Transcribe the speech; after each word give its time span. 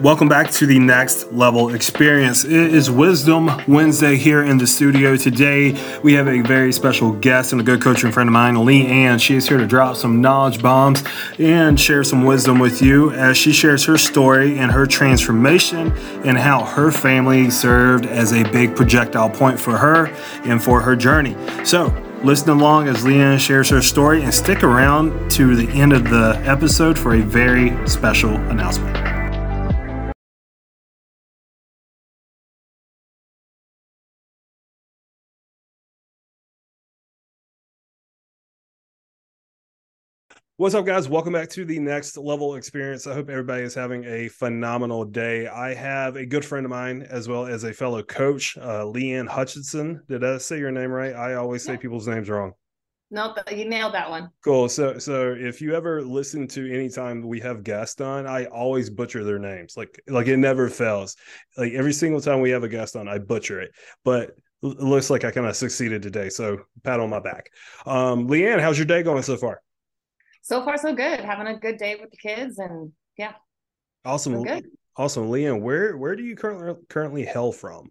Welcome 0.00 0.28
back 0.30 0.50
to 0.52 0.64
the 0.64 0.78
Next 0.78 1.30
Level 1.30 1.74
Experience. 1.74 2.46
It 2.46 2.52
is 2.52 2.90
Wisdom 2.90 3.50
Wednesday 3.68 4.16
here 4.16 4.42
in 4.42 4.56
the 4.56 4.66
studio. 4.66 5.14
Today, 5.14 5.78
we 6.02 6.14
have 6.14 6.26
a 6.26 6.40
very 6.40 6.72
special 6.72 7.12
guest 7.12 7.52
and 7.52 7.60
a 7.60 7.64
good 7.64 7.82
coaching 7.82 8.10
friend 8.10 8.26
of 8.26 8.32
mine, 8.32 8.64
Lee 8.64 8.86
Ann. 8.86 9.18
She 9.18 9.36
is 9.36 9.46
here 9.46 9.58
to 9.58 9.66
drop 9.66 9.96
some 9.96 10.22
knowledge 10.22 10.62
bombs 10.62 11.04
and 11.38 11.78
share 11.78 12.02
some 12.02 12.24
wisdom 12.24 12.58
with 12.58 12.80
you 12.80 13.10
as 13.10 13.36
she 13.36 13.52
shares 13.52 13.84
her 13.84 13.98
story 13.98 14.58
and 14.58 14.72
her 14.72 14.86
transformation 14.86 15.92
and 16.24 16.38
how 16.38 16.64
her 16.64 16.90
family 16.90 17.50
served 17.50 18.06
as 18.06 18.32
a 18.32 18.42
big 18.44 18.74
projectile 18.74 19.28
point 19.28 19.60
for 19.60 19.76
her 19.76 20.06
and 20.44 20.64
for 20.64 20.80
her 20.80 20.96
journey. 20.96 21.36
So, 21.62 21.94
listen 22.24 22.48
along 22.48 22.88
as 22.88 23.04
Leanne 23.04 23.38
shares 23.38 23.68
her 23.68 23.82
story 23.82 24.22
and 24.22 24.32
stick 24.32 24.62
around 24.62 25.30
to 25.32 25.54
the 25.54 25.68
end 25.78 25.92
of 25.92 26.04
the 26.04 26.40
episode 26.46 26.98
for 26.98 27.16
a 27.16 27.20
very 27.20 27.76
special 27.86 28.34
announcement. 28.48 29.19
What's 40.60 40.74
up, 40.74 40.84
guys? 40.84 41.08
Welcome 41.08 41.32
back 41.32 41.48
to 41.52 41.64
the 41.64 41.78
next 41.78 42.18
level 42.18 42.56
experience. 42.56 43.06
I 43.06 43.14
hope 43.14 43.30
everybody 43.30 43.62
is 43.62 43.74
having 43.74 44.04
a 44.04 44.28
phenomenal 44.28 45.06
day. 45.06 45.46
I 45.46 45.72
have 45.72 46.16
a 46.16 46.26
good 46.26 46.44
friend 46.44 46.66
of 46.66 46.70
mine 46.70 47.00
as 47.08 47.28
well 47.28 47.46
as 47.46 47.64
a 47.64 47.72
fellow 47.72 48.02
coach, 48.02 48.58
uh, 48.58 48.82
Leanne 48.82 49.26
Hutchinson. 49.26 50.02
Did 50.06 50.22
I 50.22 50.36
say 50.36 50.58
your 50.58 50.70
name 50.70 50.90
right? 50.90 51.14
I 51.14 51.36
always 51.36 51.64
say 51.64 51.78
people's 51.78 52.06
names 52.06 52.28
wrong. 52.28 52.52
No, 53.10 53.34
you 53.50 53.66
nailed 53.70 53.94
that 53.94 54.10
one. 54.10 54.28
Cool. 54.44 54.68
So, 54.68 54.98
so 54.98 55.34
if 55.34 55.62
you 55.62 55.74
ever 55.74 56.02
listen 56.02 56.46
to 56.48 56.70
any 56.70 56.90
time 56.90 57.26
we 57.26 57.40
have 57.40 57.64
guests 57.64 58.02
on, 58.02 58.26
I 58.26 58.44
always 58.44 58.90
butcher 58.90 59.24
their 59.24 59.38
names. 59.38 59.78
Like, 59.78 59.98
like 60.08 60.26
it 60.26 60.36
never 60.36 60.68
fails. 60.68 61.16
Like 61.56 61.72
every 61.72 61.94
single 61.94 62.20
time 62.20 62.42
we 62.42 62.50
have 62.50 62.64
a 62.64 62.68
guest 62.68 62.96
on, 62.96 63.08
I 63.08 63.16
butcher 63.16 63.62
it. 63.62 63.70
But 64.04 64.32
it 64.62 64.78
looks 64.78 65.08
like 65.08 65.24
I 65.24 65.30
kind 65.30 65.46
of 65.46 65.56
succeeded 65.56 66.02
today. 66.02 66.28
So, 66.28 66.64
pat 66.84 67.00
on 67.00 67.08
my 67.08 67.20
back. 67.20 67.48
Um, 67.86 68.28
Leanne, 68.28 68.60
how's 68.60 68.76
your 68.76 68.84
day 68.84 69.02
going 69.02 69.22
so 69.22 69.38
far? 69.38 69.62
So 70.42 70.64
far 70.64 70.76
so 70.76 70.94
good. 70.94 71.20
Having 71.20 71.48
a 71.48 71.58
good 71.58 71.76
day 71.76 71.96
with 72.00 72.10
the 72.10 72.16
kids, 72.16 72.58
and 72.58 72.92
yeah, 73.16 73.32
awesome. 74.04 74.42
Good. 74.42 74.66
Awesome, 74.96 75.30
Leanne. 75.30 75.62
Where 75.62 75.96
where 75.96 76.16
do 76.16 76.22
you 76.22 76.36
currently 76.36 76.74
currently 76.88 77.24
hail 77.24 77.52
from? 77.52 77.90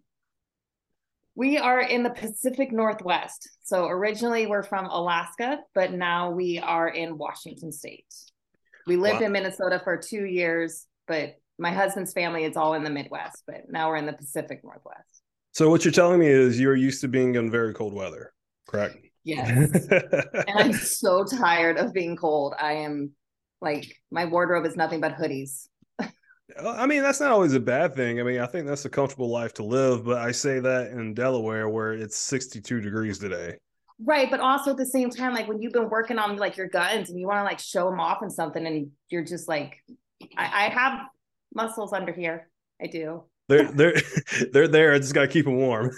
We 1.36 1.58
are 1.58 1.80
in 1.80 2.03
the 2.03 2.09
Pacific 2.09 2.72
Northwest. 2.72 3.50
So 3.64 3.88
originally 3.88 4.45
we're 4.45 4.64
from 4.64 4.86
Alaska, 4.86 5.59
but 5.73 5.94
now 5.94 6.31
we 6.31 6.59
are 6.59 6.89
in 6.89 7.17
Washington 7.17 7.72
State. 7.72 8.14
We 8.86 8.97
lived 8.97 9.22
wow. 9.22 9.27
in 9.27 9.31
Minnesota 9.31 9.80
for 9.81 9.95
two 9.95 10.25
years, 10.25 10.86
but 11.08 11.36
my 11.58 11.72
husband's 11.72 12.11
family 12.11 12.44
is 12.44 12.58
all 12.58 12.73
in 12.73 12.83
the 12.83 12.89
Midwest, 12.89 13.44
but 13.47 13.70
now 13.70 13.88
we're 13.88 13.95
in 13.95 14.05
the 14.05 14.14
Pacific 14.14 14.61
Northwest. 14.64 15.22
So 15.52 15.70
what 15.70 15.86
you're 15.86 15.92
telling 15.92 16.20
me 16.20 16.27
is 16.27 16.59
you're 16.59 16.75
used 16.75 17.02
to 17.02 17.08
being 17.08 17.36
in 17.36 17.50
very 17.50 17.73
cold 17.73 17.94
weather, 17.94 18.33
correct? 18.67 18.97
Yes. 19.30 19.88
and 19.91 20.58
I'm 20.58 20.73
so 20.73 21.23
tired 21.23 21.77
of 21.77 21.94
being 21.94 22.16
cold. 22.16 22.55
I 22.59 22.73
am 22.73 23.11
like 23.61 23.95
my 24.11 24.25
wardrobe 24.25 24.66
is 24.66 24.75
nothing 24.75 25.02
but 25.02 25.16
hoodies. 25.16 25.67
I 26.59 26.88
mean, 26.88 27.03
that's 27.03 27.19
not 27.19 27.31
always 27.31 27.53
a 27.53 27.59
bad 27.59 27.94
thing. 27.94 28.19
I 28.19 28.23
mean, 28.23 28.39
I 28.39 28.47
think 28.47 28.66
that's 28.66 28.83
a 28.83 28.89
comfortable 28.89 29.30
life 29.30 29.53
to 29.55 29.63
live, 29.63 30.03
but 30.03 30.17
I 30.17 30.31
say 30.31 30.59
that 30.59 30.88
in 30.88 31.13
Delaware 31.13 31.69
where 31.69 31.94
it's 31.94 32.17
62 32.17 32.81
degrees 32.81 33.19
today. 33.19 33.55
Right, 34.03 34.31
but 34.31 34.39
also 34.39 34.71
at 34.71 34.77
the 34.77 34.86
same 34.86 35.11
time, 35.11 35.33
like 35.33 35.47
when 35.47 35.61
you've 35.61 35.73
been 35.73 35.89
working 35.89 36.17
on 36.17 36.38
like 36.38 36.58
your 36.58 36.67
guns 36.67 37.09
and 37.09 37.19
you 37.19 37.27
want 37.27 37.39
to 37.39 37.43
like 37.43 37.59
show 37.59 37.89
them 37.89 37.99
off 37.99 38.23
and 38.23 38.31
something, 38.31 38.66
and 38.66 38.89
you're 39.09 39.23
just 39.23 39.47
like, 39.47 39.77
I, 40.38 40.66
I 40.66 40.69
have 40.69 41.02
muscles 41.53 41.93
under 41.93 42.14
here. 42.14 42.49
I 42.81 42.88
do 42.88 43.25
they're 43.50 43.72
they're 43.72 43.95
they're 44.53 44.67
there. 44.67 44.94
I 44.94 45.00
just 45.00 45.14
gotta 45.14 45.28
keep 45.28 45.45
them 45.45 45.58
warm. 45.58 45.92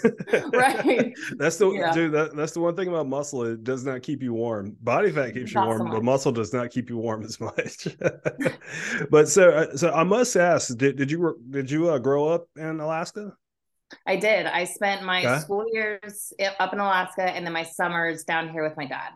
right. 0.52 1.12
That's 1.36 1.58
the 1.58 1.70
yeah. 1.70 1.92
dude. 1.92 2.12
That, 2.12 2.34
that's 2.34 2.52
the 2.52 2.60
one 2.60 2.74
thing 2.74 2.88
about 2.88 3.06
muscle. 3.06 3.44
It 3.44 3.62
does 3.62 3.84
not 3.84 4.02
keep 4.02 4.22
you 4.22 4.32
warm. 4.32 4.74
Body 4.80 5.12
fat 5.12 5.34
keeps 5.34 5.52
you 5.54 5.60
warm, 5.60 5.86
so 5.86 5.92
but 5.92 6.02
muscle 6.02 6.32
does 6.32 6.52
not 6.52 6.70
keep 6.70 6.88
you 6.88 6.96
warm 6.96 7.22
as 7.22 7.38
much. 7.38 7.86
but 9.10 9.28
so 9.28 9.50
uh, 9.50 9.76
so 9.76 9.92
I 9.92 10.02
must 10.02 10.34
ask, 10.34 10.76
did 10.76 10.96
did 10.96 11.10
you 11.10 11.38
did 11.50 11.70
you 11.70 11.90
uh, 11.90 11.98
grow 11.98 12.26
up 12.26 12.48
in 12.56 12.80
Alaska? 12.80 13.34
I 14.06 14.16
did. 14.16 14.46
I 14.46 14.64
spent 14.64 15.04
my 15.04 15.20
okay. 15.20 15.38
school 15.40 15.66
years 15.70 16.32
up 16.58 16.72
in 16.72 16.78
Alaska, 16.78 17.24
and 17.24 17.44
then 17.44 17.52
my 17.52 17.64
summers 17.64 18.24
down 18.24 18.48
here 18.48 18.64
with 18.64 18.76
my 18.78 18.86
dad. 18.86 19.10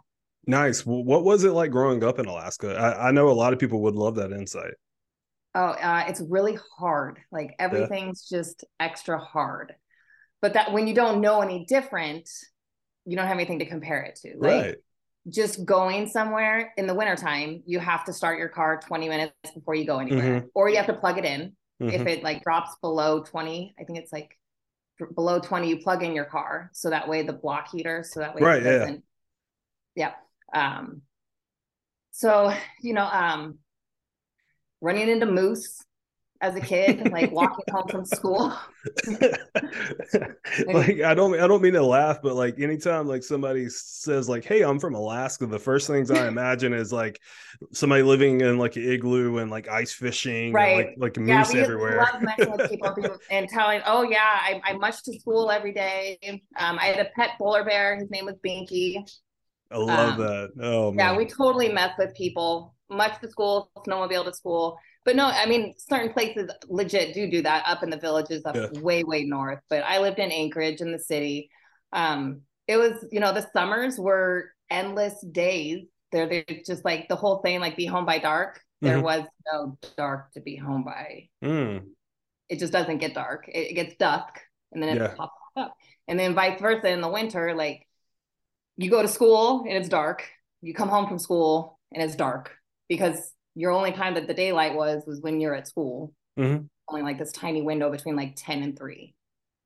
Nice. 0.47 0.83
what 0.87 1.25
was 1.25 1.43
it 1.43 1.51
like 1.51 1.73
growing 1.73 2.05
up 2.05 2.21
in 2.21 2.27
Alaska? 2.27 2.77
I, 2.77 3.09
I 3.09 3.11
know 3.11 3.31
a 3.31 3.33
lot 3.33 3.53
of 3.53 3.59
people 3.59 3.81
would 3.83 3.97
love 3.97 4.15
that 4.17 4.31
insight. 4.31 4.75
Oh, 5.57 5.69
uh, 5.69 6.05
it's 6.07 6.21
really 6.21 6.59
hard. 6.79 7.19
Like 7.33 7.55
everything's 7.59 8.29
yeah. 8.31 8.39
just 8.39 8.65
extra 8.79 9.19
hard. 9.19 9.75
But 10.43 10.53
that 10.53 10.71
when 10.71 10.87
you 10.87 10.95
don't 10.95 11.23
know 11.23 11.41
any 11.41 11.65
different, 11.65 12.29
you 13.07 13.17
don't 13.17 13.27
have 13.27 13.39
anything 13.39 13.61
to 13.61 13.65
compare 13.67 14.03
it 14.03 14.17
to. 14.17 14.35
Like 14.37 14.65
right. 14.65 14.75
just 15.31 15.65
going 15.65 16.09
somewhere 16.09 16.75
in 16.77 16.87
the 16.87 16.93
wintertime, 16.93 17.63
you 17.65 17.79
have 17.79 18.05
to 18.05 18.13
start 18.13 18.39
your 18.39 18.51
car 18.51 18.79
20 18.87 19.09
minutes 19.09 19.33
before 19.55 19.75
you 19.75 19.87
go 19.87 19.99
anywhere. 19.99 20.41
Mm-hmm. 20.41 20.47
Or 20.55 20.69
you 20.69 20.77
have 20.77 20.89
to 20.89 20.93
plug 20.93 21.17
it 21.17 21.25
in. 21.25 21.57
Mm-hmm. 21.81 21.89
If 21.89 22.07
it 22.07 22.23
like 22.23 22.43
drops 22.43 22.77
below 22.83 23.23
20, 23.23 23.77
I 23.81 23.85
think 23.85 23.99
it's 23.99 24.13
like 24.13 24.37
below 25.15 25.41
20, 25.41 25.71
you 25.71 25.79
plug 25.79 26.03
in 26.03 26.15
your 26.15 26.27
car. 26.27 26.71
So 26.75 26.91
that 26.91 27.09
way 27.09 27.23
the 27.23 27.33
block 27.33 27.71
heater, 27.73 28.05
so 28.07 28.21
that 28.21 28.35
way 28.35 28.43
right, 28.43 28.63
yeah. 28.63 28.93
yeah. 29.95 30.13
Um 30.55 31.01
so 32.11 32.53
you 32.83 32.93
know, 32.93 33.07
um 33.07 33.59
running 34.81 35.09
into 35.09 35.27
moose 35.27 35.83
as 36.41 36.55
a 36.55 36.61
kid, 36.61 37.11
like 37.11 37.33
walking 37.33 37.65
home 37.71 37.89
from 37.89 38.05
school. 38.05 38.57
like 40.67 41.01
I 41.01 41.15
don't 41.15 41.39
I 41.39 41.47
don't 41.47 41.63
mean 41.63 41.75
to 41.75 41.83
laugh, 41.83 42.19
but 42.23 42.35
like 42.35 42.61
anytime 42.61 43.07
like 43.07 43.23
somebody 43.23 43.69
says 43.69 44.29
like, 44.29 44.45
"Hey, 44.45 44.63
I'm 44.63 44.79
from 44.79 44.95
Alaska," 44.95 45.47
the 45.47 45.59
first 45.59 45.87
things 45.87 46.11
I 46.11 46.29
imagine 46.29 46.73
is 46.73 46.93
like 46.93 47.21
somebody 47.73 48.03
living 48.03 48.41
in 48.41 48.59
like 48.59 48.77
an 48.77 48.89
igloo 48.89 49.39
and 49.39 49.51
like 49.51 49.69
ice 49.69 49.93
fishing, 49.93 50.53
right? 50.53 50.89
And, 50.89 51.01
like 51.01 51.17
like 51.17 51.27
yeah, 51.27 51.39
moose 51.39 51.55
everywhere. 51.55 51.99
Love 51.99 52.23
messing 52.23 52.53
with 52.53 52.71
people 52.71 52.95
and 53.31 53.49
telling, 53.49 53.81
"Oh 53.87 54.03
yeah, 54.03 54.19
I, 54.23 54.61
I 54.65 54.73
mush 54.75 55.03
to 55.03 55.19
school 55.19 55.51
every 55.51 55.73
day." 55.73 56.19
Um, 56.59 56.79
I 56.79 56.87
had 56.87 57.05
a 57.05 57.11
pet 57.17 57.31
polar 57.39 57.65
bear. 57.65 57.97
His 57.97 58.11
name 58.11 58.27
was 58.27 58.37
Binky. 58.45 59.09
I 59.71 59.79
love 59.79 60.21
um, 60.21 60.27
that. 60.27 60.51
Oh 60.61 60.93
man. 60.93 61.15
yeah, 61.15 61.17
we 61.17 61.27
totally 61.27 61.73
mess 61.73 61.91
with 61.99 62.15
people 62.15 62.76
mush 62.89 63.19
to 63.19 63.29
school, 63.29 63.71
snowmobile 63.87 64.25
to 64.25 64.35
school. 64.35 64.79
But 65.05 65.17
no, 65.17 65.27
I 65.27 65.47
mean, 65.47 65.75
certain 65.79 66.13
places 66.13 66.51
legit 66.69 67.15
do 67.15 67.31
do 67.31 67.43
that 67.43 67.65
up 67.67 67.83
in 67.83 67.91
the 67.91 67.97
villages 67.97 68.45
up 68.45 68.57
yeah. 68.57 68.67
way, 68.81 69.05
way 69.05 69.25
north. 69.25 69.61
But 69.71 69.85
I 69.85 70.01
lived 70.01 70.19
in 70.19 70.33
Anchorage 70.33 70.81
in 70.81 70.91
the 70.91 70.99
city. 70.99 71.49
Um, 71.93 72.43
it 72.67 72.77
was, 72.77 73.05
you 73.13 73.21
know, 73.21 73.33
the 73.33 73.49
summers 73.53 73.99
were 73.99 74.51
endless 74.69 75.21
days. 75.21 75.87
They're, 76.11 76.29
they're 76.29 76.45
just 76.67 76.85
like 76.85 77.09
the 77.09 77.17
whole 77.17 77.39
thing, 77.39 77.61
like 77.61 77.77
be 77.77 77.87
home 77.87 78.05
by 78.05 78.19
dark. 78.19 78.61
There 78.81 78.97
mm-hmm. 78.97 79.05
was 79.05 79.27
no 79.53 79.79
dark 79.97 80.33
to 80.33 80.41
be 80.41 80.57
home 80.57 80.85
by. 80.85 81.29
Mm. 81.43 81.85
It 82.49 82.59
just 82.59 82.73
doesn't 82.73 82.99
get 82.99 83.15
dark. 83.15 83.49
It, 83.49 83.71
it 83.71 83.75
gets 83.75 83.97
dusk 83.97 84.41
and 84.73 84.83
then 84.83 84.97
it 84.97 85.01
yeah. 85.01 85.15
pops 85.17 85.33
up. 85.57 85.75
And 86.09 86.19
then 86.19 86.35
vice 86.35 86.61
versa 86.61 86.89
in 86.89 87.01
the 87.01 87.09
winter, 87.09 87.55
like 87.55 87.87
you 88.77 88.91
go 88.91 89.03
to 89.03 89.09
school 89.09 89.65
and 89.69 89.77
it's 89.77 89.89
dark. 89.89 90.29
You 90.63 90.75
come 90.75 90.89
home 90.89 91.07
from 91.07 91.19
school 91.19 91.79
and 91.93 92.03
it's 92.03 92.17
dark 92.17 92.51
because 92.89 93.33
your 93.55 93.73
only 93.73 93.93
time 93.93 94.15
that 94.15 94.27
the 94.27 94.35
daylight 94.35 94.75
was 94.75 95.05
was 95.07 95.21
when 95.21 95.41
you're 95.41 95.55
at 95.55 95.67
school. 95.67 96.13
Mm-hmm. 96.39 96.65
Only 96.89 97.03
like 97.03 97.19
this 97.19 97.33
tiny 97.33 97.63
window 97.63 97.91
between 97.91 98.15
like 98.15 98.35
10 98.37 98.63
and 98.63 98.79
3. 98.79 99.15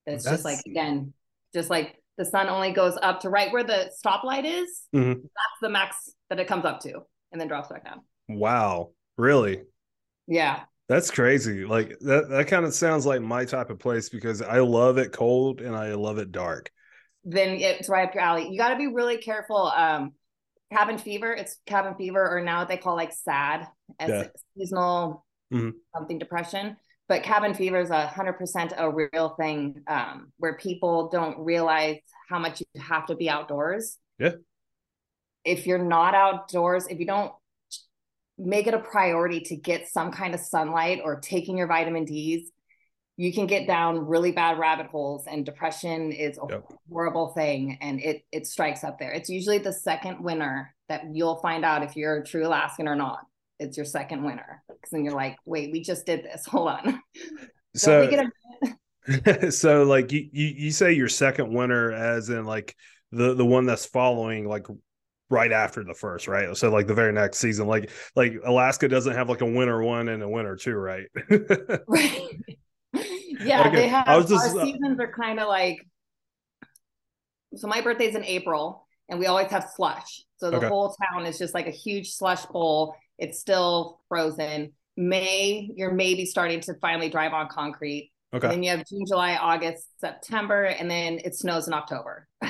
That's, 0.07 0.25
that's, 0.25 0.37
just 0.37 0.45
like 0.45 0.61
again, 0.67 1.13
just 1.53 1.69
like 1.69 1.97
the 2.17 2.25
sun 2.25 2.49
only 2.49 2.73
goes 2.73 2.97
up 3.03 3.21
to 3.21 3.31
right 3.31 3.53
where 3.53 3.65
the 3.65 3.91
stoplight 4.05 4.45
is. 4.45 4.83
Mm-hmm. 4.95 5.21
That's 5.21 5.61
the 5.61 5.69
max 5.69 6.11
that 6.31 6.39
it 6.39 6.47
comes 6.47 6.65
up 6.65 6.81
to 6.81 7.03
and 7.33 7.41
then 7.41 7.49
drops 7.49 7.69
back 7.69 7.85
down. 7.85 8.01
Wow. 8.29 8.91
Really? 9.19 9.63
Yeah. 10.27 10.61
That's 10.89 11.11
crazy. 11.11 11.65
Like 11.65 11.99
that 12.01 12.29
that 12.31 12.49
kind 12.49 12.65
of 12.65 12.75
sounds 12.75 13.07
like 13.07 13.21
my 13.21 13.45
type 13.45 13.71
of 13.71 13.79
place 13.79 14.09
because 14.09 14.43
I 14.43 14.59
love 14.59 14.99
it 14.99 15.13
cold 15.13 15.61
and 15.61 15.77
I 15.77 15.95
love 15.95 16.19
it 16.19 16.33
dark. 16.33 16.71
Then 17.25 17.57
it's 17.61 17.89
right 17.89 18.09
up 18.09 18.15
your 18.15 18.25
alley. 18.25 18.49
You 18.51 18.59
got 18.59 18.71
to 18.71 18.77
be 18.77 18.87
really 18.87 19.19
careful. 19.19 19.73
Um, 19.77 20.13
cabin 20.73 20.99
fever. 20.99 21.33
It's 21.33 21.57
cabin 21.67 21.95
fever, 21.95 22.37
or 22.37 22.43
now 22.43 22.61
what 22.61 22.69
they 22.69 22.77
call 22.77 22.97
like 22.97 23.13
SAD, 23.13 23.67
as 23.99 24.09
yeah. 24.09 24.27
seasonal 24.57 25.25
mm-hmm. 25.53 25.71
something 25.95 26.19
depression. 26.19 26.77
But 27.09 27.25
cabin 27.25 27.55
fever 27.55 27.81
is 27.81 27.91
a 27.91 28.07
hundred 28.07 28.35
percent 28.35 28.73
a 28.77 28.89
real 28.91 29.31
thing 29.31 29.83
um, 29.89 30.33
where 30.39 30.55
people 30.55 31.09
don't 31.09 31.39
realize 31.41 31.99
how 32.29 32.39
much 32.39 32.61
you 32.61 32.81
have 32.81 33.07
to 33.07 33.17
be 33.17 33.29
outdoors. 33.29 33.97
Yeah. 34.19 34.35
If 35.45 35.67
you're 35.67 35.79
not 35.79 36.15
outdoors, 36.15 36.87
if 36.87 37.01
you 37.01 37.07
don't 37.07 37.33
make 38.39 38.67
it 38.67 38.75
a 38.75 38.79
priority 38.79 39.41
to 39.41 39.57
get 39.57 39.89
some 39.89 40.13
kind 40.13 40.35
of 40.35 40.41
sunlight 40.41 41.01
or 41.03 41.19
taking 41.21 41.59
your 41.59 41.67
vitamin 41.67 42.05
D's, 42.05 42.51
you 43.21 43.33
can 43.33 43.47
get 43.47 43.67
down 43.67 44.07
really 44.07 44.33
bad 44.33 44.59
rabbit 44.59 44.87
holes 44.87 45.27
and 45.27 45.45
depression 45.45 46.11
is 46.13 46.39
a 46.39 46.47
yep. 46.49 46.65
horrible 46.91 47.29
thing 47.29 47.77
and 47.81 48.01
it 48.01 48.25
it 48.33 48.47
strikes 48.47 48.83
up 48.83 48.99
there 48.99 49.13
it's 49.13 49.29
usually 49.29 49.59
the 49.59 49.73
second 49.73 50.23
winter 50.23 50.75
that 50.89 51.03
you'll 51.13 51.41
find 51.41 51.65
out 51.65 51.83
if 51.83 51.97
you're 51.97 52.19
a 52.19 52.25
true 52.25 52.47
alaskan 52.47 52.89
or 52.89 52.95
not 52.97 53.21
it's 53.61 53.77
your 53.77 53.87
second 53.87 54.25
winter 54.25 54.63
because 54.67 54.91
then 54.91 55.05
you're 55.05 55.15
like, 55.15 55.37
wait, 55.45 55.71
we 55.71 55.83
just 55.83 56.07
did 56.07 56.25
this. 56.25 56.47
Hold 56.51 56.69
on. 56.69 57.01
so 57.75 58.11
so 59.51 59.85
like 59.85 60.11
you, 60.11 60.29
you 60.33 60.47
you 60.47 60.71
say 60.71 60.93
your 60.93 61.09
second 61.09 61.53
winter 61.53 61.93
as 61.93 62.31
in 62.31 62.45
like 62.45 62.75
the 63.13 63.35
the 63.35 63.45
one 63.45 63.67
that's 63.67 63.87
following 63.87 64.49
like 64.49 64.67
right 65.29 65.53
after 65.53 65.85
the 65.85 65.95
first, 65.95 66.27
right? 66.27 66.57
So 66.57 66.71
like 66.71 66.87
the 66.87 66.95
very 66.95 67.13
next 67.13 67.39
season, 67.39 67.67
like 67.67 67.91
like 68.17 68.35
Alaska 68.45 68.89
doesn't 68.89 69.15
have 69.15 69.29
like 69.29 69.43
a 69.43 69.47
winter 69.47 69.83
one 69.83 70.09
and 70.09 70.23
a 70.23 70.29
winter 70.29 70.57
two, 70.57 70.75
right? 70.75 71.07
right. 71.89 72.31
Yeah, 73.43 73.69
okay. 73.69 73.77
they 73.77 73.89
have. 73.89 74.07
I 74.07 74.19
was 74.19 74.29
just, 74.29 74.55
our 74.55 74.61
uh, 74.61 74.65
seasons 74.65 75.01
are 75.01 75.11
kind 75.11 75.41
of 75.41 75.49
like. 75.49 75.79
So 77.55 77.69
my 77.69 77.81
birthday's 77.81 78.15
in 78.15 78.23
April, 78.25 78.87
and 79.09 79.19
we 79.19 79.27
always 79.27 79.51
have 79.51 79.71
slush. 79.75 80.25
So 80.37 80.51
the 80.51 80.59
okay. 80.59 80.69
whole 80.69 80.95
town 81.11 81.25
is 81.25 81.39
just 81.39 81.55
like 81.55 81.67
a 81.67 81.71
huge 81.71 82.13
slush 82.13 82.45
bowl. 82.47 82.95
It's 83.17 83.39
still 83.39 84.01
frozen. 84.09 84.73
May, 84.97 85.71
you're 85.75 85.93
maybe 85.93 86.27
starting 86.27 86.61
to 86.63 86.75
finally 86.75 87.09
drive 87.09 87.33
on 87.33 87.49
concrete. 87.49 88.13
Okay. 88.35 88.47
And 88.47 88.53
then 88.53 88.63
you 88.63 88.71
have 88.71 88.87
June, 88.87 89.05
July, 89.07 89.37
August, 89.37 89.89
September, 90.01 90.65
and 90.65 90.91
then 90.91 91.19
it 91.25 91.35
snows 91.35 91.67
in 91.67 91.73
October. 91.73 92.29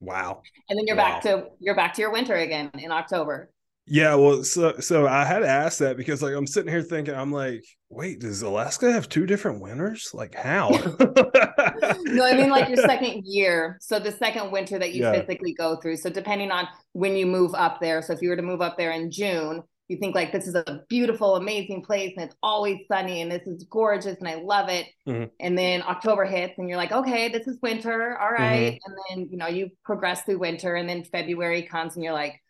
Wow. 0.00 0.40
And 0.68 0.78
then 0.78 0.86
you're 0.86 0.96
wow. 0.96 1.12
back 1.12 1.22
to 1.24 1.48
you're 1.58 1.74
back 1.74 1.92
to 1.94 2.00
your 2.00 2.10
winter 2.10 2.34
again 2.34 2.70
in 2.78 2.90
October. 2.90 3.50
Yeah, 3.92 4.14
well, 4.14 4.44
so 4.44 4.78
so 4.78 5.08
I 5.08 5.24
had 5.24 5.40
to 5.40 5.48
ask 5.48 5.80
that 5.80 5.96
because 5.96 6.22
like 6.22 6.32
I'm 6.32 6.46
sitting 6.46 6.70
here 6.70 6.80
thinking, 6.80 7.12
I'm 7.12 7.32
like, 7.32 7.64
wait, 7.88 8.20
does 8.20 8.40
Alaska 8.40 8.92
have 8.92 9.08
two 9.08 9.26
different 9.26 9.60
winters? 9.60 10.12
Like 10.14 10.32
how? 10.32 10.68
no, 11.00 12.24
I 12.24 12.34
mean 12.36 12.50
like 12.50 12.68
your 12.68 12.76
second 12.76 13.24
year. 13.26 13.78
So 13.80 13.98
the 13.98 14.12
second 14.12 14.52
winter 14.52 14.78
that 14.78 14.94
you 14.94 15.02
yeah. 15.02 15.20
physically 15.20 15.54
go 15.54 15.74
through. 15.74 15.96
So 15.96 16.08
depending 16.08 16.52
on 16.52 16.68
when 16.92 17.16
you 17.16 17.26
move 17.26 17.52
up 17.56 17.80
there. 17.80 18.00
So 18.00 18.12
if 18.12 18.22
you 18.22 18.28
were 18.28 18.36
to 18.36 18.42
move 18.42 18.60
up 18.60 18.78
there 18.78 18.92
in 18.92 19.10
June, 19.10 19.64
you 19.88 19.96
think 19.96 20.14
like 20.14 20.30
this 20.30 20.46
is 20.46 20.54
a 20.54 20.82
beautiful, 20.88 21.34
amazing 21.34 21.82
place 21.82 22.14
and 22.16 22.26
it's 22.26 22.36
always 22.44 22.78
sunny 22.86 23.22
and 23.22 23.32
this 23.32 23.44
is 23.44 23.64
gorgeous 23.64 24.18
and 24.18 24.28
I 24.28 24.36
love 24.36 24.68
it. 24.68 24.86
Mm-hmm. 25.08 25.24
And 25.40 25.58
then 25.58 25.82
October 25.82 26.24
hits 26.24 26.54
and 26.58 26.68
you're 26.68 26.78
like, 26.78 26.92
okay, 26.92 27.28
this 27.28 27.48
is 27.48 27.58
winter. 27.60 28.16
All 28.16 28.30
right. 28.30 28.74
mm-hmm. 28.74 28.92
And 28.92 28.96
then, 29.08 29.28
you 29.32 29.36
know, 29.36 29.48
you 29.48 29.70
progress 29.84 30.22
through 30.22 30.38
winter 30.38 30.76
and 30.76 30.88
then 30.88 31.02
February 31.02 31.64
comes 31.64 31.96
and 31.96 32.04
you're 32.04 32.12
like, 32.12 32.40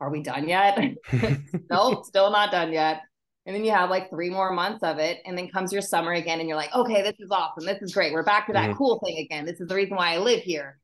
are 0.00 0.10
we 0.10 0.22
done 0.22 0.48
yet? 0.48 0.78
nope, 1.70 2.04
still 2.06 2.30
not 2.30 2.50
done 2.50 2.72
yet. 2.72 3.02
And 3.46 3.54
then 3.54 3.64
you 3.64 3.72
have 3.72 3.90
like 3.90 4.10
three 4.10 4.30
more 4.30 4.52
months 4.52 4.82
of 4.82 4.98
it. 4.98 5.18
And 5.24 5.36
then 5.36 5.48
comes 5.48 5.72
your 5.72 5.82
summer 5.82 6.12
again 6.12 6.40
and 6.40 6.48
you're 6.48 6.58
like, 6.58 6.74
okay, 6.74 7.02
this 7.02 7.16
is 7.18 7.30
awesome. 7.30 7.64
This 7.64 7.82
is 7.82 7.92
great. 7.92 8.12
We're 8.12 8.22
back 8.22 8.46
to 8.46 8.52
that 8.52 8.70
mm-hmm. 8.70 8.78
cool 8.78 9.00
thing 9.04 9.18
again. 9.18 9.44
This 9.44 9.60
is 9.60 9.68
the 9.68 9.74
reason 9.74 9.96
why 9.96 10.14
I 10.14 10.18
live 10.18 10.42
here. 10.42 10.78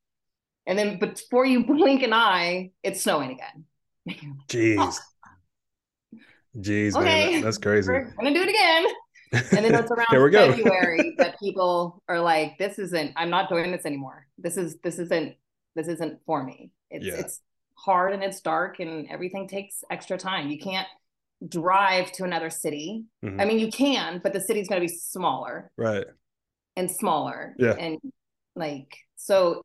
And 0.67 0.79
then 0.79 0.99
before 0.99 1.47
you 1.47 1.65
blink 1.67 2.03
an 2.03 2.13
eye, 2.13 2.71
it's 2.83 3.03
snowing 3.03 3.33
again. 3.33 3.65
Jeez. 4.49 4.77
oh 4.79 6.19
Jeez, 6.59 6.97
okay. 6.97 7.33
man, 7.33 7.43
that's 7.43 7.59
crazy. 7.59 7.93
We're 7.93 8.15
gonna 8.17 8.33
do 8.33 8.43
it 8.43 8.49
again. 8.49 8.87
And 9.33 9.65
then 9.65 9.75
it's 9.75 9.91
around 9.91 10.07
February 10.09 11.15
that 11.19 11.39
people 11.39 12.03
are 12.09 12.21
like, 12.21 12.57
"This 12.57 12.79
isn't. 12.79 13.13
I'm 13.17 13.29
not 13.29 13.51
doing 13.51 13.73
this 13.73 13.85
anymore. 13.85 14.27
This 14.39 14.57
is. 14.57 14.77
This 14.83 14.99
isn't. 14.99 15.35
This 15.75 15.89
isn't 15.89 16.21
for 16.25 16.43
me. 16.43 16.71
It's. 16.91 17.05
Yeah. 17.05 17.15
It's 17.15 17.41
hard 17.77 18.13
and 18.13 18.23
it's 18.23 18.41
dark 18.41 18.81
and 18.81 19.09
everything 19.11 19.49
takes 19.49 19.85
extra 19.91 20.19
time. 20.19 20.49
You 20.49 20.59
can't 20.59 20.89
drive 21.47 22.11
to 22.13 22.25
another 22.25 22.51
city. 22.51 23.05
Mm-hmm. 23.25 23.41
I 23.41 23.45
mean, 23.45 23.59
you 23.59 23.69
can, 23.69 24.21
but 24.23 24.33
the 24.33 24.41
city's 24.41 24.69
going 24.69 24.81
to 24.81 24.87
be 24.87 24.93
smaller, 24.93 25.71
right? 25.77 26.07
And 26.77 26.91
smaller. 26.91 27.55
Yeah. 27.59 27.73
And 27.73 27.99
like 28.55 28.97
so, 29.17 29.63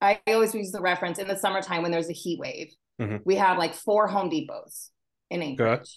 I 0.00 0.20
always 0.26 0.54
use 0.54 0.72
the 0.72 0.80
reference 0.80 1.18
in 1.18 1.28
the 1.28 1.36
summertime 1.36 1.82
when 1.82 1.92
there's 1.92 2.10
a 2.10 2.14
heat 2.14 2.38
wave. 2.38 2.74
Mm-hmm. 3.00 3.18
We 3.24 3.36
have 3.36 3.58
like 3.58 3.74
four 3.74 4.08
Home 4.08 4.30
Depots 4.30 4.90
in 5.30 5.42
Anchorage. 5.42 5.80
Okay. 5.80 5.90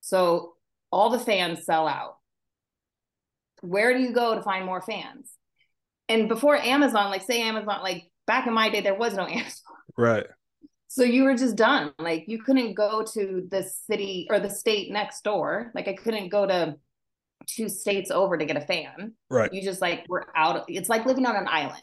So 0.00 0.54
all 0.90 1.10
the 1.10 1.18
fans 1.18 1.64
sell 1.64 1.86
out. 1.86 2.16
Where 3.60 3.94
do 3.94 4.00
you 4.00 4.12
go 4.12 4.34
to 4.34 4.42
find 4.42 4.66
more 4.66 4.82
fans? 4.82 5.32
And 6.08 6.28
before 6.28 6.56
Amazon, 6.56 7.10
like 7.10 7.22
say 7.22 7.42
Amazon, 7.42 7.80
like 7.82 8.10
back 8.26 8.46
in 8.46 8.52
my 8.52 8.68
day, 8.68 8.80
there 8.80 8.94
was 8.94 9.14
no 9.14 9.26
Amazon. 9.26 9.63
Right. 9.96 10.26
So 10.88 11.02
you 11.02 11.24
were 11.24 11.34
just 11.34 11.56
done. 11.56 11.92
Like 11.98 12.24
you 12.28 12.40
couldn't 12.40 12.74
go 12.74 13.04
to 13.14 13.46
the 13.50 13.62
city 13.62 14.26
or 14.30 14.38
the 14.38 14.50
state 14.50 14.92
next 14.92 15.24
door. 15.24 15.72
Like 15.74 15.88
I 15.88 15.94
couldn't 15.94 16.28
go 16.28 16.46
to 16.46 16.76
two 17.46 17.68
states 17.68 18.10
over 18.10 18.36
to 18.36 18.44
get 18.44 18.56
a 18.56 18.60
fan. 18.60 19.12
Right. 19.28 19.52
You 19.52 19.62
just 19.62 19.80
like 19.80 20.04
were 20.08 20.26
out. 20.36 20.64
It's 20.68 20.88
like 20.88 21.04
living 21.04 21.26
on 21.26 21.36
an 21.36 21.48
island. 21.48 21.82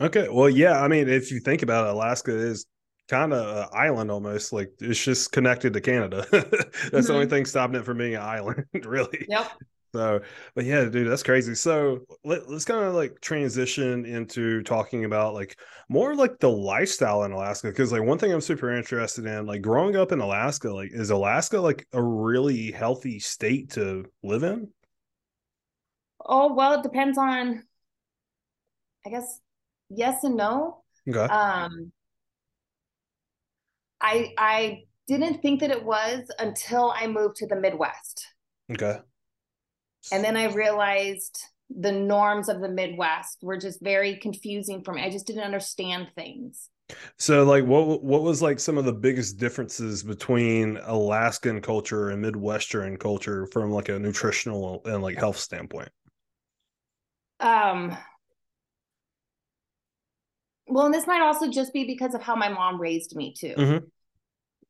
Okay. 0.00 0.28
Well, 0.30 0.48
yeah. 0.48 0.80
I 0.80 0.88
mean, 0.88 1.08
if 1.08 1.30
you 1.30 1.40
think 1.40 1.62
about 1.62 1.86
it, 1.86 1.90
Alaska 1.90 2.36
is 2.36 2.66
kind 3.08 3.32
of 3.32 3.56
an 3.56 3.68
island 3.72 4.10
almost 4.10 4.52
like 4.52 4.72
it's 4.80 5.02
just 5.02 5.30
connected 5.30 5.74
to 5.74 5.80
canada 5.80 6.26
that's 6.30 6.48
mm-hmm. 6.48 7.00
the 7.00 7.12
only 7.12 7.26
mm-hmm. 7.26 7.34
thing 7.34 7.44
stopping 7.44 7.76
it 7.76 7.84
from 7.84 7.98
being 7.98 8.14
an 8.14 8.22
island 8.22 8.64
really 8.84 9.26
yep 9.28 9.50
so 9.94 10.20
but 10.56 10.64
yeah 10.64 10.84
dude 10.86 11.08
that's 11.08 11.22
crazy 11.22 11.54
so 11.54 12.00
let, 12.24 12.42
us 12.48 12.64
kind 12.64 12.84
of 12.84 12.94
like 12.94 13.20
transition 13.20 14.04
into 14.04 14.60
talking 14.64 15.04
about 15.04 15.34
like 15.34 15.56
more 15.88 16.16
like 16.16 16.40
the 16.40 16.50
lifestyle 16.50 17.22
in 17.22 17.30
alaska 17.30 17.68
because 17.68 17.92
like 17.92 18.02
one 18.02 18.18
thing 18.18 18.32
i'm 18.32 18.40
super 18.40 18.76
interested 18.76 19.24
in 19.24 19.46
like 19.46 19.62
growing 19.62 19.94
up 19.94 20.10
in 20.10 20.20
alaska 20.20 20.68
like 20.72 20.90
is 20.92 21.10
alaska 21.10 21.60
like 21.60 21.86
a 21.92 22.02
really 22.02 22.72
healthy 22.72 23.20
state 23.20 23.70
to 23.70 24.04
live 24.24 24.42
in 24.42 24.68
oh 26.26 26.52
well 26.52 26.80
it 26.80 26.82
depends 26.82 27.16
on 27.16 27.62
i 29.06 29.10
guess 29.10 29.38
yes 29.90 30.24
and 30.24 30.36
no 30.36 30.82
okay 31.08 31.32
um 31.32 31.92
I 34.04 34.34
I 34.36 34.82
didn't 35.06 35.40
think 35.40 35.60
that 35.60 35.70
it 35.70 35.82
was 35.82 36.30
until 36.38 36.92
I 36.94 37.06
moved 37.06 37.36
to 37.36 37.46
the 37.46 37.56
Midwest. 37.56 38.26
Okay. 38.70 38.98
And 40.12 40.22
then 40.22 40.36
I 40.36 40.52
realized 40.52 41.42
the 41.70 41.92
norms 41.92 42.48
of 42.48 42.60
the 42.60 42.68
Midwest 42.68 43.38
were 43.42 43.56
just 43.56 43.80
very 43.82 44.16
confusing 44.16 44.82
for 44.82 44.92
me. 44.92 45.02
I 45.02 45.10
just 45.10 45.26
didn't 45.26 45.44
understand 45.44 46.08
things. 46.14 46.68
So 47.18 47.44
like 47.44 47.64
what 47.64 48.02
what 48.02 48.22
was 48.22 48.42
like 48.42 48.60
some 48.60 48.76
of 48.76 48.84
the 48.84 48.92
biggest 48.92 49.38
differences 49.38 50.02
between 50.02 50.78
Alaskan 50.84 51.62
culture 51.62 52.10
and 52.10 52.20
Midwestern 52.20 52.98
culture 52.98 53.46
from 53.46 53.70
like 53.70 53.88
a 53.88 53.98
nutritional 53.98 54.82
and 54.84 55.02
like 55.02 55.16
health 55.16 55.38
standpoint? 55.38 55.88
Um 57.40 57.96
well, 60.66 60.86
and 60.86 60.94
this 60.94 61.06
might 61.06 61.22
also 61.22 61.50
just 61.50 61.72
be 61.72 61.84
because 61.84 62.14
of 62.14 62.22
how 62.22 62.36
my 62.36 62.48
mom 62.48 62.80
raised 62.80 63.14
me 63.14 63.34
too. 63.36 63.54
Mm-hmm. 63.56 63.84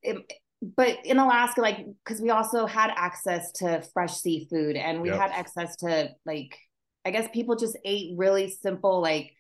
It, 0.03 0.33
but 0.77 0.99
in 1.05 1.19
Alaska, 1.19 1.61
like, 1.61 1.85
because 2.05 2.21
we 2.21 2.31
also 2.31 2.67
had 2.67 2.91
access 2.97 3.53
to 3.53 3.83
fresh 3.93 4.15
seafood 4.15 4.77
and 4.77 5.03
we 5.03 5.11
yep. 5.11 5.21
had 5.21 5.31
access 5.33 5.77
to, 5.77 6.11
like, 6.25 6.57
I 7.05 7.11
guess 7.11 7.29
people 7.33 7.57
just 7.57 7.77
ate 7.85 8.17
really 8.17 8.51
simple, 8.51 9.01
like, 9.01 9.33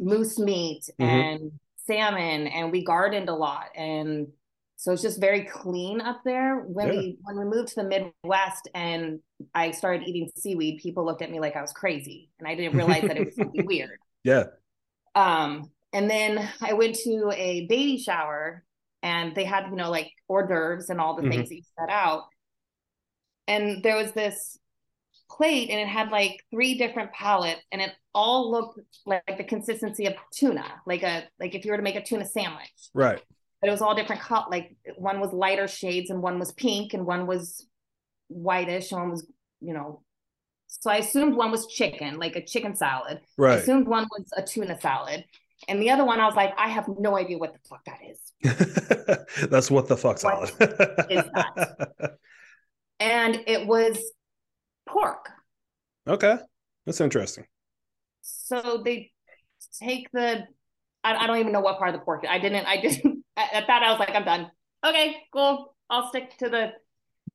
moose 0.00 0.38
meat 0.38 0.84
mm-hmm. 1.00 1.04
and 1.04 1.52
salmon, 1.86 2.46
and 2.46 2.70
we 2.70 2.84
gardened 2.84 3.28
a 3.28 3.34
lot. 3.34 3.66
And 3.74 4.28
so 4.76 4.92
it's 4.92 5.02
just 5.02 5.20
very 5.20 5.42
clean 5.44 6.00
up 6.00 6.20
there. 6.24 6.60
When 6.60 6.92
yeah. 6.92 6.98
we 6.98 7.18
when 7.22 7.38
we 7.38 7.44
moved 7.44 7.68
to 7.70 7.82
the 7.82 7.84
Midwest 7.84 8.68
and 8.74 9.20
I 9.54 9.72
started 9.72 10.06
eating 10.06 10.30
seaweed, 10.36 10.80
people 10.80 11.04
looked 11.04 11.22
at 11.22 11.30
me 11.30 11.40
like 11.40 11.56
I 11.56 11.62
was 11.62 11.72
crazy, 11.72 12.30
and 12.38 12.46
I 12.46 12.54
didn't 12.54 12.76
realize 12.76 13.02
that 13.02 13.16
it 13.16 13.26
was 13.26 13.36
something 13.36 13.66
weird. 13.66 13.98
Yeah. 14.22 14.44
Um, 15.14 15.70
and 15.92 16.08
then 16.08 16.48
I 16.60 16.74
went 16.74 16.94
to 16.96 17.32
a 17.34 17.66
baby 17.66 17.98
shower 17.98 18.62
and 19.02 19.34
they 19.34 19.44
had, 19.44 19.66
you 19.70 19.76
know, 19.76 19.90
like 19.90 20.10
hors 20.28 20.46
d'oeuvres 20.46 20.90
and 20.90 21.00
all 21.00 21.14
the 21.14 21.22
mm-hmm. 21.22 21.30
things 21.32 21.48
that 21.48 21.56
you 21.56 21.62
set 21.78 21.90
out. 21.90 22.24
And 23.46 23.82
there 23.82 23.96
was 23.96 24.12
this 24.12 24.58
plate 25.30 25.70
and 25.70 25.80
it 25.80 25.88
had 25.88 26.10
like 26.10 26.42
three 26.50 26.76
different 26.76 27.12
palettes 27.12 27.62
and 27.70 27.80
it 27.80 27.92
all 28.14 28.50
looked 28.50 28.80
like 29.06 29.36
the 29.36 29.44
consistency 29.44 30.06
of 30.06 30.14
tuna, 30.32 30.64
like 30.86 31.02
a 31.02 31.24
like 31.38 31.54
if 31.54 31.64
you 31.64 31.70
were 31.70 31.76
to 31.76 31.82
make 31.82 31.96
a 31.96 32.02
tuna 32.02 32.24
sandwich. 32.24 32.90
Right. 32.94 33.20
But 33.60 33.68
it 33.68 33.70
was 33.70 33.82
all 33.82 33.94
different 33.94 34.22
cut 34.22 34.50
like 34.50 34.76
one 34.96 35.20
was 35.20 35.32
lighter 35.32 35.68
shades 35.68 36.10
and 36.10 36.22
one 36.22 36.38
was 36.38 36.52
pink 36.52 36.94
and 36.94 37.06
one 37.06 37.26
was 37.26 37.66
whitish 38.28 38.92
and 38.92 39.00
one 39.00 39.10
was, 39.10 39.26
you 39.60 39.74
know, 39.74 40.02
so 40.68 40.90
I 40.90 40.98
assumed 40.98 41.34
one 41.34 41.50
was 41.50 41.66
chicken, 41.66 42.18
like 42.18 42.36
a 42.36 42.44
chicken 42.44 42.76
salad. 42.76 43.20
Right. 43.36 43.54
I 43.54 43.56
assumed 43.56 43.88
one 43.88 44.06
was 44.10 44.30
a 44.36 44.42
tuna 44.42 44.78
salad. 44.78 45.24
And 45.66 45.82
the 45.82 45.90
other 45.90 46.04
one, 46.04 46.20
I 46.20 46.26
was 46.26 46.36
like, 46.36 46.54
I 46.56 46.68
have 46.68 46.88
no 46.98 47.16
idea 47.16 47.38
what 47.38 47.52
the 47.52 47.58
fuck 47.68 47.84
that 47.86 47.98
is. 48.08 49.48
That's 49.50 49.70
what 49.70 49.88
the 49.88 49.96
fuck 49.96 50.18
salad 50.18 50.50
is 51.10 51.24
that? 51.34 52.18
And 53.00 53.44
it 53.46 53.64
was 53.64 53.96
pork. 54.84 55.30
Okay. 56.08 56.36
That's 56.84 57.00
interesting. 57.00 57.44
So 58.22 58.82
they 58.84 59.12
take 59.80 60.10
the, 60.12 60.44
I, 61.04 61.14
I 61.14 61.28
don't 61.28 61.38
even 61.38 61.52
know 61.52 61.60
what 61.60 61.78
part 61.78 61.94
of 61.94 62.00
the 62.00 62.04
pork. 62.04 62.24
I 62.28 62.40
didn't, 62.40 62.66
I 62.66 62.80
didn't, 62.80 63.24
at 63.36 63.68
that, 63.68 63.82
I 63.84 63.92
was 63.92 64.00
like, 64.00 64.16
I'm 64.16 64.24
done. 64.24 64.50
Okay, 64.84 65.16
cool. 65.32 65.76
I'll 65.88 66.08
stick 66.08 66.36
to 66.38 66.48
the 66.48 66.72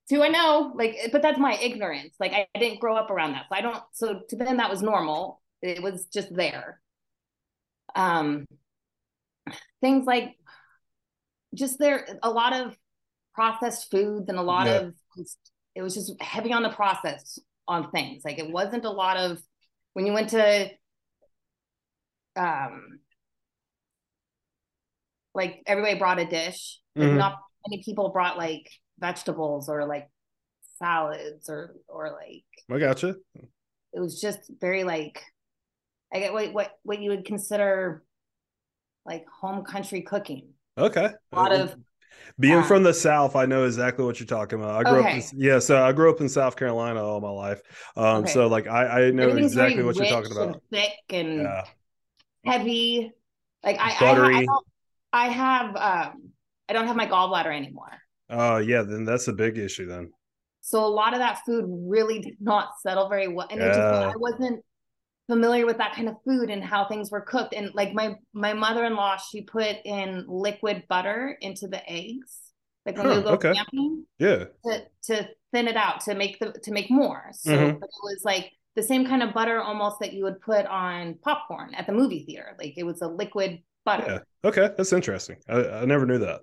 do 0.10 0.22
I 0.22 0.28
know? 0.28 0.74
Like, 0.76 0.98
but 1.12 1.22
that's 1.22 1.40
my 1.40 1.58
ignorance. 1.62 2.16
Like, 2.20 2.34
I, 2.34 2.48
I 2.54 2.60
didn't 2.60 2.80
grow 2.80 2.96
up 2.96 3.10
around 3.10 3.34
that. 3.34 3.46
So 3.50 3.56
I 3.56 3.62
don't, 3.62 3.84
so 3.94 4.22
to 4.30 4.36
them, 4.36 4.58
that 4.58 4.70
was 4.70 4.82
normal. 4.82 5.42
It 5.62 5.82
was 5.82 6.06
just 6.06 6.34
there. 6.36 6.82
Um, 7.96 8.46
things 9.82 10.06
like 10.06 10.36
just 11.54 11.80
there, 11.80 12.08
a 12.24 12.30
lot 12.30 12.54
of 12.54 12.76
processed 13.34 13.90
foods 13.92 14.30
and 14.30 14.38
a 14.38 14.44
lot 14.44 14.68
yeah. 14.68 14.74
of 14.74 14.94
it 15.76 15.82
was 15.82 15.96
just 15.96 16.14
heavy 16.22 16.54
on 16.54 16.64
the 16.64 16.70
process 16.70 17.40
on 17.68 17.92
things. 17.92 18.24
Like 18.24 18.40
it 18.40 18.52
wasn't 18.52 18.86
a 18.86 18.92
lot 18.92 19.18
of 19.18 19.40
when 19.94 20.06
you 20.06 20.14
went 20.14 20.30
to 20.30 20.70
um 22.36 23.00
like 25.34 25.62
everybody 25.66 25.98
brought 25.98 26.20
a 26.20 26.26
dish. 26.26 26.80
Mm-hmm. 26.98 27.18
Not 27.18 27.40
many 27.68 27.84
people 27.84 28.10
brought 28.10 28.38
like 28.38 28.70
vegetables 29.00 29.70
or 29.70 29.86
like 29.86 30.08
salads 30.78 31.50
or 31.50 31.76
or 31.88 32.12
like 32.12 32.44
I 32.72 32.80
gotcha. 32.80 33.16
It 33.94 34.00
was 34.00 34.20
just 34.20 34.52
very 34.60 34.84
like 34.84 35.22
I 36.14 36.20
get 36.20 36.34
what 36.34 36.54
what 36.54 36.72
what 36.84 37.02
you 37.02 37.10
would 37.10 37.26
consider 37.26 38.04
like 39.06 39.26
home 39.28 39.64
country 39.64 40.02
cooking. 40.02 40.50
Okay. 40.78 41.10
A 41.32 41.36
lot 41.36 41.52
of 41.52 41.76
being 42.40 42.56
um, 42.56 42.64
from 42.64 42.84
the 42.84 42.94
South, 42.94 43.36
I 43.36 43.46
know 43.46 43.66
exactly 43.66 44.06
what 44.06 44.20
you're 44.20 44.28
talking 44.28 44.60
about. 44.60 44.76
I 44.76 44.90
grew 44.90 45.00
okay. 45.00 45.18
up, 45.20 45.34
in, 45.34 45.40
yeah. 45.40 45.60
So 45.60 45.84
I 45.84 45.92
grew 45.92 46.10
up 46.10 46.22
in 46.22 46.30
South 46.30 46.56
Carolina 46.56 47.04
all 47.04 47.20
my 47.20 47.30
life. 47.30 47.62
Um, 47.96 48.24
okay. 48.24 48.32
so 48.32 48.48
like 48.48 48.68
I, 48.68 49.08
I 49.08 49.12
know 49.12 49.30
exactly 49.30 49.84
what 49.84 49.96
you're 49.96 50.06
talking 50.06 50.32
about. 50.32 50.48
And 50.48 50.62
thick 50.72 50.94
and 51.10 51.42
yeah. 51.42 51.64
heavy. 52.46 53.12
Like 53.64 53.78
I, 53.80 53.98
Buttery. 54.00 54.36
I, 54.36 54.40
I, 54.40 54.46
don't, 54.46 54.68
I 55.14 55.28
have, 55.30 55.76
um, 55.76 56.30
I 56.70 56.74
don't 56.74 56.88
have 56.88 56.96
my 56.96 57.08
gallbladder 57.08 57.56
anymore. 57.56 57.92
Oh 58.30 58.56
uh, 58.56 58.58
yeah, 58.60 58.82
then 58.84 59.06
that's 59.06 59.28
a 59.28 59.34
big 59.34 59.58
issue 59.58 59.86
then. 59.86 60.12
So 60.62 60.86
a 60.86 60.88
lot 60.88 61.14
of 61.14 61.20
that 61.20 61.42
food 61.46 61.66
really 61.68 62.20
did 62.20 62.38
not 62.40 62.70
settle 62.82 63.10
very 63.10 63.28
well, 63.28 63.48
and 63.50 63.60
yeah. 63.60 63.66
it 63.66 63.70
just 63.70 63.80
I 63.80 64.14
wasn't 64.16 64.64
familiar 65.30 65.66
with 65.66 65.78
that 65.78 65.96
kind 65.96 66.10
of 66.10 66.16
food 66.26 66.50
and 66.50 66.64
how 66.64 66.86
things 66.86 67.12
were 67.12 67.22
cooked. 67.22 67.54
And 67.54 67.74
like 67.74 67.94
my 67.94 68.16
my 68.34 68.54
mother 68.54 68.86
in 68.86 68.96
law, 68.96 69.18
she 69.18 69.42
put 69.42 69.78
in 69.86 70.26
liquid 70.28 70.84
butter 70.88 71.38
into 71.42 71.68
the 71.68 71.82
eggs, 71.90 72.38
like 72.86 72.98
when 72.98 73.06
huh, 73.08 73.16
we 73.16 73.22
go 73.22 73.30
okay. 73.30 73.54
camping. 73.54 74.06
Yeah. 74.20 74.46
To 74.66 74.84
to 75.04 75.30
thin 75.52 75.68
it 75.68 75.78
out 75.78 76.02
to 76.02 76.16
make 76.16 76.40
the 76.40 76.52
to 76.64 76.72
make 76.72 76.90
more. 76.90 77.30
So 77.34 77.52
mm-hmm. 77.52 77.84
it 77.84 77.90
was 78.04 78.22
like 78.24 78.52
the 78.76 78.84
same 78.84 79.06
kind 79.06 79.22
of 79.24 79.34
butter 79.34 79.62
almost 79.62 80.00
that 80.00 80.14
you 80.14 80.24
would 80.24 80.42
put 80.42 80.66
on 80.66 81.16
popcorn 81.22 81.74
at 81.76 81.86
the 81.88 81.94
movie 81.94 82.26
theater. 82.26 82.56
Like 82.58 82.74
it 82.78 82.84
was 82.84 83.02
a 83.02 83.08
liquid 83.08 83.62
butter. 83.86 84.06
Yeah. 84.44 84.50
Okay, 84.50 84.70
that's 84.76 84.94
interesting. 84.94 85.38
I, 85.48 85.64
I 85.64 85.86
never 85.86 86.06
knew 86.06 86.20
that. 86.20 86.42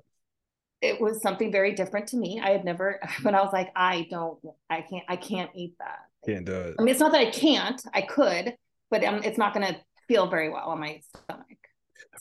It 0.81 0.99
was 1.01 1.21
something 1.21 1.53
very 1.53 1.75
different 1.75 2.07
to 2.09 2.17
me. 2.17 2.41
I 2.43 2.51
had 2.51 2.65
never, 2.65 3.01
but 3.23 3.35
I 3.35 3.43
was 3.43 3.53
like, 3.53 3.71
I 3.77 4.07
don't, 4.11 4.39
I 4.69 4.83
can't, 4.83 5.05
I 5.09 5.17
can't 5.17 5.51
eat 5.55 5.75
that. 5.79 5.99
Can't 6.27 6.47
do 6.47 6.53
it. 6.53 6.77
I 6.79 6.83
mean, 6.83 6.91
it's 6.91 7.01
not 7.01 7.13
that 7.13 7.21
I 7.21 7.31
can't. 7.31 7.83
I 7.93 8.03
could, 8.03 8.55
but 8.91 9.05
um, 9.05 9.23
it's 9.25 9.39
not 9.39 9.55
going 9.55 9.67
to 9.67 9.81
feel 10.09 10.29
very 10.29 10.49
well 10.49 10.69
on 10.69 10.81
my 10.81 11.01
stomach. 11.23 11.47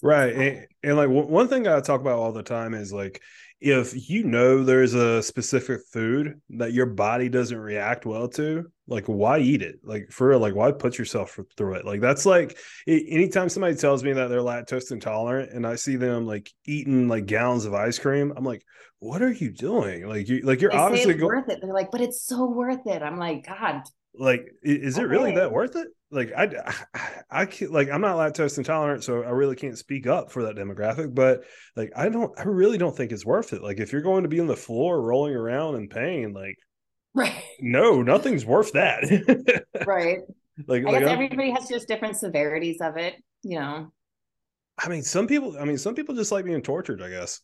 Right. 0.01 0.33
And, 0.33 0.67
and 0.83 0.97
like 0.97 1.07
w- 1.07 1.27
one 1.27 1.47
thing 1.47 1.67
I 1.67 1.79
talk 1.81 2.01
about 2.01 2.19
all 2.19 2.31
the 2.31 2.43
time 2.43 2.73
is 2.73 2.93
like, 2.93 3.21
if 3.61 4.09
you 4.09 4.23
know 4.23 4.63
there's 4.63 4.93
a 4.93 5.21
specific 5.21 5.81
food 5.91 6.39
that 6.51 6.71
your 6.71 6.85
body 6.85 7.27
doesn't 7.27 7.57
react 7.57 8.05
well 8.05 8.29
to, 8.29 8.71
like 8.87 9.05
why 9.07 9.39
eat 9.39 9.61
it? 9.61 9.79
Like 9.83 10.11
for 10.11 10.29
real, 10.29 10.39
like 10.39 10.55
why 10.55 10.71
put 10.71 10.97
yourself 10.97 11.37
through 11.57 11.73
it? 11.73 11.85
Like 11.85 11.99
that's 11.99 12.25
like 12.25 12.57
anytime 12.87 13.49
somebody 13.49 13.75
tells 13.75 14.01
me 14.01 14.13
that 14.13 14.27
they're 14.27 14.39
lactose 14.39 14.93
intolerant 14.93 15.51
and 15.51 15.67
I 15.67 15.75
see 15.75 15.97
them 15.97 16.25
like 16.25 16.49
eating 16.65 17.09
like 17.09 17.25
gallons 17.25 17.65
of 17.65 17.73
ice 17.73 17.99
cream, 17.99 18.31
I'm 18.37 18.45
like, 18.45 18.63
what 18.99 19.21
are 19.21 19.31
you 19.31 19.51
doing? 19.51 20.07
Like 20.07 20.29
you 20.29 20.39
like 20.41 20.61
you're 20.61 20.71
they 20.71 20.77
obviously 20.77 21.21
worth 21.21 21.49
it. 21.49 21.59
They're 21.61 21.73
like, 21.73 21.91
but 21.91 21.99
it's 21.99 22.21
so 22.21 22.45
worth 22.45 22.87
it. 22.87 23.01
I'm 23.01 23.17
like, 23.17 23.45
God. 23.45 23.81
Like, 24.19 24.51
is 24.61 24.97
it 24.97 25.03
really 25.03 25.33
that 25.33 25.45
oh. 25.45 25.49
worth 25.49 25.75
it? 25.75 25.87
like 26.11 26.31
I, 26.35 26.73
I 27.31 27.45
can't 27.45 27.71
like 27.71 27.89
I'm 27.89 28.01
not 28.01 28.17
lactose 28.17 28.57
intolerant, 28.57 29.03
so 29.03 29.23
I 29.23 29.29
really 29.29 29.55
can't 29.55 29.77
speak 29.77 30.07
up 30.07 30.31
for 30.31 30.43
that 30.43 30.55
demographic. 30.55 31.13
But 31.13 31.43
like 31.75 31.91
I 31.95 32.09
don't, 32.09 32.37
I 32.37 32.43
really 32.43 32.77
don't 32.77 32.95
think 32.95 33.11
it's 33.11 33.25
worth 33.25 33.53
it. 33.53 33.63
Like 33.63 33.79
if 33.79 33.91
you're 33.91 34.01
going 34.01 34.23
to 34.23 34.29
be 34.29 34.39
on 34.39 34.47
the 34.47 34.55
floor 34.55 35.01
rolling 35.01 35.35
around 35.35 35.75
in 35.75 35.89
pain, 35.89 36.33
like 36.33 36.57
right, 37.13 37.43
no, 37.59 38.01
nothing's 38.01 38.45
worth 38.45 38.73
that. 38.73 39.03
right. 39.85 40.19
Like 40.67 40.85
I 40.85 40.91
like 40.91 41.01
guess 41.01 41.09
I'm, 41.09 41.13
everybody 41.13 41.51
has 41.51 41.69
just 41.69 41.87
different 41.87 42.17
severities 42.17 42.77
of 42.81 42.97
it, 42.97 43.15
you 43.43 43.59
know. 43.59 43.91
I 44.77 44.89
mean, 44.89 45.03
some 45.03 45.27
people. 45.27 45.57
I 45.59 45.65
mean, 45.65 45.77
some 45.77 45.95
people 45.95 46.15
just 46.15 46.31
like 46.31 46.45
being 46.45 46.61
tortured. 46.61 47.01
I 47.01 47.09
guess. 47.09 47.41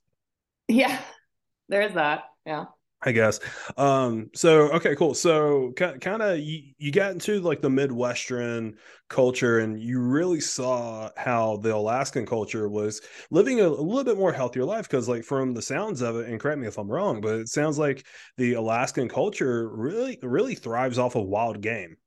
Yeah, 0.67 0.99
there's 1.69 1.93
that. 1.93 2.23
Yeah. 2.45 2.65
I 3.05 3.11
guess. 3.11 3.39
Um, 3.77 4.31
so 4.33 4.71
okay, 4.73 4.95
cool. 4.95 5.13
So 5.13 5.71
kind 5.73 6.21
of 6.21 6.39
you, 6.39 6.73
you 6.79 6.91
got 6.91 7.11
into 7.11 7.39
like 7.39 7.61
the 7.61 7.69
Midwestern 7.69 8.75
culture 9.09 9.59
and 9.59 9.79
you 9.79 9.99
really 10.01 10.39
saw 10.39 11.09
how 11.15 11.57
the 11.57 11.75
Alaskan 11.75 12.25
culture 12.25 12.67
was 12.67 13.01
living 13.29 13.61
a, 13.61 13.67
a 13.67 13.69
little 13.69 14.03
bit 14.03 14.17
more 14.17 14.33
healthier 14.33 14.65
life 14.65 14.89
because 14.89 15.07
like 15.07 15.23
from 15.23 15.53
the 15.53 15.61
sounds 15.61 16.01
of 16.01 16.15
it, 16.15 16.27
and 16.27 16.39
correct 16.39 16.59
me 16.59 16.67
if 16.67 16.79
I'm 16.79 16.89
wrong, 16.89 17.21
but 17.21 17.35
it 17.35 17.49
sounds 17.49 17.77
like 17.77 18.05
the 18.37 18.53
Alaskan 18.53 19.07
culture 19.07 19.69
really 19.69 20.17
really 20.23 20.55
thrives 20.55 20.97
off 20.97 21.15
of 21.15 21.25
wild 21.25 21.61
game. 21.61 21.97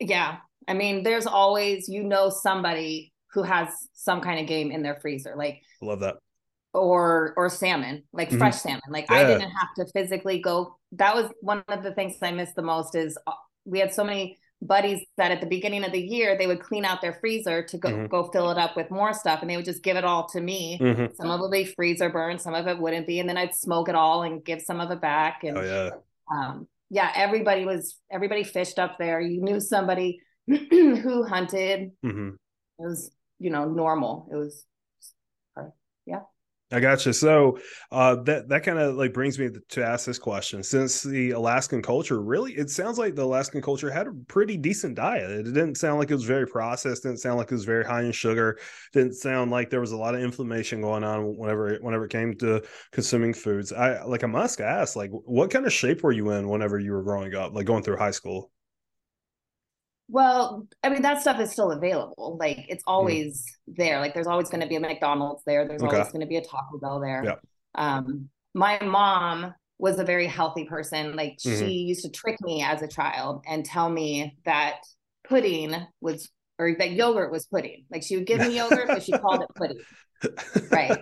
Yeah. 0.00 0.38
I 0.68 0.74
mean, 0.74 1.02
there's 1.02 1.26
always 1.26 1.86
you 1.86 2.02
know 2.02 2.30
somebody 2.30 3.12
who 3.32 3.42
has 3.42 3.68
some 3.92 4.22
kind 4.22 4.40
of 4.40 4.46
game 4.46 4.70
in 4.70 4.82
their 4.82 4.98
freezer. 5.02 5.34
Like 5.36 5.60
love 5.82 6.00
that 6.00 6.16
or 6.76 7.32
or 7.36 7.48
salmon 7.48 8.02
like 8.12 8.28
mm-hmm. 8.28 8.38
fresh 8.38 8.56
salmon 8.56 8.82
like 8.90 9.06
yeah. 9.10 9.18
i 9.18 9.24
didn't 9.24 9.50
have 9.50 9.74
to 9.76 9.86
physically 9.92 10.38
go 10.40 10.76
that 10.92 11.14
was 11.14 11.30
one 11.40 11.62
of 11.68 11.82
the 11.82 11.92
things 11.94 12.16
i 12.22 12.30
missed 12.30 12.54
the 12.54 12.62
most 12.62 12.94
is 12.94 13.18
uh, 13.26 13.32
we 13.64 13.78
had 13.78 13.92
so 13.92 14.04
many 14.04 14.38
buddies 14.62 15.04
that 15.16 15.30
at 15.30 15.40
the 15.40 15.46
beginning 15.46 15.84
of 15.84 15.92
the 15.92 16.00
year 16.00 16.36
they 16.38 16.46
would 16.46 16.60
clean 16.60 16.84
out 16.84 17.02
their 17.02 17.14
freezer 17.14 17.62
to 17.62 17.76
go 17.76 17.90
mm-hmm. 17.90 18.06
go 18.06 18.24
fill 18.30 18.50
it 18.50 18.58
up 18.58 18.76
with 18.76 18.90
more 18.90 19.12
stuff 19.12 19.40
and 19.42 19.50
they 19.50 19.56
would 19.56 19.64
just 19.64 19.82
give 19.82 19.96
it 19.96 20.04
all 20.04 20.26
to 20.26 20.40
me 20.40 20.78
mm-hmm. 20.80 21.06
some 21.14 21.30
of 21.30 21.40
it 21.40 21.42
would 21.42 21.50
be 21.50 21.64
freezer 21.64 22.08
burn 22.08 22.38
some 22.38 22.54
of 22.54 22.66
it 22.66 22.78
wouldn't 22.78 23.06
be 23.06 23.20
and 23.20 23.28
then 23.28 23.36
i'd 23.36 23.54
smoke 23.54 23.88
it 23.88 23.94
all 23.94 24.22
and 24.22 24.44
give 24.44 24.62
some 24.62 24.80
of 24.80 24.90
it 24.90 25.00
back 25.00 25.44
and 25.44 25.58
oh, 25.58 25.62
yeah 25.62 25.90
um, 26.34 26.66
yeah 26.88 27.12
everybody 27.14 27.64
was 27.64 27.98
everybody 28.10 28.44
fished 28.44 28.78
up 28.78 28.96
there 28.98 29.20
you 29.20 29.42
knew 29.42 29.60
somebody 29.60 30.20
who 30.46 31.22
hunted 31.24 31.90
mm-hmm. 32.04 32.30
it 32.30 32.82
was 32.82 33.10
you 33.38 33.50
know 33.50 33.66
normal 33.66 34.28
it 34.32 34.36
was 34.36 34.64
yeah 36.06 36.20
I 36.72 36.80
got 36.80 37.06
you. 37.06 37.12
So 37.12 37.58
uh, 37.92 38.16
that 38.24 38.48
that 38.48 38.64
kind 38.64 38.78
of 38.78 38.96
like 38.96 39.12
brings 39.12 39.38
me 39.38 39.50
to 39.68 39.84
ask 39.84 40.04
this 40.04 40.18
question. 40.18 40.64
Since 40.64 41.04
the 41.04 41.30
Alaskan 41.30 41.80
culture 41.80 42.20
really, 42.20 42.54
it 42.54 42.70
sounds 42.70 42.98
like 42.98 43.14
the 43.14 43.22
Alaskan 43.22 43.62
culture 43.62 43.88
had 43.88 44.08
a 44.08 44.12
pretty 44.26 44.56
decent 44.56 44.96
diet. 44.96 45.30
It 45.30 45.44
didn't 45.44 45.76
sound 45.76 46.00
like 46.00 46.10
it 46.10 46.14
was 46.14 46.24
very 46.24 46.44
processed. 46.44 47.04
Didn't 47.04 47.18
sound 47.20 47.38
like 47.38 47.52
it 47.52 47.54
was 47.54 47.64
very 47.64 47.84
high 47.84 48.02
in 48.02 48.10
sugar. 48.10 48.58
Didn't 48.92 49.14
sound 49.14 49.52
like 49.52 49.70
there 49.70 49.80
was 49.80 49.92
a 49.92 49.96
lot 49.96 50.16
of 50.16 50.22
inflammation 50.22 50.80
going 50.80 51.04
on 51.04 51.36
whenever 51.36 51.76
whenever 51.82 52.04
it 52.06 52.10
came 52.10 52.34
to 52.38 52.62
consuming 52.90 53.32
foods. 53.32 53.72
I 53.72 54.02
like 54.02 54.24
I 54.24 54.26
must 54.26 54.60
ask, 54.60 54.96
like, 54.96 55.10
what 55.12 55.52
kind 55.52 55.66
of 55.66 55.72
shape 55.72 56.02
were 56.02 56.10
you 56.12 56.30
in 56.32 56.48
whenever 56.48 56.80
you 56.80 56.90
were 56.92 57.04
growing 57.04 57.32
up, 57.36 57.54
like 57.54 57.66
going 57.66 57.84
through 57.84 57.98
high 57.98 58.10
school? 58.10 58.50
Well, 60.08 60.68
I 60.82 60.88
mean, 60.88 61.02
that 61.02 61.20
stuff 61.20 61.40
is 61.40 61.50
still 61.50 61.72
available. 61.72 62.36
Like 62.38 62.66
it's 62.68 62.84
mm. 62.84 62.92
always 62.92 63.44
mm. 63.68 63.76
there. 63.76 64.00
Like 64.00 64.14
there's 64.14 64.26
always 64.26 64.48
going 64.48 64.60
to 64.60 64.66
be 64.66 64.76
a 64.76 64.80
McDonald's 64.80 65.42
there. 65.46 65.66
There's 65.66 65.82
okay. 65.82 65.96
always 65.96 66.12
going 66.12 66.20
to 66.20 66.26
be 66.26 66.36
a 66.36 66.44
Taco 66.44 66.78
Bell 66.80 67.00
there. 67.00 67.24
Yeah. 67.24 67.34
Um, 67.74 68.28
my 68.54 68.82
mom 68.82 69.54
was 69.78 69.98
a 69.98 70.04
very 70.04 70.26
healthy 70.26 70.64
person. 70.64 71.16
Like 71.16 71.36
mm-hmm. 71.44 71.58
she 71.58 71.72
used 71.72 72.04
to 72.04 72.10
trick 72.10 72.36
me 72.40 72.62
as 72.62 72.82
a 72.82 72.88
child 72.88 73.44
and 73.46 73.64
tell 73.64 73.90
me 73.90 74.36
that 74.44 74.76
pudding 75.28 75.74
was 76.00 76.30
or 76.58 76.74
that 76.78 76.92
yogurt 76.92 77.30
was 77.30 77.46
pudding. 77.46 77.84
Like 77.90 78.02
she 78.02 78.16
would 78.16 78.26
give 78.26 78.40
me 78.40 78.56
yogurt, 78.56 78.86
but 78.86 79.02
she 79.02 79.12
called 79.12 79.42
it 79.42 79.54
pudding. 79.54 79.80
Right. 80.70 80.98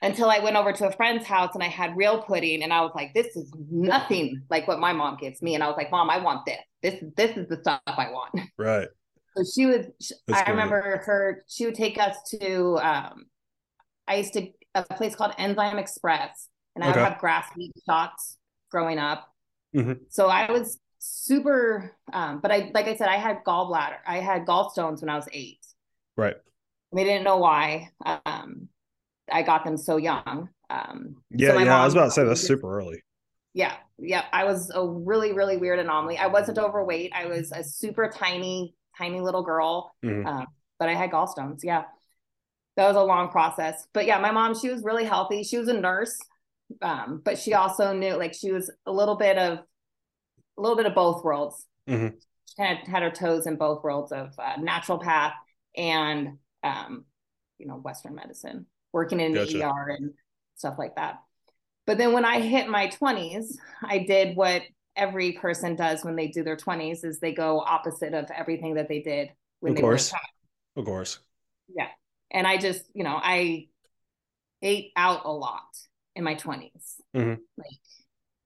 until 0.00 0.30
I 0.30 0.38
went 0.38 0.54
over 0.54 0.72
to 0.72 0.86
a 0.86 0.92
friend's 0.92 1.26
house 1.26 1.50
and 1.54 1.62
I 1.62 1.66
had 1.68 1.96
real 1.96 2.22
pudding 2.22 2.62
and 2.62 2.72
I 2.72 2.82
was 2.82 2.92
like, 2.94 3.12
this 3.14 3.34
is 3.34 3.52
nothing 3.68 4.42
like 4.48 4.68
what 4.68 4.78
my 4.78 4.92
mom 4.92 5.16
gives 5.20 5.42
me. 5.42 5.54
And 5.54 5.64
I 5.64 5.66
was 5.66 5.76
like, 5.76 5.90
mom, 5.90 6.08
I 6.08 6.18
want 6.18 6.46
this. 6.46 6.60
This 6.82 7.02
this 7.16 7.36
is 7.36 7.48
the 7.48 7.58
stuff 7.60 7.80
I 7.86 8.10
want. 8.10 8.40
Right. 8.58 8.88
So 9.36 9.44
she 9.44 9.66
would 9.66 9.92
That's 10.26 10.40
I 10.40 10.44
great. 10.44 10.52
remember 10.52 10.80
her 11.04 11.44
she 11.48 11.66
would 11.66 11.74
take 11.74 11.98
us 11.98 12.16
to 12.40 12.78
um 12.78 13.26
I 14.08 14.16
used 14.16 14.32
to 14.34 14.48
a 14.74 14.82
place 14.82 15.14
called 15.14 15.32
Enzyme 15.36 15.78
Express 15.78 16.48
and 16.74 16.84
I 16.84 16.90
okay. 16.90 17.00
would 17.00 17.08
have 17.08 17.18
grass 17.18 17.48
meat 17.56 17.72
shots 17.86 18.38
growing 18.70 18.98
up. 18.98 19.28
Mm-hmm. 19.74 20.04
So 20.08 20.28
I 20.28 20.50
was 20.50 20.78
super 20.98 21.94
um 22.12 22.40
but 22.40 22.50
I 22.50 22.70
like 22.72 22.86
I 22.86 22.96
said, 22.96 23.08
I 23.08 23.16
had 23.16 23.44
gallbladder. 23.46 23.98
I 24.06 24.20
had 24.20 24.46
gallstones 24.46 25.00
when 25.00 25.10
I 25.10 25.16
was 25.16 25.28
eight. 25.32 25.60
Right. 26.16 26.36
We 26.92 27.04
didn't 27.04 27.24
know 27.24 27.36
why. 27.38 27.90
Um 28.24 28.68
I 29.30 29.42
got 29.42 29.64
them 29.64 29.76
so 29.76 29.96
young. 29.96 30.48
Um, 30.70 31.16
yeah, 31.30 31.50
so 31.50 31.58
yeah, 31.58 31.80
I 31.80 31.84
was 31.84 31.94
about 31.94 32.06
to 32.06 32.10
say 32.10 32.24
that's 32.24 32.40
super 32.40 32.72
early. 32.76 33.02
Yeah, 33.56 33.72
yeah. 33.96 34.26
I 34.34 34.44
was 34.44 34.70
a 34.74 34.86
really, 34.86 35.32
really 35.32 35.56
weird 35.56 35.78
anomaly. 35.78 36.18
I 36.18 36.26
wasn't 36.26 36.58
overweight. 36.58 37.12
I 37.14 37.24
was 37.24 37.52
a 37.52 37.64
super 37.64 38.12
tiny, 38.14 38.74
tiny 38.98 39.22
little 39.22 39.42
girl, 39.42 39.94
mm-hmm. 40.04 40.26
uh, 40.26 40.44
but 40.78 40.90
I 40.90 40.94
had 40.94 41.10
gallstones. 41.10 41.60
Yeah, 41.62 41.84
that 42.76 42.86
was 42.86 42.96
a 42.96 43.02
long 43.02 43.30
process. 43.30 43.86
But 43.94 44.04
yeah, 44.04 44.18
my 44.18 44.30
mom, 44.30 44.54
she 44.54 44.68
was 44.68 44.82
really 44.82 45.04
healthy. 45.04 45.42
She 45.42 45.56
was 45.56 45.68
a 45.68 45.72
nurse, 45.72 46.18
um, 46.82 47.22
but 47.24 47.38
she 47.38 47.54
also 47.54 47.94
knew 47.94 48.16
like 48.16 48.34
she 48.34 48.52
was 48.52 48.70
a 48.84 48.92
little 48.92 49.16
bit 49.16 49.38
of 49.38 49.60
a 50.58 50.60
little 50.60 50.76
bit 50.76 50.84
of 50.84 50.94
both 50.94 51.24
worlds. 51.24 51.64
Mm-hmm. 51.88 52.08
She 52.54 52.62
had 52.62 52.86
had 52.86 53.02
her 53.04 53.10
toes 53.10 53.46
in 53.46 53.56
both 53.56 53.82
worlds 53.82 54.12
of 54.12 54.34
uh, 54.38 54.56
naturopath 54.58 55.32
and 55.74 56.36
um, 56.62 57.06
you 57.56 57.66
know 57.66 57.76
Western 57.76 58.16
medicine 58.16 58.66
working 58.92 59.18
in 59.18 59.32
gotcha. 59.32 59.56
the 59.56 59.64
ER 59.64 59.88
and 59.98 60.12
stuff 60.56 60.74
like 60.76 60.96
that. 60.96 61.20
But 61.86 61.98
then 61.98 62.12
when 62.12 62.24
I 62.24 62.40
hit 62.40 62.68
my 62.68 62.88
20s, 62.88 63.58
I 63.82 63.98
did 63.98 64.36
what 64.36 64.62
every 64.96 65.32
person 65.32 65.76
does 65.76 66.04
when 66.04 66.16
they 66.16 66.28
do 66.28 66.42
their 66.42 66.56
20s 66.56 67.04
is 67.04 67.20
they 67.20 67.32
go 67.32 67.60
opposite 67.60 68.14
of 68.14 68.30
everything 68.30 68.74
that 68.74 68.88
they 68.88 69.00
did 69.00 69.30
when 69.60 69.72
of 69.72 69.76
they 69.76 69.82
course. 69.82 70.12
were 70.12 70.80
Of 70.80 70.84
course. 70.84 71.20
Yeah. 71.74 71.88
And 72.30 72.46
I 72.46 72.56
just, 72.56 72.82
you 72.94 73.04
know, 73.04 73.18
I 73.22 73.68
ate 74.62 74.92
out 74.96 75.22
a 75.24 75.30
lot 75.30 75.76
in 76.14 76.24
my 76.24 76.34
20s. 76.34 77.00
Mhm. 77.14 77.38
Like 77.56 77.68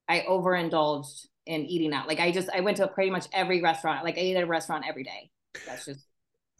I 0.08 0.24
overindulged 0.26 1.28
in 1.46 1.64
eating 1.66 1.94
out. 1.94 2.08
Like 2.08 2.20
I 2.20 2.32
just 2.32 2.50
I 2.50 2.60
went 2.60 2.76
to 2.78 2.88
pretty 2.88 3.10
much 3.10 3.26
every 3.32 3.62
restaurant. 3.62 4.04
Like 4.04 4.18
I 4.18 4.20
ate 4.20 4.36
at 4.36 4.42
a 4.44 4.46
restaurant 4.46 4.84
every 4.88 5.04
day. 5.04 5.30
That's 5.66 5.84
just 5.86 6.04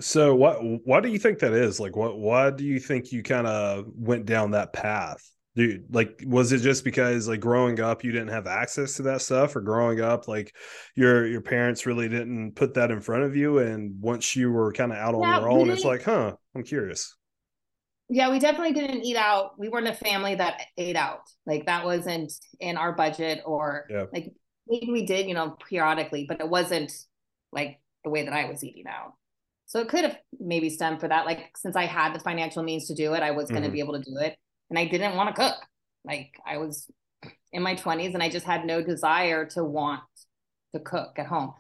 So 0.01 0.35
what 0.35 0.59
why 0.87 1.01
do 1.01 1.09
you 1.09 1.19
think 1.19 1.41
that 1.41 1.53
is? 1.53 1.79
Like 1.81 1.97
what 1.97 2.19
why 2.19 2.51
do 2.51 2.65
you 2.65 2.79
think 2.81 3.13
you 3.13 3.23
kind 3.23 3.47
of 3.47 3.87
went 3.95 4.25
down 4.27 4.53
that 4.53 4.73
path? 4.73 5.29
Do 5.61 5.85
like 5.91 6.23
was 6.27 6.53
it 6.53 6.61
just 6.61 6.85
because 6.85 7.29
like 7.29 7.41
growing 7.41 7.81
up 7.81 8.03
you 8.05 8.13
didn't 8.13 8.29
have 8.29 8.47
access 8.47 8.95
to 8.95 9.03
that 9.03 9.21
stuff 9.21 9.55
or 9.57 9.61
growing 9.61 10.01
up 10.01 10.27
like 10.29 10.55
your 10.97 11.27
your 11.27 11.41
parents 11.43 11.87
really 11.87 12.09
didn't 12.09 12.53
put 12.55 12.75
that 12.75 12.91
in 12.91 13.01
front 13.01 13.25
of 13.25 13.37
you 13.37 13.59
and 13.59 14.01
once 14.01 14.35
you 14.37 14.51
were 14.51 14.73
kind 14.73 14.93
of 14.93 14.99
out 14.99 15.15
on 15.15 15.21
Yeah, 15.23 15.39
your 15.41 15.49
own 15.51 15.69
it's 15.71 15.85
like, 15.85 16.03
"Huh, 16.05 16.37
I'm 16.55 16.63
curious." 16.63 17.15
yeah, 18.09 18.31
we 18.31 18.39
definitely 18.41 18.73
didn't 18.73 19.05
eat 19.05 19.17
out. 19.17 19.59
We 19.59 19.69
weren't 19.69 19.87
a 19.89 19.95
family 19.95 20.35
that 20.35 20.63
ate 20.77 20.97
out. 20.97 21.21
Like 21.47 21.67
that 21.67 21.85
wasn't 21.85 22.33
in 22.59 22.77
our 22.77 22.93
budget 22.93 23.41
or 23.47 23.87
Yeah. 23.89 24.07
like 24.13 24.33
maybe 24.67 24.91
we 24.91 25.07
did, 25.07 25.29
you 25.29 25.35
know, 25.35 25.57
periodically, 25.69 26.27
but 26.29 26.41
it 26.41 26.49
wasn't 26.49 26.93
like 27.53 27.81
the 28.05 28.11
way 28.11 28.25
that 28.25 28.33
I 28.35 28.47
was 28.47 28.65
eating 28.65 28.87
out. 28.89 29.13
So 29.67 29.81
it 29.81 29.89
could 29.89 30.05
have 30.05 30.19
maybe 30.41 30.71
stemmed 30.71 31.01
for 31.01 31.07
that. 31.09 31.25
Like 31.27 31.57
since 31.57 31.77
I 31.77 31.87
had 31.87 32.13
the 32.13 32.19
financial 32.21 32.65
means 32.65 32.89
to 32.89 32.95
do 32.95 33.15
it, 33.15 33.23
I 33.23 33.31
was 33.31 33.51
going 33.53 33.63
to 33.63 33.69
Mhm. 33.69 33.73
be 33.73 33.81
able 33.81 33.93
to 33.95 34.03
do 34.03 34.17
it. 34.19 34.37
And 34.71 34.79
I 34.79 34.87
didn't 34.87 35.17
want 35.17 35.35
to 35.35 35.43
cook. 35.43 35.57
Like 36.05 36.39
I 36.47 36.57
was 36.59 36.91
in 37.53 37.63
my 37.63 37.75
20s 37.75 38.15
and 38.15 38.23
I 38.23 38.31
just 38.31 38.47
had 38.47 38.65
no 38.65 38.83
desire 38.83 39.45
to 39.51 39.65
want 39.65 40.03
to 40.75 40.81
cook 40.81 41.19
at 41.19 41.27
home. 41.27 41.53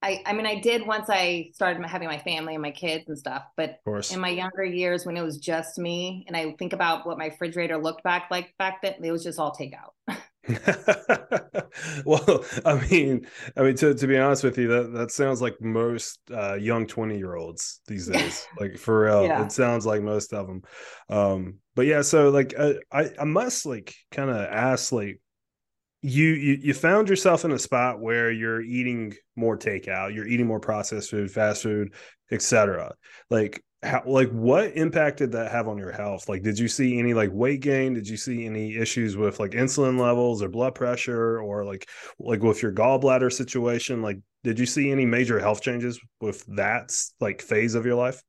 I 0.00 0.22
I 0.24 0.32
mean 0.32 0.46
I 0.46 0.60
did 0.60 0.86
once 0.86 1.10
I 1.10 1.50
started 1.54 1.84
having 1.84 2.08
my 2.08 2.18
family 2.18 2.54
and 2.54 2.62
my 2.62 2.70
kids 2.70 3.04
and 3.08 3.18
stuff, 3.18 3.42
but 3.56 3.80
in 4.12 4.20
my 4.20 4.28
younger 4.28 4.64
years 4.64 5.04
when 5.04 5.16
it 5.16 5.22
was 5.22 5.38
just 5.38 5.78
me 5.78 6.24
and 6.28 6.36
I 6.36 6.52
think 6.52 6.72
about 6.72 7.06
what 7.06 7.18
my 7.18 7.26
refrigerator 7.26 7.76
looked 7.76 8.04
back 8.04 8.28
like 8.30 8.54
back 8.58 8.80
then, 8.82 8.94
it 9.02 9.10
was 9.10 9.24
just 9.24 9.38
all 9.38 9.52
takeout. 9.52 9.92
well, 12.04 12.44
I 12.64 12.86
mean, 12.90 13.26
I 13.56 13.62
mean 13.62 13.76
to 13.76 13.94
to 13.94 14.06
be 14.06 14.18
honest 14.18 14.44
with 14.44 14.58
you, 14.58 14.68
that 14.68 14.92
that 14.94 15.10
sounds 15.10 15.42
like 15.42 15.60
most 15.60 16.20
uh, 16.32 16.54
young 16.54 16.86
twenty 16.86 17.18
year 17.18 17.34
olds 17.34 17.80
these 17.86 18.06
days. 18.12 18.46
like 18.58 18.76
for 18.78 19.04
real, 19.04 19.24
Yeah. 19.24 19.44
it 19.44 19.52
sounds 19.52 19.84
like 19.86 20.02
most 20.02 20.32
of 20.32 20.46
them. 20.46 20.62
Um, 21.08 21.54
but 21.74 21.86
yeah, 21.86 22.02
so 22.02 22.30
like 22.30 22.54
uh, 22.56 22.74
I 22.92 23.10
I 23.18 23.24
must 23.24 23.66
like 23.66 23.94
kind 24.10 24.30
of 24.30 24.36
ask 24.36 24.92
like 24.92 25.20
you, 26.00 26.28
you 26.28 26.58
you 26.62 26.74
found 26.74 27.08
yourself 27.08 27.44
in 27.44 27.52
a 27.52 27.58
spot 27.58 28.00
where 28.00 28.30
you're 28.30 28.62
eating 28.62 29.14
more 29.36 29.58
takeout, 29.58 30.14
you're 30.14 30.26
eating 30.28 30.46
more 30.46 30.60
processed 30.60 31.10
food, 31.10 31.30
fast 31.30 31.62
food, 31.62 31.92
etc. 32.30 32.94
Like 33.30 33.62
how 33.82 34.02
like 34.06 34.30
what 34.30 34.76
impact 34.76 35.18
did 35.18 35.32
that 35.32 35.52
have 35.52 35.68
on 35.68 35.78
your 35.78 35.92
health? 35.92 36.28
Like 36.28 36.42
did 36.42 36.58
you 36.58 36.68
see 36.68 36.98
any 36.98 37.14
like 37.14 37.30
weight 37.32 37.60
gain? 37.60 37.94
Did 37.94 38.08
you 38.08 38.16
see 38.16 38.44
any 38.44 38.76
issues 38.76 39.16
with 39.16 39.38
like 39.38 39.52
insulin 39.52 40.00
levels 40.00 40.42
or 40.42 40.48
blood 40.48 40.74
pressure 40.74 41.40
or 41.40 41.64
like 41.64 41.88
like 42.18 42.42
with 42.42 42.62
your 42.62 42.72
gallbladder 42.72 43.32
situation? 43.32 44.02
Like 44.02 44.18
did 44.42 44.58
you 44.58 44.66
see 44.66 44.90
any 44.90 45.06
major 45.06 45.38
health 45.38 45.62
changes 45.62 46.00
with 46.20 46.44
that 46.56 46.92
like 47.20 47.40
phase 47.40 47.74
of 47.74 47.86
your 47.86 47.94
life? 47.94 48.22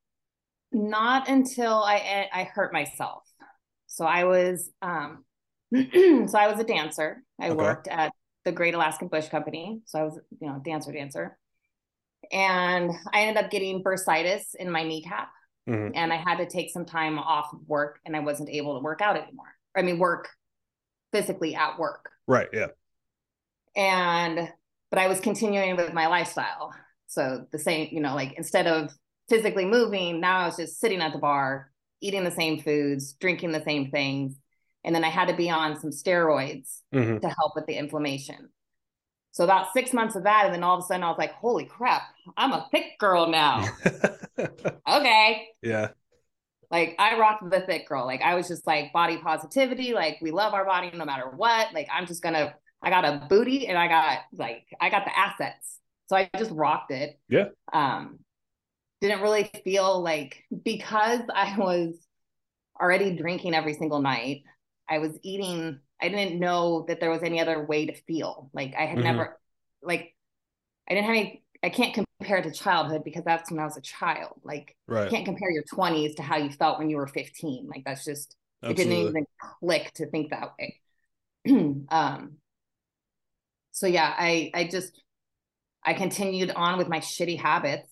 Not 0.72 1.28
until 1.28 1.84
I 1.84 2.28
I 2.32 2.44
hurt 2.44 2.72
myself. 2.72 3.24
So 3.88 4.06
I 4.06 4.26
was 4.26 4.70
um 4.84 5.26
so 5.74 6.38
I 6.38 6.48
was 6.48 6.60
a 6.60 6.64
dancer. 6.64 7.24
I 7.42 7.50
Okay. 7.50 7.58
worked 7.58 7.88
at 7.88 8.12
the 8.46 8.52
Great 8.52 8.76
Alaskan 8.76 9.08
Bush 9.08 9.30
Company. 9.30 9.82
So 9.86 10.00
I 10.00 10.04
was, 10.04 10.20
you 10.40 10.48
know, 10.48 10.62
dancer 10.64 10.92
dancer. 10.92 11.38
And 12.32 12.92
I 13.12 13.22
ended 13.22 13.44
up 13.44 13.50
getting 13.50 13.84
bursitis 13.84 14.44
in 14.60 14.70
my 14.70 14.84
kneecap 14.84 15.30
Mhm. 15.70 15.92
and 15.96 16.12
I 16.12 16.16
had 16.18 16.38
to 16.38 16.46
take 16.48 16.72
some 16.72 16.86
time 16.86 17.20
off 17.20 17.54
of 17.54 17.60
work 17.68 18.00
and 18.06 18.16
I 18.16 18.20
wasn't 18.20 18.50
able 18.50 18.78
to 18.78 18.84
work 18.84 19.02
out 19.02 19.16
anymore. 19.18 19.54
I 19.76 19.82
mean 19.84 20.00
work 20.00 20.30
physically 21.14 21.56
at 21.56 21.78
work. 21.80 22.10
Right. 22.28 22.50
Yeah. 22.54 22.68
and 23.76 24.52
but 24.90 24.98
I 25.00 25.08
was 25.08 25.20
continuing 25.20 25.76
with 25.76 25.94
my 25.94 26.08
lifestyle. 26.08 26.74
So 27.08 27.46
the 27.52 27.60
same, 27.60 27.90
you 27.92 28.00
know, 28.02 28.16
like 28.16 28.34
instead 28.34 28.66
of 28.66 28.92
physically 29.30 29.66
moving, 29.66 30.20
now 30.20 30.40
I 30.40 30.46
was 30.48 30.58
just 30.58 30.80
sitting 30.80 31.00
at 31.02 31.14
the 31.14 31.20
bar, 31.20 31.72
eating 32.02 32.24
the 32.24 32.32
same 32.32 32.60
foods, 32.60 33.14
drinking 33.14 33.52
the 33.52 33.64
same 33.64 33.92
things. 33.92 34.36
And 34.84 34.96
then 34.96 35.04
I 35.04 35.10
had 35.10 35.28
to 35.28 35.36
be 35.36 35.50
on 35.52 35.80
some 35.80 35.92
steroids 35.92 36.82
Mhm. 36.92 37.22
to 37.22 37.30
help 37.30 37.54
with 37.56 37.68
the 37.68 37.76
inflammation. 37.78 38.50
So 39.32 39.44
about 39.44 39.74
six 39.74 39.94
months 39.94 40.16
of 40.16 40.24
that, 40.24 40.46
and 40.46 40.54
then 40.54 40.64
all 40.64 40.78
of 40.78 40.84
a 40.84 40.88
sudden 40.88 41.04
I 41.04 41.10
was 41.10 41.18
like, 41.18 41.34
holy 41.34 41.66
crap, 41.66 42.02
I'm 42.36 42.52
a 42.52 42.68
thick 42.72 42.98
girl 43.00 43.28
now. 43.28 43.68
okay. 44.88 45.48
yeah. 45.62 45.90
Like 46.72 46.96
I 47.00 47.18
rocked 47.18 47.50
the 47.50 47.62
thick 47.62 47.88
girl. 47.88 48.06
Like 48.06 48.22
I 48.22 48.36
was 48.36 48.48
just 48.48 48.66
like 48.68 48.94
body 48.94 49.18
positivity. 49.18 49.94
Like 49.94 50.18
we 50.22 50.32
love 50.32 50.54
our 50.54 50.66
body 50.66 50.92
no 50.94 51.06
matter 51.06 51.30
what. 51.36 51.74
Like 51.74 51.88
I'm 51.92 52.06
just 52.06 52.22
gonna. 52.22 52.56
I 52.82 52.90
got 52.90 53.04
a 53.06 53.26
booty 53.28 53.68
and 53.68 53.78
I 53.78 53.88
got 53.88 54.20
like 54.34 54.66
I 54.80 54.90
got 54.90 55.06
the 55.06 55.18
assets. 55.18 55.80
So 56.08 56.16
I 56.16 56.30
just 56.38 56.52
rocked 56.52 56.92
it. 56.92 57.20
Yeah. 57.28 57.50
Um, 57.74 58.20
didn't 59.02 59.22
really 59.22 59.50
feel 59.64 60.02
like 60.02 60.44
because 60.64 61.22
I 61.34 61.56
was 61.58 61.96
already 62.80 63.16
drinking 63.16 63.56
every 63.56 63.74
single 63.74 64.02
night. 64.02 64.44
I 64.88 65.00
was 65.00 65.18
eating. 65.24 65.80
I 66.02 66.10
didn't 66.10 66.40
know 66.40 66.86
that 66.88 67.00
there 67.00 67.10
was 67.10 67.24
any 67.24 67.40
other 67.42 67.66
way 67.66 67.86
to 67.88 67.94
feel. 67.94 68.50
Like 68.54 68.74
I 68.78 68.86
had 68.86 69.00
Mhm. 69.00 69.04
never. 69.04 69.40
Like 69.82 70.16
I 70.90 70.94
didn't 70.96 71.08
have 71.08 71.16
any. 71.16 71.44
I 71.64 71.70
can't 71.70 71.94
compare 71.94 72.38
it 72.38 72.44
to 72.44 72.52
childhood 72.52 73.04
because 73.04 73.24
that's 73.26 73.52
when 73.52 73.60
I 73.60 73.66
was 73.66 73.78
a 73.78 73.82
child. 73.82 74.42
Like 74.44 74.76
Right. 74.88 75.12
can't 75.12 75.26
compare 75.26 75.52
your 75.52 75.64
20s 75.64 76.16
to 76.16 76.24
how 76.24 76.38
you 76.38 76.52
felt 76.52 76.80
when 76.80 76.90
you 76.90 76.98
were 76.98 77.08
15 77.08 77.68
like 77.68 77.84
that's 77.86 78.06
just 78.06 78.36
it 78.68 78.76
didn't 78.76 78.94
even 78.94 79.26
click 79.60 79.92
to 79.96 80.06
think 80.08 80.30
that 80.30 80.52
way 80.60 80.80
um 81.90 82.38
so 83.72 83.88
yeah 83.88 84.14
i 84.18 84.52
i 84.54 84.64
just 84.66 85.02
i 85.86 85.94
continued 85.94 86.52
on 86.52 86.78
with 86.78 86.90
my 86.90 87.00
shitty 87.00 87.40
habits 87.40 87.92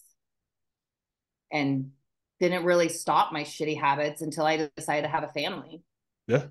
and 1.51 1.91
didn't 2.39 2.65
really 2.65 2.89
stop 2.89 3.31
my 3.33 3.43
shitty 3.43 3.79
habits 3.79 4.21
until 4.21 4.45
i 4.45 4.69
decided 4.75 5.03
to 5.03 5.07
have 5.07 5.23
a 5.23 5.27
family 5.29 5.81
Yeah. 6.27 6.47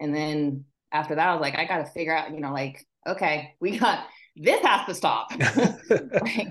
And 0.00 0.14
then 0.14 0.64
after 0.92 1.14
that 1.14 1.28
i 1.28 1.32
was 1.32 1.40
like 1.40 1.56
i 1.56 1.64
gotta 1.64 1.86
figure 1.86 2.16
out 2.16 2.32
you 2.32 2.40
know 2.40 2.52
like 2.52 2.84
okay 3.06 3.54
we 3.60 3.78
got 3.78 4.06
this 4.36 4.64
has 4.64 4.86
to 4.86 4.94
stop. 4.94 5.30
Like, 5.88 6.48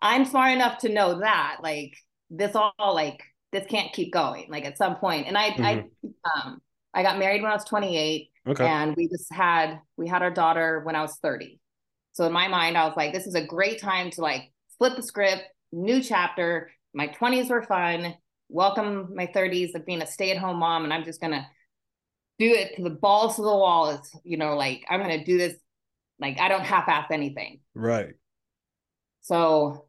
I'm 0.00 0.24
smart 0.24 0.52
enough 0.52 0.78
to 0.78 0.88
know 0.88 1.18
that 1.18 1.56
like 1.60 1.96
this 2.30 2.54
all 2.54 2.94
like 2.94 3.20
this 3.50 3.66
can't 3.66 3.92
keep 3.92 4.12
going 4.12 4.46
like 4.48 4.64
at 4.64 4.78
some 4.78 4.96
point. 4.96 5.26
And 5.26 5.36
I 5.36 5.46
I 5.58 5.84
um 6.36 6.60
I 6.94 7.02
got 7.02 7.18
married 7.18 7.42
when 7.42 7.50
I 7.50 7.54
was 7.54 7.64
28 7.64 8.30
okay. 8.48 8.64
and 8.64 8.94
we 8.94 9.08
just 9.08 9.32
had 9.32 9.80
we 9.96 10.06
had 10.06 10.22
our 10.22 10.30
daughter 10.30 10.82
when 10.84 10.94
I 10.94 11.02
was 11.02 11.16
30 11.16 11.58
so 12.12 12.24
in 12.26 12.32
my 12.32 12.46
mind 12.46 12.78
I 12.78 12.84
was 12.84 12.96
like 12.96 13.12
this 13.12 13.26
is 13.26 13.34
a 13.34 13.44
great 13.44 13.80
time 13.80 14.10
to 14.12 14.20
like 14.20 14.52
flip 14.78 14.94
the 14.94 15.02
script 15.02 15.42
new 15.72 16.00
chapter. 16.00 16.70
My 16.94 17.08
20s 17.08 17.50
were 17.50 17.62
fun. 17.62 18.14
Welcome 18.48 19.14
my 19.14 19.26
30s 19.26 19.74
of 19.74 19.84
being 19.84 20.02
a 20.02 20.06
stay-at-home 20.06 20.58
mom 20.58 20.84
and 20.84 20.92
I'm 20.92 21.04
just 21.04 21.20
gonna 21.20 21.44
do 22.38 22.46
it 22.46 22.76
to 22.76 22.82
the 22.82 22.90
balls 22.90 23.36
to 23.36 23.42
the 23.42 23.48
wall 23.48 23.90
is 23.90 24.16
you 24.24 24.36
know 24.36 24.56
like 24.56 24.84
I'm 24.88 25.00
gonna 25.00 25.24
do 25.24 25.38
this 25.38 25.54
like 26.20 26.40
I 26.40 26.48
don't 26.48 26.64
half-ass 26.64 27.06
anything 27.10 27.60
right. 27.74 28.14
so, 29.20 29.86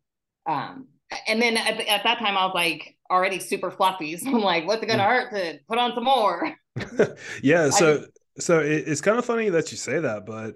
um, 0.47 0.87
and 1.27 1.41
then 1.41 1.57
at, 1.57 1.79
at 1.79 2.03
that 2.03 2.19
time, 2.19 2.37
I 2.37 2.45
was 2.45 2.53
like 2.53 2.95
already 3.09 3.39
super 3.39 3.71
fluffy. 3.71 4.15
So 4.17 4.29
I'm 4.29 4.41
like, 4.41 4.67
what's 4.67 4.83
it 4.83 4.87
gonna 4.87 5.03
hurt 5.03 5.31
to 5.31 5.59
put 5.67 5.79
on 5.79 5.93
some 5.95 6.03
more? 6.03 6.55
yeah 7.43 7.69
so 7.69 8.05
so 8.37 8.59
it, 8.59 8.87
it's 8.87 9.01
kind 9.01 9.17
of 9.17 9.25
funny 9.25 9.49
that 9.49 9.71
you 9.71 9.77
say 9.77 9.99
that 9.99 10.25
but 10.25 10.55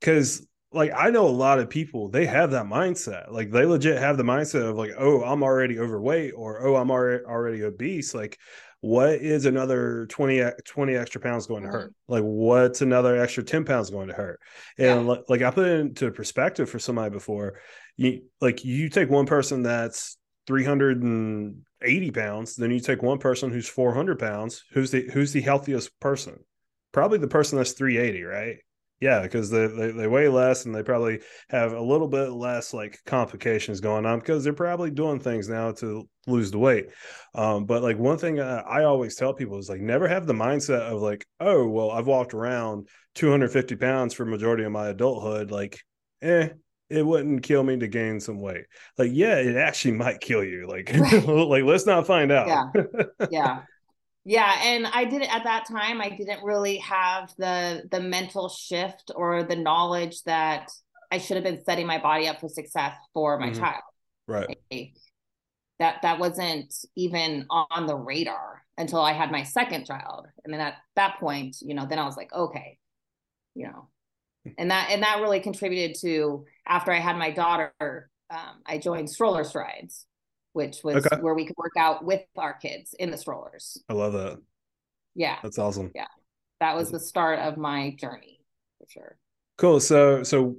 because 0.00 0.46
like 0.72 0.90
i 0.96 1.10
know 1.10 1.26
a 1.26 1.28
lot 1.28 1.58
of 1.58 1.68
people 1.68 2.08
they 2.08 2.26
have 2.26 2.50
that 2.50 2.66
mindset 2.66 3.30
like 3.30 3.50
they 3.50 3.64
legit 3.64 3.98
have 3.98 4.16
the 4.16 4.22
mindset 4.22 4.68
of 4.68 4.76
like 4.76 4.92
oh 4.98 5.22
i'm 5.22 5.42
already 5.42 5.78
overweight 5.78 6.32
or 6.36 6.66
oh 6.66 6.76
i'm 6.76 6.90
already 6.90 7.24
already 7.24 7.62
obese 7.64 8.14
like 8.14 8.38
what 8.80 9.10
is 9.14 9.44
another 9.44 10.06
20 10.06 10.38
e- 10.40 10.50
20 10.64 10.94
extra 10.94 11.20
pounds 11.20 11.46
going 11.46 11.62
to 11.64 11.68
hurt? 11.68 11.90
Mm-hmm. 11.90 12.12
Like 12.12 12.22
what's 12.22 12.80
another 12.82 13.16
extra 13.20 13.42
10 13.42 13.64
pounds 13.64 13.90
going 13.90 14.08
to 14.08 14.14
hurt? 14.14 14.40
And 14.78 15.04
Yeah. 15.06 15.12
li- 15.12 15.22
like 15.28 15.42
i 15.42 15.50
put 15.50 15.66
it 15.66 15.80
into 15.80 16.10
perspective 16.12 16.70
for 16.70 16.78
somebody 16.78 17.10
before. 17.10 17.58
You 17.96 18.22
like 18.40 18.64
you 18.64 18.88
take 18.88 19.10
one 19.10 19.26
person 19.26 19.62
that's 19.62 20.16
380 20.46 22.10
pounds 22.12 22.56
then 22.56 22.70
you 22.70 22.80
take 22.80 23.02
one 23.02 23.18
person 23.18 23.50
who's 23.50 23.68
400 23.68 24.18
pounds 24.18 24.64
who's 24.72 24.90
the 24.90 25.08
who's 25.12 25.32
the 25.32 25.40
healthiest 25.40 25.98
person? 26.00 26.38
Probably 26.92 27.18
the 27.18 27.28
person 27.28 27.58
that's 27.58 27.72
380 27.72 28.22
right 28.24 28.56
Yeah, 29.00 29.22
because 29.22 29.48
they, 29.48 29.68
they, 29.68 29.90
they 29.92 30.06
weigh 30.08 30.28
less 30.28 30.64
and 30.64 30.74
they 30.74 30.82
probably 30.82 31.20
have 31.50 31.72
a 31.72 31.80
little 31.80 32.08
bit 32.08 32.30
less 32.30 32.74
like 32.74 32.98
complications 33.06 33.80
going 33.80 34.04
on 34.04 34.18
because 34.18 34.42
they're 34.42 34.52
probably 34.52 34.90
doing 34.90 35.20
things 35.20 35.48
now 35.48 35.70
to 35.72 36.08
lose 36.26 36.50
the 36.50 36.58
weight. 36.58 36.88
Um, 37.34 37.64
but 37.64 37.82
like 37.82 37.96
one 37.96 38.18
thing 38.18 38.40
I, 38.40 38.58
I 38.60 38.84
always 38.84 39.14
tell 39.14 39.34
people 39.34 39.58
is 39.58 39.68
like 39.68 39.80
never 39.80 40.08
have 40.08 40.26
the 40.26 40.32
mindset 40.32 40.80
of 40.80 41.00
like, 41.00 41.24
oh 41.38 41.68
well, 41.68 41.92
I've 41.92 42.08
walked 42.08 42.34
around 42.34 42.88
250 43.14 43.76
pounds 43.76 44.14
for 44.14 44.24
majority 44.24 44.64
of 44.64 44.72
my 44.72 44.88
adulthood. 44.88 45.52
Like, 45.52 45.78
eh, 46.20 46.48
it 46.90 47.06
wouldn't 47.06 47.44
kill 47.44 47.62
me 47.62 47.78
to 47.78 47.86
gain 47.86 48.18
some 48.18 48.40
weight. 48.40 48.64
Like, 48.96 49.10
yeah, 49.12 49.36
it 49.36 49.56
actually 49.56 49.92
might 49.92 50.20
kill 50.20 50.42
you. 50.42 50.66
Like, 50.66 50.92
like 51.26 51.62
let's 51.62 51.86
not 51.86 52.06
find 52.06 52.32
out. 52.32 52.48
Yeah, 52.48 52.82
yeah 53.30 53.58
yeah 54.24 54.60
and 54.62 54.86
i 54.88 55.04
didn't 55.04 55.34
at 55.34 55.44
that 55.44 55.64
time 55.66 56.00
i 56.00 56.08
didn't 56.08 56.42
really 56.42 56.76
have 56.78 57.32
the 57.38 57.82
the 57.90 58.00
mental 58.00 58.48
shift 58.48 59.10
or 59.14 59.42
the 59.42 59.56
knowledge 59.56 60.22
that 60.24 60.70
i 61.10 61.18
should 61.18 61.36
have 61.36 61.44
been 61.44 61.62
setting 61.64 61.86
my 61.86 61.98
body 61.98 62.28
up 62.28 62.40
for 62.40 62.48
success 62.48 62.94
for 63.14 63.38
my 63.38 63.50
mm-hmm. 63.50 63.60
child. 63.60 63.82
Right. 64.26 64.92
That 65.78 66.02
that 66.02 66.18
wasn't 66.18 66.74
even 66.96 67.46
on 67.48 67.86
the 67.86 67.96
radar 67.96 68.62
until 68.76 69.00
i 69.00 69.12
had 69.12 69.30
my 69.30 69.44
second 69.44 69.86
child. 69.86 70.26
And 70.44 70.52
then 70.52 70.60
at 70.60 70.74
that 70.96 71.18
point 71.18 71.56
you 71.62 71.74
know 71.74 71.86
then 71.88 71.98
i 71.98 72.04
was 72.04 72.16
like 72.16 72.32
okay 72.32 72.78
you 73.54 73.66
know. 73.66 73.88
And 74.56 74.70
that 74.70 74.90
and 74.90 75.02
that 75.02 75.20
really 75.20 75.40
contributed 75.40 75.96
to 76.00 76.46
after 76.66 76.90
i 76.90 77.00
had 77.00 77.16
my 77.16 77.30
daughter 77.30 77.72
um, 78.30 78.62
i 78.64 78.78
joined 78.78 79.10
stroller 79.10 79.44
strides 79.44 80.06
which 80.52 80.78
was 80.82 81.06
okay. 81.06 81.20
where 81.20 81.34
we 81.34 81.46
could 81.46 81.56
work 81.56 81.74
out 81.76 82.04
with 82.04 82.22
our 82.36 82.54
kids 82.54 82.94
in 82.98 83.10
the 83.10 83.16
strollers. 83.16 83.82
I 83.88 83.92
love 83.92 84.12
that. 84.14 84.38
Yeah. 85.14 85.36
That's 85.42 85.58
awesome. 85.58 85.90
Yeah. 85.94 86.06
That 86.60 86.76
was 86.76 86.90
the 86.90 87.00
start 87.00 87.38
of 87.38 87.56
my 87.56 87.94
journey 87.98 88.40
for 88.78 88.86
sure. 88.88 89.18
Cool. 89.56 89.80
So 89.80 90.22
so 90.22 90.56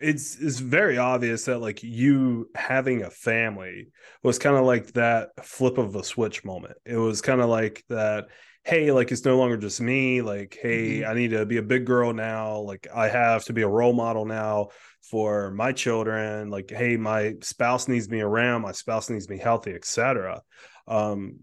it's 0.00 0.36
it's 0.36 0.58
very 0.58 0.98
obvious 0.98 1.44
that 1.44 1.60
like 1.60 1.82
you 1.82 2.50
having 2.56 3.02
a 3.02 3.10
family 3.10 3.88
was 4.22 4.38
kind 4.38 4.56
of 4.56 4.64
like 4.64 4.92
that 4.92 5.30
flip 5.44 5.78
of 5.78 5.94
a 5.94 6.02
switch 6.02 6.44
moment. 6.44 6.74
It 6.84 6.96
was 6.96 7.22
kind 7.22 7.40
of 7.40 7.48
like 7.48 7.84
that 7.88 8.26
hey 8.64 8.92
like 8.92 9.10
it's 9.10 9.24
no 9.24 9.36
longer 9.36 9.56
just 9.56 9.80
me 9.80 10.22
like 10.22 10.58
hey 10.62 11.00
mm-hmm. 11.00 11.10
i 11.10 11.14
need 11.14 11.30
to 11.30 11.44
be 11.44 11.56
a 11.56 11.62
big 11.62 11.84
girl 11.84 12.12
now 12.12 12.58
like 12.58 12.86
i 12.94 13.08
have 13.08 13.44
to 13.44 13.52
be 13.52 13.62
a 13.62 13.68
role 13.68 13.92
model 13.92 14.24
now 14.24 14.68
for 15.02 15.50
my 15.50 15.72
children 15.72 16.48
like 16.48 16.70
hey 16.70 16.96
my 16.96 17.34
spouse 17.40 17.88
needs 17.88 18.08
me 18.08 18.20
around 18.20 18.62
my 18.62 18.72
spouse 18.72 19.10
needs 19.10 19.28
me 19.28 19.36
healthy 19.36 19.74
etc 19.74 20.40
um 20.86 21.38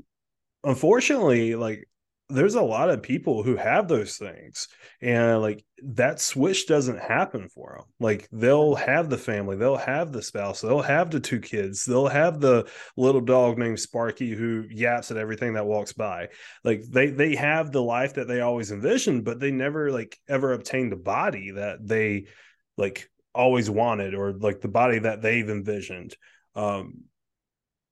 unfortunately 0.64 1.56
like 1.56 1.88
there's 2.30 2.56
a 2.56 2.62
lot 2.62 2.90
of 2.90 3.02
people 3.02 3.44
who 3.44 3.56
have 3.56 3.88
those 3.88 4.18
things 4.18 4.68
and 5.02 5.42
like 5.42 5.64
that 5.82 6.20
switch 6.20 6.68
doesn't 6.68 7.00
happen 7.00 7.48
for 7.50 7.78
them 7.78 7.86
like 8.00 8.28
they'll 8.32 8.76
have 8.76 9.10
the 9.10 9.18
family 9.18 9.56
they'll 9.56 9.78
have 9.78 10.12
the 10.12 10.22
spouse 10.22 10.62
they'll 10.62 10.82
have 10.82 11.10
the 11.10 11.20
two 11.20 11.40
kids 11.40 11.86
they'll 11.86 12.08
have 12.08 12.40
the 12.40 12.68
little 12.98 13.22
dog 13.22 13.58
named 13.58 13.80
sparky 13.80 14.34
who 14.36 14.66
yaps 14.70 15.12
at 15.12 15.18
everything 15.18 15.54
that 15.54 15.66
walks 15.66 15.94
by. 15.94 16.30
Like 16.64 16.84
they 16.84 17.10
they 17.10 17.36
have 17.36 17.72
the 17.72 17.82
life 17.82 18.16
that 18.16 18.28
they 18.28 18.42
always 18.42 18.72
envisioned 18.72 19.24
but 19.26 19.40
they 19.40 19.52
never 19.52 19.92
like 19.92 20.18
ever 20.28 20.54
obtained 20.54 20.92
the 20.92 20.98
body 20.98 21.52
that 21.52 21.86
they 21.86 22.28
like 22.78 23.10
always 23.34 23.70
wanted 23.70 24.16
or 24.16 24.34
like 24.34 24.62
the 24.62 24.68
body 24.68 25.00
that 25.00 25.22
they've 25.22 25.50
envisioned. 25.50 26.16
Um 26.56 27.04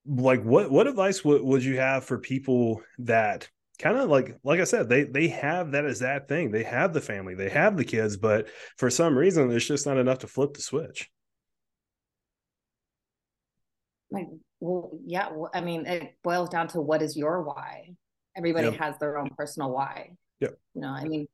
like 0.06 0.42
what 0.44 0.72
what 0.72 0.88
advice 0.88 1.24
would, 1.24 1.42
would 1.42 1.64
you 1.64 1.78
have 1.78 2.06
for 2.06 2.18
people 2.18 2.82
that 3.00 3.50
kind 3.80 3.98
of 3.98 4.10
like 4.10 4.38
like 4.44 4.60
I 4.60 4.64
said, 4.64 4.90
they 4.90 5.04
they 5.04 5.28
have 5.30 5.72
that 5.72 5.86
as 5.86 6.00
that 6.00 6.28
thing. 6.28 6.52
They 6.52 6.64
have 6.64 6.94
the 6.94 7.02
family, 7.02 7.36
they 7.36 7.50
have 7.50 7.78
the 7.78 7.86
kids, 7.86 8.18
but 8.18 8.48
for 8.78 8.90
some 8.90 9.18
reason, 9.18 9.52
it's 9.52 9.66
just 9.66 9.86
not 9.86 9.98
enough 9.98 10.20
to 10.20 10.28
flip 10.28 10.54
the 10.54 10.62
switch. 10.62 11.10
Like, 14.10 14.28
well, 14.60 14.92
yeah. 15.06 15.30
Well, 15.32 15.52
I 15.54 15.62
mean, 15.62 15.86
it 15.86 16.16
boils 16.24 16.50
down 16.50 16.70
to 16.70 16.82
what 16.82 17.02
is 17.02 17.16
your 17.18 17.44
why. 17.44 17.96
Everybody 18.36 18.72
has 18.78 18.98
their 19.00 19.18
own 19.18 19.30
personal 19.38 19.72
why. 19.72 20.12
Yeah. 20.40 20.50
You 20.74 20.82
know, 20.82 20.90
I 20.90 21.04
mean, 21.06 21.28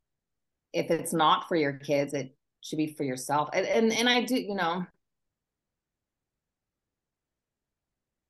if 0.71 0.89
it's 0.89 1.13
not 1.13 1.47
for 1.47 1.55
your 1.55 1.73
kids, 1.73 2.13
it 2.13 2.35
should 2.61 2.77
be 2.77 2.93
for 2.93 3.03
yourself. 3.03 3.49
And 3.53 3.65
and, 3.65 3.93
and 3.93 4.09
I 4.09 4.23
do, 4.23 4.35
you 4.35 4.55
know. 4.55 4.85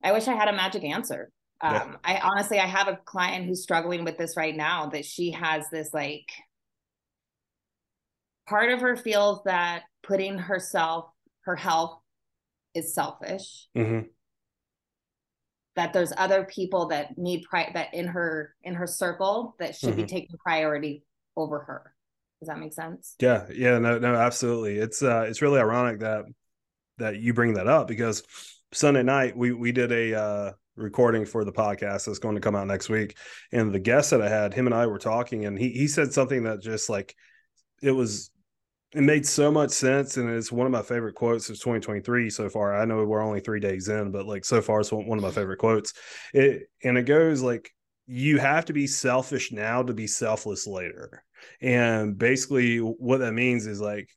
I 0.03 0.11
wish 0.11 0.27
I 0.27 0.33
had 0.33 0.49
a 0.49 0.53
magic 0.53 0.83
answer 0.83 1.31
um, 1.61 1.73
yeah. 1.73 1.95
I 2.03 2.19
honestly, 2.19 2.59
I 2.59 2.65
have 2.65 2.87
a 2.87 2.99
client 3.05 3.45
who's 3.45 3.63
struggling 3.63 4.03
with 4.03 4.17
this 4.17 4.35
right 4.35 4.55
now 4.55 4.87
that 4.87 5.05
she 5.05 5.31
has 5.31 5.69
this 5.69 5.93
like 5.93 6.29
part 8.47 8.71
of 8.71 8.81
her 8.81 8.95
feels 8.95 9.41
that 9.45 9.83
putting 10.03 10.37
herself, 10.37 11.05
her 11.41 11.55
health 11.55 11.99
is 12.73 12.93
selfish. 12.93 13.67
Mm-hmm. 13.77 14.07
That 15.75 15.93
there's 15.93 16.13
other 16.15 16.43
people 16.43 16.89
that 16.89 17.17
need 17.17 17.45
pri- 17.49 17.71
that 17.73 17.93
in 17.93 18.07
her 18.07 18.53
in 18.63 18.75
her 18.75 18.85
circle 18.85 19.55
that 19.57 19.75
should 19.75 19.89
mm-hmm. 19.89 20.01
be 20.01 20.05
taking 20.05 20.37
priority 20.37 21.03
over 21.35 21.59
her. 21.59 21.95
Does 22.39 22.49
that 22.49 22.59
make 22.59 22.73
sense? 22.73 23.15
Yeah, 23.19 23.47
yeah, 23.51 23.79
no, 23.79 23.97
no, 23.97 24.13
absolutely. 24.13 24.77
It's 24.77 25.01
uh, 25.01 25.25
it's 25.27 25.41
really 25.41 25.59
ironic 25.59 26.01
that 26.01 26.25
that 26.97 27.17
you 27.17 27.33
bring 27.33 27.53
that 27.55 27.67
up 27.67 27.87
because 27.87 28.21
Sunday 28.71 29.01
night 29.01 29.35
we 29.35 29.51
we 29.51 29.71
did 29.71 29.91
a 29.91 30.13
uh, 30.13 30.51
recording 30.75 31.25
for 31.25 31.45
the 31.45 31.51
podcast 31.51 32.05
that's 32.05 32.19
going 32.19 32.35
to 32.35 32.41
come 32.41 32.55
out 32.55 32.67
next 32.67 32.89
week. 32.89 33.17
And 33.51 33.73
the 33.73 33.79
guest 33.79 34.09
that 34.11 34.21
I 34.21 34.29
had, 34.29 34.53
him 34.53 34.65
and 34.65 34.75
I 34.75 34.87
were 34.87 34.99
talking, 34.99 35.45
and 35.45 35.57
he 35.57 35.69
he 35.69 35.87
said 35.87 36.13
something 36.13 36.43
that 36.43 36.61
just 36.61 36.89
like 36.89 37.15
it 37.81 37.91
was 37.91 38.31
it 38.93 39.01
made 39.01 39.25
so 39.25 39.51
much 39.51 39.71
sense 39.71 40.17
and 40.17 40.29
it's 40.29 40.51
one 40.51 40.67
of 40.67 40.71
my 40.71 40.83
favorite 40.83 41.15
quotes 41.15 41.49
of 41.49 41.55
2023 41.55 42.29
so 42.29 42.47
far. 42.47 42.75
I 42.75 42.85
know 42.85 43.03
we're 43.03 43.23
only 43.23 43.39
three 43.39 43.59
days 43.59 43.87
in 43.87 44.11
but 44.11 44.25
like 44.25 44.45
so 44.45 44.61
far 44.61 44.81
it's 44.81 44.91
one 44.91 45.17
of 45.17 45.23
my 45.23 45.31
favorite 45.31 45.57
quotes. 45.57 45.93
It 46.33 46.69
and 46.83 46.97
it 46.97 47.03
goes 47.03 47.41
like 47.41 47.71
you 48.05 48.37
have 48.37 48.65
to 48.65 48.73
be 48.73 48.85
selfish 48.85 49.51
now 49.51 49.81
to 49.81 49.93
be 49.93 50.07
selfless 50.07 50.67
later. 50.67 51.23
And 51.61 52.17
basically 52.17 52.77
what 52.77 53.19
that 53.19 53.33
means 53.33 53.65
is 53.65 53.81
like 53.81 54.09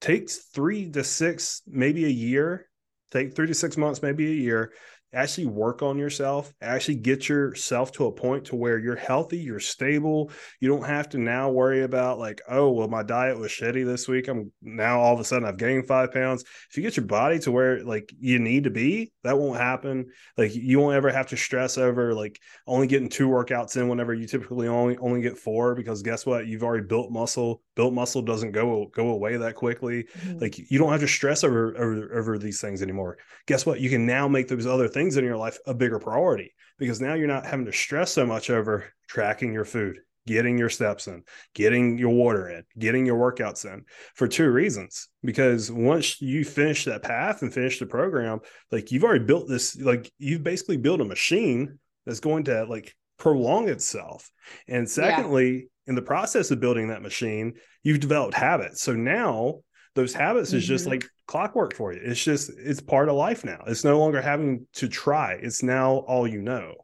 takes 0.00 0.36
three 0.54 0.90
to 0.90 1.04
six 1.04 1.62
maybe 1.66 2.04
a 2.04 2.08
year 2.08 2.68
take 3.10 3.34
three 3.34 3.46
to 3.46 3.54
six 3.54 3.76
months 3.76 4.02
maybe 4.02 4.26
a 4.26 4.34
year 4.34 4.72
actually 5.14 5.46
work 5.46 5.82
on 5.82 5.98
yourself 5.98 6.52
actually 6.60 6.96
get 6.96 7.28
yourself 7.28 7.92
to 7.92 8.06
a 8.06 8.12
point 8.12 8.44
to 8.44 8.56
where 8.56 8.78
you're 8.78 8.96
healthy 8.96 9.38
you're 9.38 9.60
stable. 9.60 10.30
You 10.60 10.68
don't 10.68 10.84
have 10.84 11.08
to 11.10 11.18
now 11.18 11.50
worry 11.50 11.82
about 11.82 12.18
like 12.18 12.40
oh 12.48 12.70
well 12.70 12.88
my 12.88 13.02
diet 13.02 13.38
was 13.38 13.50
shitty 13.50 13.84
this 13.84 14.08
week. 14.08 14.28
I'm 14.28 14.52
now 14.62 15.00
all 15.00 15.14
of 15.14 15.20
a 15.20 15.24
sudden 15.24 15.46
i've 15.46 15.56
gained 15.56 15.86
five 15.86 16.12
pounds. 16.12 16.44
If 16.70 16.76
you 16.76 16.82
get 16.82 16.96
your 16.96 17.06
body 17.06 17.38
to 17.40 17.52
where 17.52 17.82
like 17.84 18.12
you 18.18 18.38
need 18.38 18.64
to 18.64 18.70
be 18.70 19.12
that 19.22 19.38
won't 19.38 19.58
happen. 19.58 20.06
Like 20.36 20.54
you 20.54 20.78
won't 20.78 20.96
ever 20.96 21.10
have 21.10 21.28
to 21.28 21.36
stress 21.36 21.78
over 21.78 22.14
like 22.14 22.38
only 22.66 22.86
getting 22.86 23.08
two 23.08 23.28
workouts 23.28 23.76
in 23.76 23.88
whenever 23.88 24.14
you 24.14 24.26
typically 24.26 24.68
only 24.68 24.96
only 24.98 25.22
get 25.22 25.38
four 25.38 25.74
because 25.74 26.02
guess 26.02 26.26
what? 26.26 26.46
You've 26.46 26.62
already 26.62 26.86
built 26.86 27.10
muscle 27.10 27.62
built 27.74 27.92
muscle 27.92 28.22
doesn't 28.22 28.52
go 28.52 28.86
go 28.94 29.08
away 29.08 29.36
that 29.36 29.54
quickly 29.54 30.04
mm-hmm. 30.18 30.38
like 30.38 30.58
you 30.70 30.78
don't 30.78 30.92
have 30.92 31.00
to 31.00 31.08
stress 31.08 31.44
over, 31.44 31.76
over 31.76 32.18
over 32.18 32.38
these 32.38 32.60
things 32.60 32.82
anymore 32.82 33.18
guess 33.46 33.66
what 33.66 33.80
you 33.80 33.90
can 33.90 34.06
now 34.06 34.28
make 34.28 34.48
those 34.48 34.66
other 34.66 34.88
things 34.88 35.16
in 35.16 35.24
your 35.24 35.36
life 35.36 35.58
a 35.66 35.74
bigger 35.74 35.98
priority 35.98 36.54
because 36.78 37.00
now 37.00 37.14
you're 37.14 37.26
not 37.28 37.46
having 37.46 37.66
to 37.66 37.72
stress 37.72 38.12
so 38.12 38.26
much 38.26 38.50
over 38.50 38.86
tracking 39.08 39.52
your 39.52 39.64
food, 39.64 39.98
getting 40.26 40.58
your 40.58 40.68
steps 40.68 41.06
in, 41.06 41.22
getting 41.54 41.98
your 41.98 42.10
water 42.10 42.48
in, 42.48 42.64
getting 42.78 43.06
your 43.06 43.18
workouts 43.18 43.64
in 43.64 43.84
for 44.14 44.26
two 44.26 44.50
reasons. 44.50 45.08
Because 45.22 45.70
once 45.70 46.20
you 46.20 46.44
finish 46.44 46.84
that 46.84 47.02
path 47.02 47.42
and 47.42 47.52
finish 47.52 47.78
the 47.78 47.86
program, 47.86 48.40
like 48.70 48.90
you've 48.90 49.04
already 49.04 49.24
built 49.24 49.48
this, 49.48 49.76
like 49.80 50.12
you've 50.18 50.42
basically 50.42 50.76
built 50.76 51.00
a 51.00 51.04
machine 51.04 51.78
that's 52.06 52.20
going 52.20 52.44
to 52.44 52.64
like 52.64 52.94
prolong 53.18 53.68
itself. 53.68 54.30
And 54.68 54.88
secondly. 54.88 55.68
In 55.86 55.94
the 55.94 56.02
process 56.02 56.50
of 56.50 56.60
building 56.60 56.88
that 56.88 57.02
machine, 57.02 57.54
you've 57.82 58.00
developed 58.00 58.34
habits. 58.34 58.82
So 58.82 58.94
now 58.94 59.60
those 59.94 60.12
habits 60.12 60.52
is 60.52 60.66
just 60.66 60.84
mm-hmm. 60.84 60.92
like 60.92 61.04
clockwork 61.26 61.74
for 61.74 61.92
you. 61.92 62.00
It's 62.02 62.22
just 62.22 62.50
it's 62.56 62.80
part 62.80 63.08
of 63.08 63.16
life 63.16 63.44
now. 63.44 63.62
It's 63.66 63.84
no 63.84 63.98
longer 63.98 64.20
having 64.20 64.66
to 64.74 64.88
try. 64.88 65.34
It's 65.34 65.62
now 65.62 65.96
all 66.08 66.26
you 66.26 66.42
know. 66.42 66.74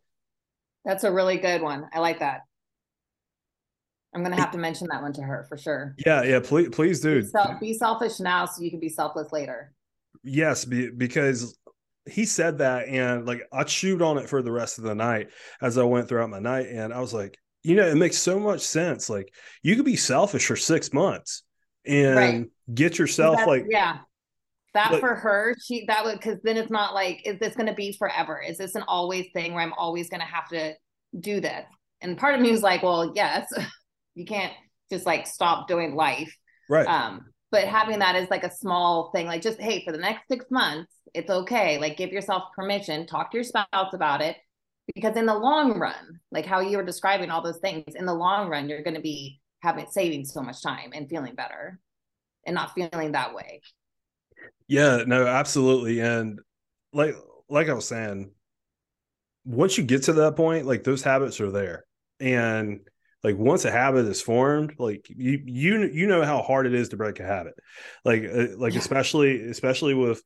That's 0.84 1.04
a 1.04 1.12
really 1.12 1.38
good 1.38 1.62
one. 1.62 1.86
I 1.92 1.98
like 1.98 2.20
that. 2.20 2.42
I'm 4.14 4.22
gonna 4.22 4.36
have 4.36 4.50
to 4.52 4.58
mention 4.58 4.88
that 4.90 5.02
one 5.02 5.12
to 5.14 5.22
her 5.22 5.46
for 5.48 5.56
sure. 5.56 5.94
Yeah, 6.04 6.22
yeah. 6.22 6.40
Please, 6.40 6.70
please 6.70 7.00
do. 7.00 7.22
Be, 7.22 7.28
self, 7.28 7.60
be 7.60 7.74
selfish 7.74 8.20
now, 8.20 8.44
so 8.46 8.62
you 8.62 8.70
can 8.70 8.80
be 8.80 8.88
selfless 8.88 9.30
later. 9.32 9.72
Yes, 10.22 10.64
be, 10.64 10.90
because 10.90 11.56
he 12.06 12.24
said 12.24 12.58
that, 12.58 12.88
and 12.88 13.26
like 13.26 13.42
I 13.52 13.62
chewed 13.64 14.02
on 14.02 14.18
it 14.18 14.28
for 14.28 14.42
the 14.42 14.50
rest 14.50 14.78
of 14.78 14.84
the 14.84 14.94
night 14.94 15.28
as 15.62 15.78
I 15.78 15.84
went 15.84 16.08
throughout 16.08 16.30
my 16.30 16.40
night, 16.40 16.66
and 16.66 16.92
I 16.92 17.00
was 17.00 17.14
like, 17.14 17.38
you 17.62 17.76
know, 17.76 17.86
it 17.86 17.96
makes 17.96 18.18
so 18.18 18.38
much 18.38 18.60
sense. 18.60 19.10
Like 19.10 19.34
you 19.62 19.76
could 19.76 19.84
be 19.84 19.96
selfish 19.96 20.46
for 20.46 20.56
six 20.56 20.92
months 20.92 21.42
and 21.86 22.16
right. 22.16 22.46
get 22.74 22.98
yourself 22.98 23.36
That's, 23.36 23.48
like 23.48 23.64
yeah 23.70 24.00
that 24.74 24.92
like, 24.92 25.00
for 25.00 25.14
her 25.14 25.56
she 25.66 25.86
that 25.86 26.04
would 26.04 26.20
because 26.20 26.38
then 26.44 26.58
it's 26.58 26.70
not 26.70 26.92
like 26.92 27.22
is 27.24 27.38
this 27.38 27.56
going 27.56 27.68
to 27.68 27.74
be 27.74 27.96
forever 27.98 28.38
is 28.38 28.58
this 28.58 28.74
an 28.74 28.84
always 28.86 29.28
thing 29.32 29.54
where 29.54 29.62
i'm 29.62 29.72
always 29.72 30.10
going 30.10 30.20
to 30.20 30.26
have 30.26 30.46
to 30.50 30.74
do 31.18 31.40
this 31.40 31.64
and 32.02 32.18
part 32.18 32.34
of 32.34 32.40
me 32.42 32.50
was 32.50 32.62
like 32.62 32.82
well 32.82 33.12
yes 33.16 33.50
you 34.14 34.26
can't 34.26 34.52
just 34.90 35.06
like 35.06 35.26
stop 35.26 35.68
doing 35.68 35.94
life 35.94 36.30
Right. 36.70 36.86
Um, 36.86 37.26
but 37.50 37.64
having 37.64 37.98
that 37.98 38.14
as 38.14 38.30
like 38.30 38.44
a 38.44 38.50
small 38.50 39.10
thing, 39.12 39.26
like 39.26 39.42
just 39.42 39.60
hey, 39.60 39.84
for 39.84 39.90
the 39.90 39.98
next 39.98 40.28
six 40.30 40.46
months, 40.50 40.92
it's 41.12 41.28
okay. 41.28 41.78
Like 41.78 41.96
give 41.96 42.12
yourself 42.12 42.44
permission, 42.54 43.06
talk 43.06 43.32
to 43.32 43.36
your 43.36 43.44
spouse 43.44 43.92
about 43.92 44.22
it. 44.22 44.36
Because 44.94 45.16
in 45.16 45.26
the 45.26 45.38
long 45.38 45.78
run, 45.78 46.20
like 46.30 46.46
how 46.46 46.60
you 46.60 46.76
were 46.76 46.84
describing 46.84 47.30
all 47.30 47.42
those 47.42 47.58
things, 47.58 47.94
in 47.94 48.06
the 48.06 48.14
long 48.14 48.48
run, 48.48 48.68
you're 48.68 48.82
going 48.82 48.96
to 48.96 49.00
be 49.00 49.40
having 49.62 49.86
saving 49.88 50.24
so 50.24 50.42
much 50.42 50.62
time 50.62 50.90
and 50.94 51.08
feeling 51.08 51.34
better 51.34 51.78
and 52.46 52.54
not 52.54 52.74
feeling 52.74 53.12
that 53.12 53.34
way. 53.34 53.60
Yeah, 54.66 55.04
no, 55.06 55.26
absolutely. 55.26 56.00
And 56.00 56.40
like 56.92 57.14
like 57.48 57.68
I 57.68 57.74
was 57.74 57.86
saying, 57.86 58.32
once 59.44 59.76
you 59.76 59.84
get 59.84 60.04
to 60.04 60.12
that 60.14 60.36
point, 60.36 60.66
like 60.66 60.84
those 60.84 61.02
habits 61.02 61.40
are 61.40 61.50
there. 61.50 61.84
And 62.20 62.80
like 63.22 63.36
once 63.36 63.64
a 63.64 63.70
habit 63.70 64.06
is 64.06 64.22
formed 64.22 64.74
like 64.78 65.06
you 65.08 65.42
you 65.44 65.90
you 65.92 66.06
know 66.06 66.24
how 66.24 66.42
hard 66.42 66.66
it 66.66 66.74
is 66.74 66.88
to 66.90 66.96
break 66.96 67.20
a 67.20 67.24
habit 67.24 67.54
like 68.04 68.24
uh, 68.24 68.56
like 68.56 68.72
yeah. 68.72 68.78
especially 68.78 69.42
especially 69.48 69.94
with 69.94 70.22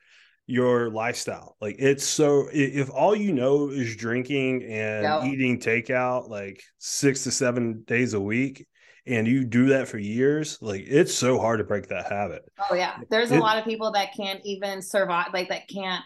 your 0.46 0.90
lifestyle 0.90 1.56
like 1.60 1.76
it's 1.78 2.04
so 2.04 2.48
if 2.52 2.90
all 2.90 3.16
you 3.16 3.32
know 3.32 3.70
is 3.70 3.96
drinking 3.96 4.62
and 4.64 5.26
eating 5.26 5.58
takeout 5.58 6.28
like 6.28 6.62
6 6.78 7.24
to 7.24 7.30
7 7.30 7.82
days 7.86 8.12
a 8.12 8.20
week 8.20 8.66
and 9.06 9.26
you 9.26 9.44
do 9.44 9.66
that 9.66 9.88
for 9.88 9.98
years 9.98 10.58
like 10.60 10.84
it's 10.86 11.14
so 11.14 11.38
hard 11.38 11.58
to 11.58 11.64
break 11.64 11.88
that 11.88 12.10
habit 12.10 12.42
oh 12.70 12.74
yeah 12.74 12.98
there's 13.08 13.30
it, 13.30 13.38
a 13.38 13.40
lot 13.40 13.58
of 13.58 13.64
people 13.64 13.92
that 13.92 14.14
can't 14.14 14.40
even 14.44 14.82
survive 14.82 15.28
like 15.32 15.48
that 15.48 15.66
can't 15.68 16.04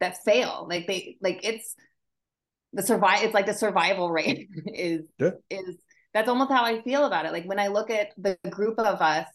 that 0.00 0.16
fail 0.24 0.66
like 0.68 0.86
they 0.86 1.18
like 1.20 1.40
it's 1.42 1.74
the 2.72 2.82
survive 2.82 3.22
it's 3.22 3.34
like 3.34 3.46
the 3.46 3.54
survival 3.54 4.10
rate 4.12 4.48
is 4.74 5.02
yeah. 5.18 5.30
is 5.50 5.76
that's 6.14 6.28
almost 6.28 6.50
how 6.50 6.64
I 6.64 6.82
feel 6.82 7.04
about 7.04 7.26
it. 7.26 7.32
Like 7.32 7.44
when 7.44 7.58
I 7.58 7.68
look 7.68 7.90
at 7.90 8.08
the 8.16 8.36
group 8.50 8.78
of 8.78 9.00
us, 9.00 9.26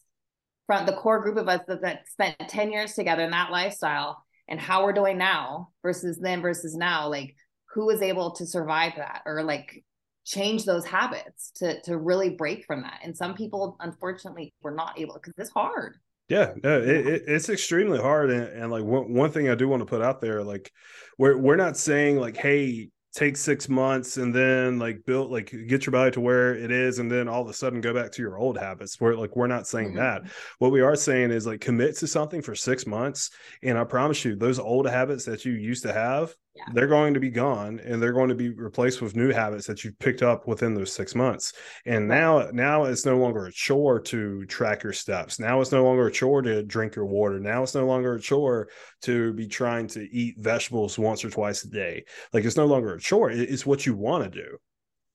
from 0.68 0.86
the 0.86 0.94
core 0.94 1.22
group 1.22 1.38
of 1.38 1.48
us 1.48 1.62
that, 1.68 1.82
that 1.82 2.08
spent 2.08 2.38
10 2.48 2.72
years 2.72 2.94
together 2.94 3.24
in 3.24 3.32
that 3.32 3.52
lifestyle 3.52 4.24
and 4.48 4.60
how 4.60 4.84
we're 4.84 4.94
doing 4.94 5.18
now 5.18 5.70
versus 5.82 6.20
then 6.22 6.42
versus 6.42 6.76
now, 6.76 7.08
like 7.08 7.36
who 7.74 7.86
was 7.86 8.02
able 8.02 8.32
to 8.32 8.46
survive 8.46 8.94
that 8.98 9.22
or 9.26 9.44
like 9.44 9.84
change 10.26 10.64
those 10.64 10.86
habits 10.86 11.52
to 11.52 11.82
to 11.82 11.98
really 11.98 12.30
break 12.30 12.66
from 12.66 12.84
that. 12.84 13.00
And 13.04 13.16
some 13.16 13.36
people 13.36 13.76
unfortunately 13.80 14.54
were 14.62 14.72
not 14.72 15.00
able 15.00 15.16
because 15.16 15.34
it's 15.38 15.52
hard. 15.52 15.98
Yeah, 16.30 16.54
no, 16.64 16.82
it, 16.82 17.08
it, 17.08 17.24
it's 17.28 17.50
extremely 17.50 18.00
hard, 18.00 18.32
and, 18.32 18.48
and 18.48 18.72
like 18.72 18.84
one, 18.84 19.14
one 19.14 19.32
thing 19.32 19.50
I 19.50 19.56
do 19.56 19.68
want 19.68 19.82
to 19.82 19.86
put 19.86 20.02
out 20.02 20.22
there, 20.22 20.42
like 20.42 20.72
we're 21.18 21.38
we're 21.38 21.58
not 21.58 21.76
saying 21.76 22.18
like, 22.18 22.38
hey, 22.38 22.90
take 23.14 23.38
six 23.38 23.70
months 23.70 24.18
and 24.18 24.34
then 24.34 24.80
like 24.80 25.06
build 25.06 25.30
like 25.30 25.54
get 25.68 25.86
your 25.86 25.92
body 25.92 26.10
to 26.10 26.20
where 26.20 26.56
it 26.56 26.72
is 26.72 26.98
and 26.98 27.12
then 27.12 27.28
all 27.28 27.44
of 27.44 27.48
a 27.48 27.54
sudden 27.54 27.80
go 27.80 27.94
back 27.94 28.12
to 28.12 28.24
your 28.24 28.38
old 28.38 28.58
habits 28.58 29.00
we're 29.00 29.16
like 29.16 29.36
we're 29.36 29.46
not 29.46 29.68
saying 29.68 29.90
mm-hmm. 29.90 29.98
that 29.98 30.24
what 30.58 30.72
we 30.72 30.82
are 30.82 30.96
saying 30.96 31.30
is 31.30 31.46
like 31.46 31.62
commit 31.62 31.96
to 31.96 32.08
something 32.08 32.42
for 32.42 32.56
six 32.56 32.88
months 32.88 33.30
and 33.62 33.78
i 33.78 33.84
promise 33.84 34.26
you 34.26 34.36
those 34.36 34.58
old 34.58 34.88
habits 34.88 35.26
that 35.26 35.46
you 35.46 35.52
used 35.52 35.84
to 35.84 35.94
have 35.94 36.34
yeah. 36.56 36.66
they're 36.74 36.88
going 36.88 37.14
to 37.14 37.20
be 37.20 37.30
gone 37.30 37.80
and 37.80 38.02
they're 38.02 38.14
going 38.14 38.30
to 38.30 38.36
be 38.36 38.50
replaced 38.50 39.02
with 39.02 39.16
new 39.16 39.32
habits 39.32 39.66
that 39.68 39.84
you've 39.84 39.98
picked 40.00 40.22
up 40.22 40.48
within 40.48 40.74
those 40.74 40.92
six 40.92 41.16
months. 41.16 41.54
And 41.86 42.08
now 42.08 42.50
now 42.54 42.84
it's 42.84 43.06
no 43.06 43.18
longer 43.18 43.46
a 43.46 43.52
chore 43.52 44.00
to 44.02 44.46
track 44.46 44.84
your 44.84 44.94
steps. 44.94 45.40
Now 45.40 45.62
it's 45.62 45.72
no 45.72 45.84
longer 45.84 46.08
a 46.08 46.12
chore 46.12 46.42
to 46.44 46.64
drink 46.64 46.96
your 46.96 47.06
water. 47.06 47.40
Now 47.40 47.64
it's 47.64 47.76
no 47.76 47.86
longer 47.86 48.16
a 48.16 48.20
chore 48.20 48.70
to 49.02 49.34
be 49.34 49.48
trying 49.48 49.88
to 49.88 50.02
eat 50.12 50.36
vegetables 50.38 51.00
once 51.00 51.26
or 51.26 51.30
twice 51.30 51.64
a 51.64 51.70
day. 51.70 52.06
Like 52.34 52.46
it's 52.46 52.58
no 52.58 52.66
longer 52.66 52.94
a 52.94 53.00
chore. 53.00 53.32
It's 53.32 53.66
what 53.66 53.86
you 53.86 53.96
want 53.96 54.24
to 54.26 54.30
do. 54.30 54.58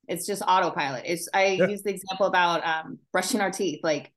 It's 0.09 0.27
just 0.27 0.43
autopilot. 0.47 1.05
It's 1.07 1.29
i 1.35 1.47
yeah. 1.47 1.69
use 1.69 1.83
the 1.83 1.91
example 1.91 2.27
about 2.27 2.67
um, 2.67 2.99
brushing 3.13 3.41
our 3.41 3.51
teeth. 3.51 3.81
Like 3.85 4.11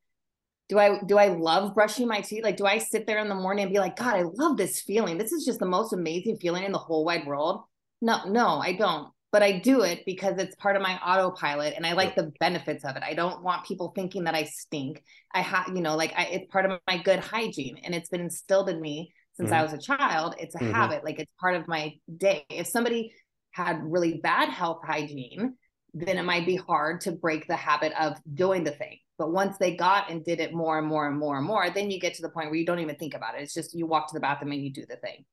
do 0.71 0.79
I 0.79 0.99
do 1.05 1.17
I 1.17 1.27
love 1.27 1.75
brushing 1.75 2.07
my 2.07 2.21
teeth? 2.21 2.45
Like, 2.45 2.55
do 2.55 2.65
I 2.65 2.77
sit 2.77 3.05
there 3.05 3.19
in 3.19 3.27
the 3.27 3.35
morning 3.35 3.63
and 3.63 3.73
be 3.73 3.79
like, 3.79 3.97
God, 3.97 4.15
I 4.15 4.21
love 4.21 4.55
this 4.55 4.79
feeling. 4.79 5.17
This 5.17 5.33
is 5.33 5.43
just 5.43 5.59
the 5.59 5.65
most 5.65 5.91
amazing 5.91 6.37
feeling 6.37 6.63
in 6.63 6.71
the 6.71 6.77
whole 6.77 7.03
wide 7.03 7.27
world. 7.27 7.63
No, 8.01 8.23
no, 8.23 8.47
I 8.59 8.71
don't. 8.71 9.09
But 9.33 9.43
I 9.43 9.59
do 9.59 9.81
it 9.81 10.03
because 10.05 10.37
it's 10.37 10.55
part 10.55 10.77
of 10.77 10.81
my 10.81 10.97
autopilot 11.05 11.73
and 11.75 11.85
I 11.85 11.91
like 11.91 12.15
the 12.15 12.31
benefits 12.39 12.85
of 12.85 12.95
it. 12.95 13.03
I 13.03 13.13
don't 13.13 13.43
want 13.43 13.65
people 13.65 13.91
thinking 13.93 14.23
that 14.23 14.33
I 14.33 14.45
stink. 14.45 15.03
I 15.33 15.41
have, 15.41 15.67
you 15.67 15.81
know, 15.81 15.97
like 15.97 16.13
I, 16.15 16.23
it's 16.27 16.49
part 16.49 16.65
of 16.65 16.79
my 16.87 17.01
good 17.03 17.19
hygiene 17.19 17.77
and 17.83 17.93
it's 17.93 18.07
been 18.07 18.21
instilled 18.21 18.69
in 18.69 18.79
me 18.79 19.13
since 19.33 19.49
mm-hmm. 19.49 19.59
I 19.59 19.63
was 19.63 19.73
a 19.73 19.77
child. 19.77 20.35
It's 20.39 20.55
a 20.55 20.59
mm-hmm. 20.59 20.71
habit, 20.71 21.03
like 21.03 21.19
it's 21.19 21.31
part 21.37 21.55
of 21.55 21.67
my 21.67 21.95
day. 22.15 22.45
If 22.49 22.67
somebody 22.67 23.13
had 23.51 23.81
really 23.83 24.21
bad 24.23 24.47
health 24.47 24.79
hygiene, 24.85 25.55
then 25.93 26.17
it 26.17 26.23
might 26.23 26.45
be 26.45 26.55
hard 26.55 27.01
to 27.01 27.11
break 27.11 27.45
the 27.47 27.57
habit 27.57 27.91
of 27.99 28.17
doing 28.33 28.63
the 28.63 28.71
thing. 28.71 28.99
But 29.17 29.31
once 29.31 29.57
they 29.57 29.75
got 29.75 30.09
and 30.09 30.23
did 30.23 30.39
it 30.39 30.53
more 30.53 30.79
and 30.79 30.87
more 30.87 31.07
and 31.07 31.17
more 31.17 31.37
and 31.37 31.45
more, 31.45 31.69
then 31.69 31.91
you 31.91 31.99
get 31.99 32.15
to 32.15 32.21
the 32.21 32.29
point 32.29 32.47
where 32.47 32.55
you 32.55 32.65
don't 32.65 32.79
even 32.79 32.95
think 32.95 33.13
about 33.13 33.35
it. 33.35 33.41
It's 33.41 33.53
just 33.53 33.75
you 33.75 33.85
walk 33.85 34.07
to 34.07 34.13
the 34.13 34.19
bathroom 34.19 34.51
and 34.51 34.63
you 34.63 34.71
do 34.71 34.85
the 34.87 34.95
thing. 34.97 35.25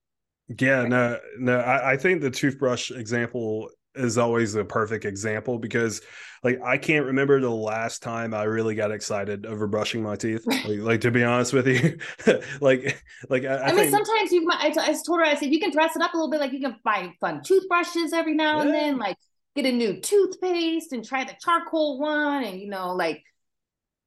Yeah, 0.59 0.81
right. 0.81 0.89
no, 0.89 1.19
no. 1.39 1.59
I, 1.59 1.93
I 1.93 1.97
think 1.97 2.21
the 2.21 2.31
toothbrush 2.31 2.91
example 2.91 3.71
is 3.95 4.17
always 4.17 4.55
a 4.55 4.65
perfect 4.65 5.05
example 5.05 5.59
because 5.59 6.01
like 6.45 6.61
I 6.63 6.79
can't 6.79 7.07
remember 7.07 7.41
the 7.41 7.51
last 7.51 8.03
time 8.03 8.33
I 8.33 8.45
really 8.45 8.75
got 8.75 8.93
excited 8.93 9.45
over 9.45 9.67
brushing 9.67 10.03
my 10.03 10.17
teeth. 10.17 10.47
like, 10.47 10.79
like, 10.79 11.01
to 11.03 11.11
be 11.11 11.25
honest 11.25 11.53
with 11.53 11.67
you, 11.67 11.99
like 12.61 13.03
like 13.29 13.45
I, 13.45 13.55
I, 13.55 13.67
I 13.69 13.73
mean 13.73 13.91
sometimes 13.91 14.33
you 14.33 14.49
I, 14.51 14.73
I 14.79 14.95
told 15.05 15.19
her 15.19 15.25
I 15.25 15.35
said 15.35 15.53
you 15.53 15.61
can 15.61 15.71
dress 15.71 15.97
it 15.97 16.03
up 16.03 16.15
a 16.15 16.17
little 16.17 16.31
bit 16.31 16.41
like 16.41 16.53
you 16.53 16.61
can 16.61 16.77
buy 16.85 17.13
fun 17.21 17.43
toothbrushes 17.43 18.13
every 18.13 18.35
now 18.35 18.59
yeah. 18.59 18.63
and 18.63 18.75
then 18.75 18.99
like 18.99 19.17
get 19.57 19.67
a 19.67 19.73
new 19.73 20.01
toothpaste 20.01 20.93
and 20.93 21.05
try 21.05 21.25
the 21.25 21.35
charcoal 21.43 21.99
one 21.99 22.45
and 22.45 22.61
you 22.61 22.69
know 22.69 22.95
like 22.95 23.23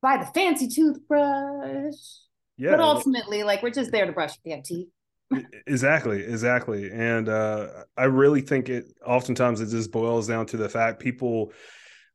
buy 0.01 0.17
the 0.17 0.25
fancy 0.25 0.67
toothbrush. 0.67 1.95
Yeah. 2.57 2.71
But 2.71 2.79
ultimately, 2.81 3.43
like 3.43 3.63
we're 3.63 3.71
just 3.71 3.91
there 3.91 4.05
to 4.05 4.11
brush 4.11 4.33
the 4.43 4.61
teeth. 4.63 4.89
exactly, 5.67 6.23
exactly. 6.23 6.91
And 6.91 7.29
uh 7.29 7.67
I 7.97 8.05
really 8.05 8.41
think 8.41 8.69
it 8.69 8.85
oftentimes 9.05 9.61
it 9.61 9.69
just 9.69 9.91
boils 9.91 10.27
down 10.27 10.45
to 10.47 10.57
the 10.57 10.69
fact 10.69 10.99
people 10.99 11.53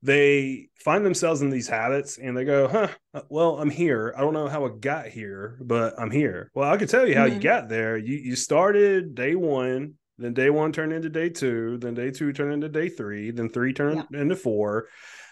they 0.02 0.68
find 0.84 1.04
themselves 1.04 1.42
in 1.42 1.50
these 1.50 1.66
habits 1.66 2.18
and 2.18 2.36
they 2.36 2.44
go, 2.44 2.68
huh, 2.68 2.88
uh, 3.14 3.22
well, 3.28 3.58
I'm 3.58 3.70
here. 3.70 4.14
I 4.16 4.20
don't 4.20 4.34
know 4.34 4.46
how 4.46 4.66
I 4.66 4.68
got 4.68 5.06
here, 5.06 5.58
but 5.62 5.94
I'm 5.98 6.10
here. 6.10 6.50
Well, 6.54 6.70
I 6.70 6.76
can 6.76 6.86
tell 6.86 7.08
you 7.08 7.16
how 7.16 7.24
mm-hmm. 7.24 7.36
you 7.36 7.40
got 7.40 7.68
there. 7.68 7.96
You 7.96 8.16
you 8.16 8.36
started 8.36 9.14
day 9.14 9.34
one, 9.34 9.94
then 10.18 10.34
day 10.34 10.50
one 10.50 10.72
turned 10.72 10.92
into 10.92 11.08
day 11.08 11.30
two, 11.30 11.78
then 11.78 11.94
day 11.94 12.10
two 12.10 12.32
turned 12.32 12.52
into 12.52 12.68
day 12.68 12.88
three, 12.88 13.30
then 13.30 13.48
three 13.48 13.72
turned 13.72 14.06
yeah. 14.10 14.20
into 14.20 14.36
four 14.36 14.86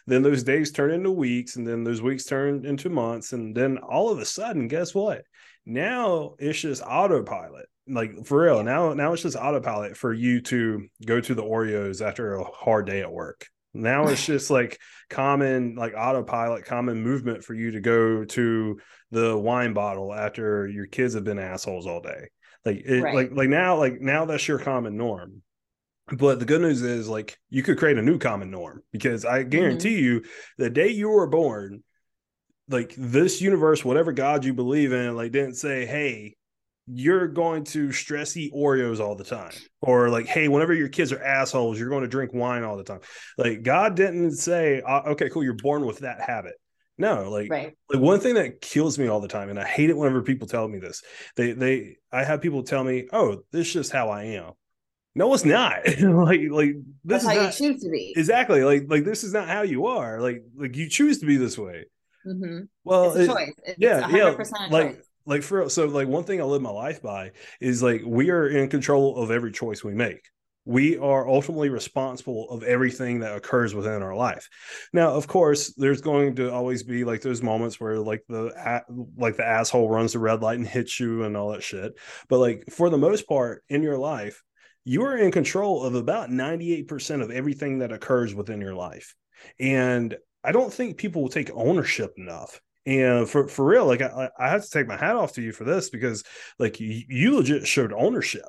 then 0.06 0.22
those 0.22 0.42
days 0.42 0.70
turn 0.70 0.90
into 0.90 1.10
weeks, 1.10 1.56
and 1.56 1.66
then 1.66 1.84
those 1.84 2.02
weeks 2.02 2.24
turn 2.24 2.64
into 2.66 2.88
months. 2.90 3.32
And 3.32 3.54
then 3.54 3.78
all 3.78 4.10
of 4.10 4.18
a 4.18 4.24
sudden, 4.24 4.68
guess 4.68 4.94
what? 4.94 5.22
Now 5.66 6.34
it's 6.38 6.60
just 6.60 6.82
autopilot. 6.82 7.66
Like 7.86 8.26
for 8.26 8.42
real. 8.42 8.62
Now, 8.62 8.94
now 8.94 9.12
it's 9.12 9.22
just 9.22 9.36
autopilot 9.36 9.96
for 9.96 10.12
you 10.12 10.40
to 10.42 10.86
go 11.06 11.20
to 11.20 11.34
the 11.34 11.42
Oreos 11.42 12.06
after 12.06 12.34
a 12.34 12.44
hard 12.44 12.86
day 12.86 13.00
at 13.00 13.12
work. 13.12 13.46
Now 13.72 14.06
it's 14.08 14.24
just 14.26 14.50
like 14.50 14.78
common, 15.10 15.74
like 15.74 15.94
autopilot, 15.96 16.64
common 16.64 17.02
movement 17.02 17.44
for 17.44 17.54
you 17.54 17.72
to 17.72 17.80
go 17.80 18.24
to 18.24 18.78
the 19.10 19.36
wine 19.36 19.72
bottle 19.72 20.14
after 20.14 20.66
your 20.68 20.86
kids 20.86 21.14
have 21.14 21.24
been 21.24 21.38
assholes 21.38 21.86
all 21.86 22.00
day. 22.00 22.28
Like, 22.64 22.82
it, 22.84 23.02
right. 23.02 23.14
like, 23.14 23.30
like 23.32 23.48
now, 23.48 23.76
like 23.76 24.00
now 24.00 24.24
that's 24.24 24.48
your 24.48 24.58
common 24.58 24.96
norm. 24.96 25.42
But 26.12 26.38
the 26.38 26.44
good 26.44 26.60
news 26.60 26.82
is, 26.82 27.08
like, 27.08 27.38
you 27.48 27.62
could 27.62 27.78
create 27.78 27.96
a 27.96 28.02
new 28.02 28.18
common 28.18 28.50
norm 28.50 28.82
because 28.92 29.24
I 29.24 29.42
guarantee 29.42 29.96
mm-hmm. 29.96 30.04
you, 30.04 30.24
the 30.58 30.70
day 30.70 30.88
you 30.88 31.08
were 31.08 31.26
born, 31.26 31.82
like 32.68 32.94
this 32.98 33.40
universe, 33.40 33.84
whatever 33.84 34.12
God 34.12 34.44
you 34.44 34.52
believe 34.52 34.92
in, 34.92 35.16
like, 35.16 35.32
didn't 35.32 35.54
say, 35.54 35.86
hey, 35.86 36.36
you're 36.86 37.28
going 37.28 37.64
to 37.64 37.90
stress 37.92 38.36
eat 38.36 38.52
Oreos 38.52 39.00
all 39.00 39.14
the 39.14 39.24
time. 39.24 39.52
Or 39.80 40.10
like, 40.10 40.26
hey, 40.26 40.48
whenever 40.48 40.74
your 40.74 40.88
kids 40.88 41.12
are 41.12 41.22
assholes, 41.22 41.78
you're 41.78 41.88
going 41.88 42.02
to 42.02 42.08
drink 42.08 42.34
wine 42.34 42.64
all 42.64 42.76
the 42.76 42.84
time. 42.84 43.00
Like, 43.38 43.62
God 43.62 43.96
didn't 43.96 44.32
say, 44.32 44.82
uh, 44.82 45.02
okay, 45.12 45.30
cool, 45.30 45.42
you're 45.42 45.54
born 45.54 45.86
with 45.86 46.00
that 46.00 46.20
habit. 46.20 46.54
No, 46.96 47.30
like, 47.30 47.50
right. 47.50 47.74
like 47.90 48.00
one 48.00 48.20
thing 48.20 48.34
that 48.34 48.60
kills 48.60 48.98
me 48.98 49.08
all 49.08 49.20
the 49.20 49.28
time, 49.28 49.48
and 49.48 49.58
I 49.58 49.66
hate 49.66 49.90
it 49.90 49.96
whenever 49.96 50.22
people 50.22 50.46
tell 50.46 50.68
me 50.68 50.78
this. 50.78 51.02
They 51.34 51.50
they 51.50 51.96
I 52.12 52.22
have 52.22 52.40
people 52.40 52.62
tell 52.62 52.84
me, 52.84 53.08
"Oh, 53.12 53.42
this 53.50 53.66
is 53.66 53.72
just 53.72 53.92
how 53.92 54.10
I 54.10 54.24
am." 54.24 54.52
No, 55.14 55.32
it's 55.32 55.44
not. 55.44 55.86
like 56.00 56.40
like 56.50 56.74
this 57.04 57.22
That's 57.22 57.24
is 57.24 57.30
how 57.30 57.34
not, 57.36 57.60
you 57.60 57.72
choose 57.72 57.82
to 57.82 57.90
be. 57.90 58.12
Exactly. 58.16 58.64
Like 58.64 58.84
like 58.88 59.04
this 59.04 59.22
is 59.22 59.32
not 59.32 59.48
how 59.48 59.62
you 59.62 59.86
are. 59.86 60.20
Like 60.20 60.42
like 60.56 60.76
you 60.76 60.88
choose 60.88 61.18
to 61.20 61.26
be 61.26 61.36
this 61.36 61.56
way. 61.56 61.84
Mm-hmm. 62.26 62.64
Well, 62.84 63.12
it's 63.12 63.16
a 63.16 63.22
it, 63.22 63.26
choice. 63.26 63.52
It's 63.64 63.78
yeah, 63.78 64.08
yeah. 64.08 64.36
Like 64.70 65.04
like 65.26 65.42
for 65.42 65.68
so 65.68 65.86
like 65.86 66.08
one 66.08 66.24
thing 66.24 66.40
I 66.40 66.44
live 66.44 66.62
my 66.62 66.70
life 66.70 67.00
by 67.00 67.32
is 67.60 67.82
like 67.82 68.02
we 68.04 68.30
are 68.30 68.48
in 68.48 68.68
control 68.68 69.16
of 69.16 69.30
every 69.30 69.52
choice 69.52 69.84
we 69.84 69.94
make. 69.94 70.20
We 70.66 70.96
are 70.96 71.28
ultimately 71.28 71.68
responsible 71.68 72.48
of 72.48 72.62
everything 72.62 73.20
that 73.20 73.36
occurs 73.36 73.74
within 73.74 74.02
our 74.02 74.16
life. 74.16 74.48
Now, 74.94 75.10
of 75.10 75.26
course, 75.26 75.74
there's 75.74 76.00
going 76.00 76.36
to 76.36 76.50
always 76.50 76.82
be 76.82 77.04
like 77.04 77.20
those 77.20 77.42
moments 77.42 77.78
where 77.78 77.98
like 77.98 78.24
the 78.28 78.82
like 79.16 79.36
the 79.36 79.44
asshole 79.44 79.90
runs 79.90 80.14
the 80.14 80.18
red 80.18 80.40
light 80.40 80.56
and 80.58 80.66
hits 80.66 80.98
you 80.98 81.24
and 81.24 81.36
all 81.36 81.52
that 81.52 81.62
shit. 81.62 81.92
But 82.28 82.38
like 82.38 82.64
for 82.70 82.88
the 82.88 82.98
most 82.98 83.28
part 83.28 83.62
in 83.68 83.82
your 83.82 83.98
life, 83.98 84.42
you 84.84 85.02
are 85.04 85.16
in 85.16 85.32
control 85.32 85.82
of 85.82 85.94
about 85.94 86.30
98% 86.30 87.22
of 87.22 87.30
everything 87.30 87.78
that 87.78 87.92
occurs 87.92 88.34
within 88.34 88.60
your 88.60 88.74
life. 88.74 89.14
And 89.58 90.16
I 90.42 90.52
don't 90.52 90.72
think 90.72 90.98
people 90.98 91.22
will 91.22 91.30
take 91.30 91.50
ownership 91.54 92.12
enough 92.16 92.60
And 92.86 93.28
for 93.28 93.48
for 93.48 93.64
real, 93.64 93.86
like 93.86 94.02
I, 94.02 94.28
I 94.38 94.50
have 94.50 94.62
to 94.62 94.70
take 94.70 94.86
my 94.86 94.96
hat 94.96 95.16
off 95.16 95.32
to 95.34 95.42
you 95.42 95.52
for 95.52 95.64
this 95.64 95.88
because 95.90 96.22
like 96.58 96.80
you, 96.80 97.02
you 97.08 97.36
legit 97.36 97.66
showed 97.66 97.92
ownership 97.92 98.44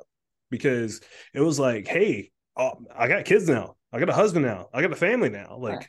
because 0.50 1.00
it 1.34 1.40
was 1.40 1.58
like, 1.58 1.86
hey, 1.88 2.30
oh, 2.56 2.74
I 2.94 3.08
got 3.08 3.24
kids 3.24 3.48
now, 3.48 3.76
I 3.92 3.98
got 3.98 4.10
a 4.10 4.14
husband 4.14 4.44
now, 4.44 4.68
I 4.74 4.82
got 4.82 4.92
a 4.92 4.96
family 4.96 5.30
now, 5.30 5.56
like. 5.58 5.76
Right. 5.76 5.88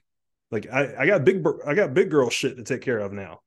Like 0.50 0.66
I, 0.72 0.96
I 1.00 1.08
got 1.08 1.26
big 1.26 1.46
I 1.66 1.74
got 1.74 1.94
big 1.94 2.10
girl 2.10 2.30
shit 2.30 2.56
to 2.56 2.64
take 2.64 2.80
care 2.80 3.00
of 3.00 3.12
now 3.12 3.42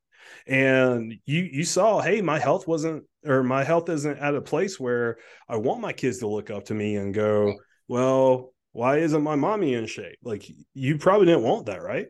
and 0.50 1.14
you 1.26 1.48
you 1.52 1.64
saw 1.64 2.00
hey 2.00 2.20
my 2.20 2.38
health 2.38 2.66
wasn't 2.66 3.04
or 3.24 3.42
my 3.44 3.62
health 3.62 3.88
isn't 3.88 4.18
at 4.18 4.34
a 4.34 4.42
place 4.42 4.80
where 4.80 5.16
i 5.48 5.56
want 5.56 5.80
my 5.80 5.92
kids 5.92 6.18
to 6.18 6.26
look 6.26 6.50
up 6.50 6.64
to 6.64 6.74
me 6.74 6.96
and 6.96 7.14
go 7.14 7.54
well 7.88 8.52
why 8.72 8.98
isn't 8.98 9.22
my 9.22 9.36
mommy 9.36 9.74
in 9.74 9.86
shape 9.86 10.18
like 10.22 10.44
you 10.74 10.98
probably 10.98 11.26
didn't 11.26 11.44
want 11.44 11.66
that 11.66 11.82
right 11.82 12.08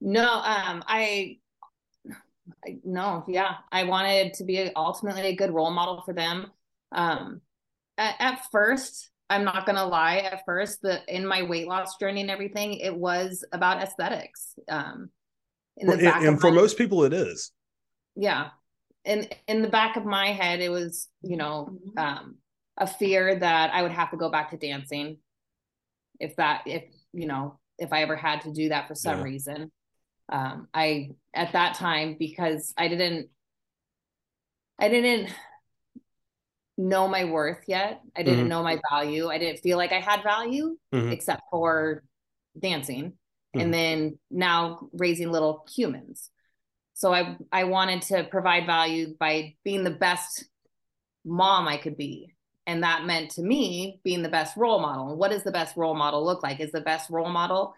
no 0.00 0.30
um 0.30 0.84
i 0.86 1.36
I, 2.66 2.78
no, 2.82 3.24
yeah, 3.28 3.56
I 3.70 3.84
wanted 3.84 4.32
to 4.34 4.44
be 4.44 4.70
ultimately 4.74 5.22
a 5.26 5.36
good 5.36 5.50
role 5.50 5.70
model 5.70 6.02
for 6.06 6.14
them. 6.14 6.46
Um, 6.92 7.42
at, 7.98 8.14
at, 8.18 8.46
first, 8.50 9.10
I'm 9.28 9.44
not 9.44 9.66
gonna 9.66 9.84
lie. 9.84 10.16
At 10.16 10.46
first, 10.46 10.80
the 10.80 11.02
in 11.14 11.26
my 11.26 11.42
weight 11.42 11.68
loss 11.68 11.98
journey 11.98 12.22
and 12.22 12.30
everything, 12.30 12.78
it 12.78 12.96
was 12.96 13.44
about 13.52 13.82
aesthetics. 13.82 14.54
Um, 14.66 15.10
in 15.78 15.86
the 15.86 15.96
back 15.96 16.16
and, 16.16 16.26
and 16.26 16.40
for 16.40 16.50
my, 16.50 16.56
most 16.56 16.76
people 16.76 17.04
it 17.04 17.12
is 17.12 17.52
yeah 18.16 18.48
in 19.04 19.26
in 19.46 19.62
the 19.62 19.68
back 19.68 19.96
of 19.96 20.04
my 20.04 20.32
head 20.32 20.60
it 20.60 20.70
was 20.70 21.08
you 21.22 21.36
know 21.36 21.70
mm-hmm. 21.70 21.98
um 21.98 22.36
a 22.76 22.86
fear 22.86 23.38
that 23.38 23.72
i 23.72 23.82
would 23.82 23.92
have 23.92 24.10
to 24.10 24.16
go 24.16 24.30
back 24.30 24.50
to 24.50 24.56
dancing 24.56 25.18
if 26.20 26.36
that 26.36 26.62
if 26.66 26.84
you 27.12 27.26
know 27.26 27.58
if 27.78 27.92
i 27.92 28.02
ever 28.02 28.16
had 28.16 28.40
to 28.42 28.52
do 28.52 28.68
that 28.68 28.88
for 28.88 28.94
some 28.94 29.18
yeah. 29.18 29.24
reason 29.24 29.72
um 30.30 30.68
i 30.74 31.10
at 31.32 31.52
that 31.52 31.74
time 31.74 32.16
because 32.18 32.74
i 32.76 32.88
didn't 32.88 33.28
i 34.78 34.88
didn't 34.88 35.30
know 36.76 37.08
my 37.08 37.24
worth 37.24 37.64
yet 37.66 38.02
i 38.16 38.22
didn't 38.22 38.40
mm-hmm. 38.40 38.48
know 38.48 38.62
my 38.62 38.78
value 38.90 39.28
i 39.28 39.38
didn't 39.38 39.60
feel 39.60 39.76
like 39.76 39.92
i 39.92 40.00
had 40.00 40.22
value 40.22 40.76
mm-hmm. 40.92 41.10
except 41.10 41.42
for 41.50 42.04
dancing 42.58 43.14
mm-hmm. 43.54 43.60
and 43.60 43.74
then 43.74 44.18
now 44.30 44.88
raising 44.92 45.30
little 45.30 45.66
humans. 45.74 46.30
So 46.94 47.12
I 47.12 47.36
I 47.52 47.64
wanted 47.64 48.02
to 48.02 48.24
provide 48.24 48.66
value 48.66 49.14
by 49.18 49.54
being 49.64 49.84
the 49.84 49.90
best 49.90 50.44
mom 51.24 51.68
I 51.68 51.76
could 51.76 51.96
be. 51.96 52.34
And 52.66 52.82
that 52.82 53.06
meant 53.06 53.30
to 53.32 53.42
me 53.42 54.00
being 54.04 54.22
the 54.22 54.28
best 54.28 54.56
role 54.56 54.80
model. 54.80 55.10
And 55.10 55.18
what 55.18 55.30
does 55.30 55.42
the 55.42 55.52
best 55.52 55.76
role 55.76 55.94
model 55.94 56.24
look 56.24 56.42
like? 56.42 56.60
Is 56.60 56.72
the 56.72 56.82
best 56.82 57.08
role 57.08 57.30
model 57.30 57.74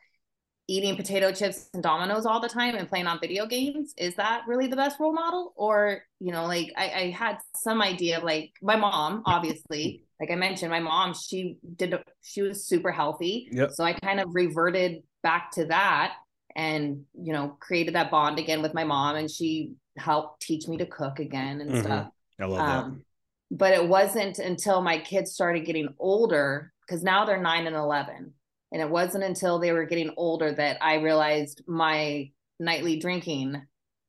eating 0.70 0.94
potato 0.94 1.32
chips 1.32 1.68
and 1.74 1.82
Domino's 1.82 2.24
all 2.24 2.40
the 2.40 2.48
time 2.48 2.76
and 2.76 2.88
playing 2.88 3.08
on 3.08 3.18
video 3.18 3.44
games 3.44 3.92
is 3.96 4.14
that 4.14 4.42
really 4.46 4.68
the 4.68 4.76
best 4.76 5.00
role 5.00 5.12
model 5.12 5.52
or 5.56 6.02
you 6.20 6.30
know 6.30 6.46
like 6.46 6.72
I, 6.76 6.84
I, 6.84 7.10
had 7.10 7.38
some 7.56 7.82
idea 7.82 8.18
of 8.18 8.22
like 8.22 8.52
my 8.62 8.76
mom 8.76 9.24
obviously 9.26 10.04
like 10.20 10.30
i 10.30 10.36
mentioned 10.36 10.70
my 10.70 10.78
mom 10.78 11.12
she 11.12 11.56
did 11.74 11.92
she 12.22 12.42
was 12.42 12.68
super 12.68 12.92
healthy 12.92 13.48
yep. 13.50 13.72
so 13.72 13.82
i 13.82 13.94
kind 13.94 14.20
of 14.20 14.28
reverted 14.30 15.02
back 15.22 15.50
to 15.52 15.66
that 15.66 16.14
and 16.56 17.04
you 17.14 17.32
know 17.32 17.56
created 17.60 17.94
that 17.94 18.10
bond 18.10 18.38
again 18.38 18.62
with 18.62 18.74
my 18.74 18.84
mom 18.84 19.16
and 19.16 19.30
she 19.30 19.72
helped 19.96 20.42
teach 20.42 20.66
me 20.66 20.76
to 20.76 20.86
cook 20.86 21.18
again 21.18 21.60
and 21.60 21.70
mm-hmm. 21.70 21.82
stuff 21.82 22.08
i 22.40 22.44
love 22.44 22.60
um, 22.60 22.90
that 22.90 23.58
but 23.58 23.72
it 23.72 23.86
wasn't 23.86 24.38
until 24.38 24.80
my 24.80 24.98
kids 24.98 25.32
started 25.32 25.64
getting 25.64 25.88
older 25.98 26.72
because 26.86 27.02
now 27.02 27.24
they're 27.24 27.40
9 27.40 27.66
and 27.66 27.76
11 27.76 28.32
and 28.72 28.82
it 28.82 28.88
wasn't 28.88 29.24
until 29.24 29.58
they 29.58 29.72
were 29.72 29.84
getting 29.84 30.12
older 30.16 30.52
that 30.52 30.78
i 30.80 30.94
realized 30.94 31.62
my 31.66 32.30
nightly 32.58 32.98
drinking 32.98 33.60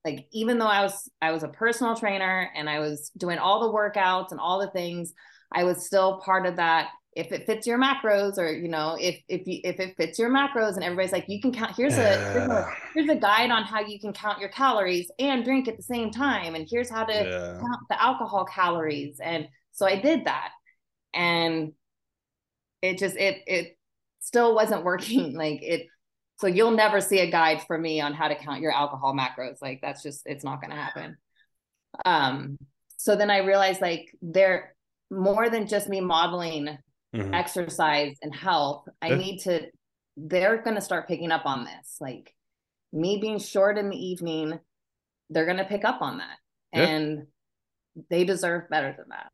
like 0.05 0.27
even 0.31 0.57
though 0.57 0.67
i 0.67 0.81
was 0.81 1.09
i 1.21 1.31
was 1.31 1.43
a 1.43 1.47
personal 1.47 1.95
trainer 1.95 2.49
and 2.55 2.69
i 2.69 2.79
was 2.79 3.11
doing 3.17 3.37
all 3.37 3.61
the 3.61 3.77
workouts 3.77 4.31
and 4.31 4.39
all 4.39 4.59
the 4.59 4.71
things 4.71 5.13
i 5.51 5.63
was 5.63 5.85
still 5.85 6.21
part 6.21 6.45
of 6.45 6.57
that 6.57 6.89
if 7.13 7.31
it 7.33 7.45
fits 7.45 7.67
your 7.67 7.77
macros 7.77 8.37
or 8.37 8.51
you 8.51 8.69
know 8.69 8.97
if 8.99 9.21
if 9.27 9.45
you 9.45 9.59
if 9.63 9.79
it 9.79 9.95
fits 9.97 10.17
your 10.17 10.29
macros 10.29 10.75
and 10.75 10.83
everybody's 10.83 11.11
like 11.11 11.25
you 11.27 11.41
can 11.41 11.51
count 11.51 11.75
here's 11.75 11.97
a, 11.97 12.31
here's 12.31 12.49
a 12.49 12.73
here's 12.93 13.09
a 13.09 13.15
guide 13.15 13.51
on 13.51 13.63
how 13.63 13.81
you 13.81 13.99
can 13.99 14.13
count 14.13 14.39
your 14.39 14.49
calories 14.49 15.11
and 15.19 15.43
drink 15.43 15.67
at 15.67 15.75
the 15.75 15.83
same 15.83 16.09
time 16.09 16.55
and 16.55 16.67
here's 16.69 16.89
how 16.89 17.03
to 17.03 17.13
yeah. 17.13 17.59
count 17.59 17.79
the 17.89 18.01
alcohol 18.01 18.45
calories 18.45 19.19
and 19.21 19.47
so 19.73 19.85
i 19.85 19.99
did 19.99 20.25
that 20.25 20.51
and 21.13 21.73
it 22.81 22.97
just 22.97 23.17
it 23.17 23.41
it 23.45 23.77
still 24.19 24.55
wasn't 24.55 24.83
working 24.83 25.33
like 25.37 25.61
it 25.61 25.87
so 26.39 26.47
you'll 26.47 26.71
never 26.71 27.01
see 27.01 27.19
a 27.19 27.29
guide 27.29 27.61
for 27.67 27.77
me 27.77 27.99
on 27.99 28.13
how 28.13 28.27
to 28.27 28.35
count 28.35 28.61
your 28.61 28.71
alcohol 28.71 29.13
macros 29.13 29.61
like 29.61 29.79
that's 29.81 30.01
just 30.01 30.21
it's 30.25 30.45
not 30.45 30.61
going 30.61 30.71
to 30.71 30.77
happen 30.77 31.17
um 32.05 32.57
so 32.95 33.17
then 33.17 33.29
i 33.29 33.39
realized 33.39 33.81
like 33.81 34.15
there 34.21 34.75
more 35.09 35.49
than 35.49 35.67
just 35.67 35.89
me 35.89 35.99
modeling 35.99 36.77
mm-hmm. 37.15 37.33
exercise 37.33 38.17
and 38.21 38.33
health 38.33 38.87
i 39.01 39.09
yeah. 39.09 39.15
need 39.15 39.39
to 39.39 39.61
they're 40.17 40.61
going 40.61 40.75
to 40.75 40.81
start 40.81 41.07
picking 41.07 41.31
up 41.31 41.45
on 41.45 41.65
this 41.65 41.97
like 41.99 42.33
me 42.93 43.17
being 43.17 43.39
short 43.39 43.77
in 43.77 43.89
the 43.89 43.97
evening 43.97 44.59
they're 45.29 45.45
going 45.45 45.57
to 45.57 45.65
pick 45.65 45.85
up 45.85 46.01
on 46.01 46.17
that 46.17 46.37
yeah. 46.73 46.83
and 46.83 47.27
they 48.09 48.23
deserve 48.23 48.69
better 48.69 48.93
than 48.97 49.07
that 49.09 49.31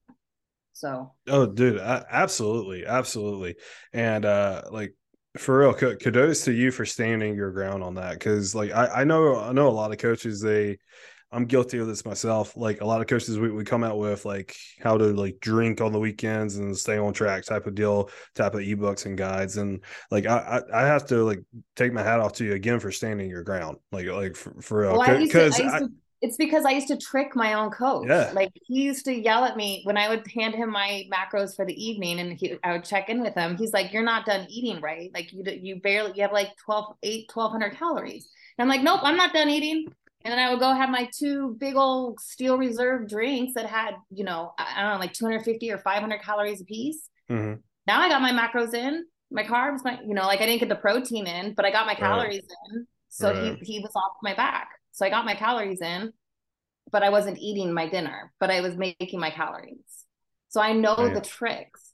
so 0.73 1.13
oh 1.27 1.45
dude 1.45 1.79
absolutely 1.79 2.85
absolutely 2.85 3.55
and 3.93 4.25
uh 4.25 4.61
like 4.71 4.93
for 5.37 5.59
real 5.59 5.73
kudos 5.73 6.45
to 6.45 6.51
you 6.51 6.71
for 6.71 6.85
standing 6.85 7.35
your 7.35 7.51
ground 7.51 7.83
on 7.83 7.95
that 7.95 8.13
because 8.13 8.55
like 8.55 8.71
I, 8.71 8.87
I 8.87 9.03
know 9.03 9.39
i 9.39 9.51
know 9.51 9.67
a 9.67 9.69
lot 9.69 9.91
of 9.91 9.97
coaches 9.97 10.41
they 10.41 10.77
I'm 11.31 11.45
guilty 11.45 11.77
of 11.77 11.87
this 11.87 12.05
myself. 12.05 12.55
Like 12.55 12.81
a 12.81 12.85
lot 12.85 13.01
of 13.01 13.07
coaches, 13.07 13.37
we, 13.37 13.51
we 13.51 13.63
come 13.63 13.83
out 13.83 13.97
with 13.97 14.25
like 14.25 14.55
how 14.79 14.97
to 14.97 15.05
like 15.05 15.39
drink 15.41 15.81
on 15.81 15.91
the 15.91 15.99
weekends 15.99 16.57
and 16.57 16.75
stay 16.75 16.97
on 16.97 17.13
track 17.13 17.43
type 17.43 17.67
of 17.67 17.75
deal, 17.75 18.09
type 18.33 18.53
of 18.53 18.61
ebooks 18.61 19.05
and 19.05 19.17
guides. 19.17 19.57
And 19.57 19.83
like 20.09 20.25
I, 20.25 20.61
I, 20.71 20.83
I 20.83 20.85
have 20.85 21.05
to 21.07 21.23
like 21.23 21.39
take 21.75 21.91
my 21.91 22.03
hat 22.03 22.19
off 22.19 22.33
to 22.33 22.45
you 22.45 22.53
again 22.53 22.79
for 22.79 22.91
standing 22.91 23.29
your 23.29 23.43
ground. 23.43 23.77
Like 23.91 24.07
like 24.07 24.35
for, 24.35 24.61
for 24.61 24.81
real. 24.81 25.19
Because 25.19 25.59
well, 25.59 25.89
it's 26.21 26.37
because 26.37 26.65
I 26.65 26.71
used 26.71 26.87
to 26.87 26.97
trick 26.97 27.35
my 27.35 27.53
own 27.53 27.69
coach. 27.69 28.07
Yeah. 28.07 28.31
Like 28.33 28.51
he 28.53 28.81
used 28.81 29.05
to 29.05 29.13
yell 29.13 29.43
at 29.43 29.55
me 29.55 29.81
when 29.83 29.97
I 29.97 30.09
would 30.09 30.25
hand 30.27 30.55
him 30.55 30.71
my 30.71 31.07
macros 31.13 31.55
for 31.55 31.65
the 31.65 31.73
evening 31.73 32.19
and 32.19 32.33
he, 32.33 32.57
I 32.63 32.71
would 32.71 32.83
check 32.83 33.09
in 33.09 33.21
with 33.21 33.35
him. 33.35 33.55
He's 33.55 33.73
like, 33.73 33.93
you're 33.93 34.03
not 34.03 34.25
done 34.25 34.47
eating, 34.49 34.81
right? 34.81 35.11
Like 35.13 35.31
you, 35.31 35.43
you 35.45 35.75
barely, 35.79 36.13
you 36.15 36.23
have 36.23 36.31
like 36.31 36.49
12, 36.65 36.95
8, 37.03 37.29
1200 37.31 37.77
calories. 37.77 38.29
And 38.57 38.63
I'm 38.63 38.69
like, 38.69 38.83
nope, 38.83 39.01
I'm 39.03 39.17
not 39.17 39.33
done 39.33 39.49
eating. 39.49 39.93
And 40.27 40.33
then 40.33 40.45
I 40.45 40.51
would 40.51 40.59
go 40.59 40.73
have 40.73 40.89
my 40.89 41.09
two 41.17 41.55
big 41.57 41.77
old 41.77 42.19
steel 42.19 42.57
reserve 42.57 43.07
drinks 43.07 43.53
that 43.53 43.65
had, 43.65 43.91
you 44.11 44.25
know, 44.25 44.51
I 44.57 44.81
don't 44.81 44.91
know, 44.91 44.99
like 44.99 45.13
250 45.13 45.71
or 45.71 45.77
500 45.77 46.21
calories 46.21 46.59
a 46.59 46.65
piece. 46.65 47.09
Mm-hmm. 47.31 47.61
Now 47.87 48.01
I 48.01 48.09
got 48.09 48.21
my 48.21 48.33
macros 48.33 48.73
in, 48.73 49.05
my 49.31 49.45
carbs, 49.45 49.85
my, 49.85 50.01
you 50.05 50.13
know, 50.13 50.25
like 50.25 50.41
I 50.41 50.45
didn't 50.45 50.59
get 50.59 50.67
the 50.67 50.75
protein 50.75 51.27
in, 51.27 51.53
but 51.53 51.63
I 51.63 51.71
got 51.71 51.85
my 51.85 51.95
calories 51.95 52.41
right. 52.41 52.75
in. 52.75 52.87
So 53.07 53.31
right. 53.31 53.57
he, 53.61 53.75
he 53.75 53.79
was 53.79 53.93
off 53.95 54.17
my 54.21 54.33
back. 54.33 54.67
So 54.91 55.05
I 55.05 55.09
got 55.09 55.23
my 55.23 55.33
calories 55.33 55.79
in, 55.79 56.11
but 56.91 57.03
I 57.03 57.09
wasn't 57.09 57.37
eating 57.37 57.73
my 57.73 57.87
dinner, 57.87 58.33
but 58.41 58.51
I 58.51 58.59
was 58.59 58.75
making 58.75 59.21
my 59.21 59.29
calories. 59.29 59.77
So 60.49 60.59
I 60.59 60.73
know 60.73 60.97
yeah. 60.97 61.13
the 61.13 61.21
tricks. 61.21 61.93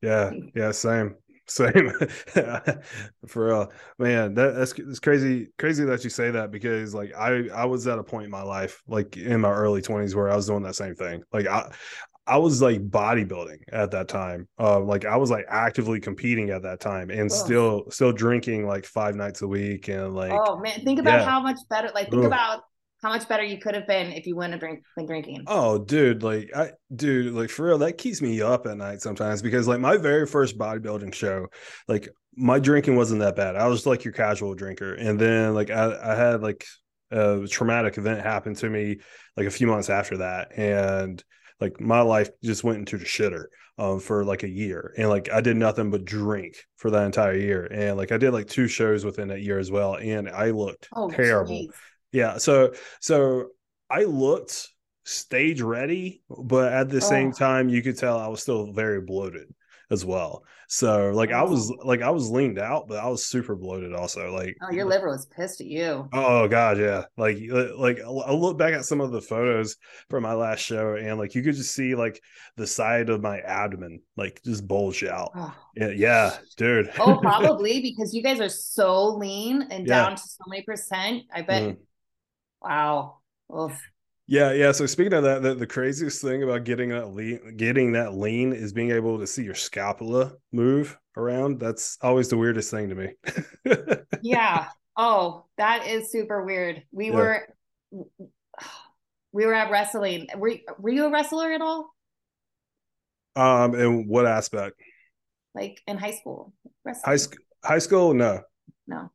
Yeah. 0.00 0.30
Yeah. 0.54 0.70
Same. 0.70 1.16
Same 1.48 1.90
for 3.26 3.46
real, 3.46 3.72
man. 3.98 4.34
That, 4.34 4.54
that's 4.54 4.72
it's 4.72 5.00
crazy, 5.00 5.48
crazy 5.58 5.84
that 5.86 6.04
you 6.04 6.10
say 6.10 6.30
that 6.30 6.50
because 6.50 6.94
like 6.94 7.14
I 7.16 7.48
I 7.48 7.64
was 7.64 7.86
at 7.86 7.98
a 7.98 8.02
point 8.02 8.26
in 8.26 8.30
my 8.30 8.42
life, 8.42 8.82
like 8.86 9.16
in 9.16 9.40
my 9.40 9.50
early 9.50 9.80
twenties, 9.80 10.14
where 10.14 10.30
I 10.30 10.36
was 10.36 10.46
doing 10.46 10.62
that 10.64 10.76
same 10.76 10.94
thing. 10.94 11.22
Like 11.32 11.46
I 11.46 11.70
I 12.26 12.36
was 12.36 12.60
like 12.60 12.86
bodybuilding 12.90 13.60
at 13.72 13.90
that 13.92 14.08
time. 14.08 14.46
Uh, 14.60 14.78
like 14.80 15.06
I 15.06 15.16
was 15.16 15.30
like 15.30 15.46
actively 15.48 15.98
competing 16.00 16.50
at 16.50 16.62
that 16.62 16.80
time 16.80 17.08
and 17.08 17.32
still 17.32 17.90
still 17.90 18.12
drinking 18.12 18.66
like 18.66 18.84
five 18.84 19.16
nights 19.16 19.40
a 19.40 19.48
week 19.48 19.88
and 19.88 20.14
like 20.14 20.32
oh 20.32 20.58
man, 20.58 20.82
think 20.84 21.00
about 21.00 21.20
yeah. 21.20 21.24
how 21.24 21.40
much 21.40 21.56
better. 21.70 21.90
Like 21.94 22.10
think 22.10 22.24
Ugh. 22.24 22.26
about 22.26 22.64
how 23.02 23.10
much 23.10 23.28
better 23.28 23.44
you 23.44 23.58
could 23.58 23.74
have 23.74 23.86
been 23.86 24.12
if 24.12 24.26
you 24.26 24.34
wouldn't 24.34 24.54
have 24.54 24.60
drink, 24.60 24.82
been 24.96 25.06
drinking. 25.06 25.44
Oh, 25.46 25.78
dude, 25.78 26.22
like 26.22 26.50
I, 26.54 26.72
dude, 26.94 27.32
like 27.32 27.50
for 27.50 27.66
real, 27.66 27.78
that 27.78 27.98
keeps 27.98 28.20
me 28.20 28.40
up 28.42 28.66
at 28.66 28.76
night 28.76 29.00
sometimes 29.00 29.40
because 29.40 29.68
like 29.68 29.80
my 29.80 29.96
very 29.96 30.26
first 30.26 30.58
bodybuilding 30.58 31.14
show, 31.14 31.46
like 31.86 32.08
my 32.36 32.58
drinking 32.58 32.96
wasn't 32.96 33.20
that 33.20 33.36
bad. 33.36 33.56
I 33.56 33.68
was 33.68 33.86
like 33.86 34.04
your 34.04 34.14
casual 34.14 34.54
drinker, 34.54 34.94
and 34.94 35.18
then 35.18 35.54
like 35.54 35.70
I, 35.70 35.96
I 36.02 36.14
had 36.14 36.42
like 36.42 36.66
a 37.10 37.46
traumatic 37.48 37.98
event 37.98 38.20
happen 38.20 38.54
to 38.54 38.68
me 38.68 38.98
like 39.36 39.46
a 39.46 39.50
few 39.50 39.66
months 39.68 39.90
after 39.90 40.18
that, 40.18 40.58
and 40.58 41.22
like 41.60 41.80
my 41.80 42.00
life 42.00 42.30
just 42.42 42.64
went 42.64 42.78
into 42.78 42.98
the 42.98 43.04
shitter 43.04 43.46
um, 43.78 44.00
for 44.00 44.24
like 44.24 44.42
a 44.42 44.48
year 44.48 44.92
and 44.98 45.08
like 45.08 45.30
i 45.32 45.40
did 45.40 45.56
nothing 45.56 45.90
but 45.90 46.04
drink 46.04 46.56
for 46.76 46.90
that 46.90 47.04
entire 47.04 47.36
year 47.36 47.64
and 47.66 47.96
like 47.96 48.10
i 48.10 48.16
did 48.16 48.32
like 48.32 48.48
two 48.48 48.66
shows 48.66 49.04
within 49.04 49.28
that 49.28 49.40
year 49.40 49.58
as 49.58 49.70
well 49.70 49.96
and 49.96 50.28
i 50.28 50.50
looked 50.50 50.88
oh, 50.94 51.08
terrible 51.08 51.60
geez. 51.60 51.70
Yeah. 52.12 52.38
So 52.38 52.74
so 53.00 53.48
I 53.90 54.04
looked 54.04 54.68
stage 55.04 55.62
ready, 55.62 56.22
but 56.28 56.72
at 56.72 56.90
the 56.90 56.98
oh. 56.98 57.00
same 57.00 57.32
time, 57.32 57.68
you 57.68 57.82
could 57.82 57.98
tell 57.98 58.18
I 58.18 58.28
was 58.28 58.42
still 58.42 58.72
very 58.72 59.00
bloated. 59.00 59.48
as 59.90 60.04
well. 60.04 60.44
So 60.68 61.12
like 61.14 61.32
I 61.32 61.42
was 61.42 61.70
oh. 61.70 61.86
like 61.86 62.02
I 62.02 62.10
was 62.10 62.30
leaned 62.30 62.58
out, 62.58 62.88
but 62.88 62.98
I 62.98 63.08
was 63.08 63.24
super 63.24 63.56
bloated 63.56 63.94
also. 63.94 64.30
Like 64.32 64.56
oh, 64.62 64.70
your 64.70 64.84
liver 64.84 65.08
was 65.08 65.26
pissed 65.26 65.60
at 65.60 65.66
you. 65.66 66.08
Oh 66.12 66.46
god, 66.46 66.78
yeah. 66.78 67.04
Like 67.16 67.38
like 67.76 68.00
I 68.00 68.32
look 68.32 68.58
back 68.58 68.74
at 68.74 68.84
some 68.84 69.00
of 69.00 69.10
the 69.10 69.22
photos 69.22 69.76
from 70.10 70.24
my 70.24 70.34
last 70.34 70.60
show, 70.60 70.94
and 70.96 71.18
like 71.18 71.34
you 71.34 71.42
could 71.42 71.54
just 71.54 71.74
see 71.74 71.94
like 71.94 72.20
the 72.56 72.66
side 72.66 73.08
of 73.08 73.22
my 73.22 73.38
abdomen 73.40 74.00
like 74.16 74.42
just 74.44 74.68
bulge 74.68 75.04
out. 75.04 75.30
Oh. 75.34 75.54
Yeah, 75.74 75.88
yeah, 75.88 76.36
dude. 76.56 76.90
oh, 76.98 77.16
probably 77.22 77.80
because 77.80 78.12
you 78.12 78.22
guys 78.22 78.40
are 78.40 78.48
so 78.48 79.16
lean 79.16 79.62
and 79.70 79.86
yeah. 79.86 80.02
down 80.02 80.16
to 80.16 80.22
so 80.22 80.44
many 80.48 80.62
percent. 80.62 81.22
I 81.32 81.42
bet. 81.42 81.62
Mm. 81.62 81.76
Wow. 82.62 83.18
Oof. 83.56 83.80
Yeah, 84.26 84.52
yeah. 84.52 84.72
So 84.72 84.84
speaking 84.84 85.14
of 85.14 85.22
that, 85.22 85.42
the, 85.42 85.54
the 85.54 85.66
craziest 85.66 86.20
thing 86.20 86.42
about 86.42 86.64
getting 86.64 86.90
that 86.90 87.14
lean, 87.14 87.56
getting 87.56 87.92
that 87.92 88.14
lean 88.14 88.52
is 88.52 88.74
being 88.74 88.90
able 88.90 89.18
to 89.18 89.26
see 89.26 89.42
your 89.42 89.54
scapula 89.54 90.32
move 90.52 90.98
around. 91.16 91.60
That's 91.60 91.96
always 92.02 92.28
the 92.28 92.36
weirdest 92.36 92.70
thing 92.70 92.90
to 92.90 92.94
me. 92.94 93.14
yeah. 94.22 94.66
Oh, 94.98 95.46
that 95.56 95.86
is 95.86 96.12
super 96.12 96.44
weird. 96.44 96.82
We 96.92 97.06
yeah. 97.06 97.14
were 97.14 97.48
we 99.32 99.46
were 99.46 99.54
at 99.54 99.70
wrestling. 99.70 100.28
Were 100.36 100.56
were 100.78 100.90
you 100.90 101.06
a 101.06 101.10
wrestler 101.10 101.52
at 101.52 101.62
all? 101.62 101.94
Um, 103.34 103.74
in 103.74 104.08
what 104.08 104.26
aspect? 104.26 104.78
Like 105.54 105.80
in 105.86 105.96
high 105.96 106.12
school. 106.12 106.52
Wrestling. 106.84 107.10
High 107.10 107.16
school. 107.16 107.38
High 107.64 107.78
school, 107.78 108.12
no. 108.12 108.42
No. 108.86 109.10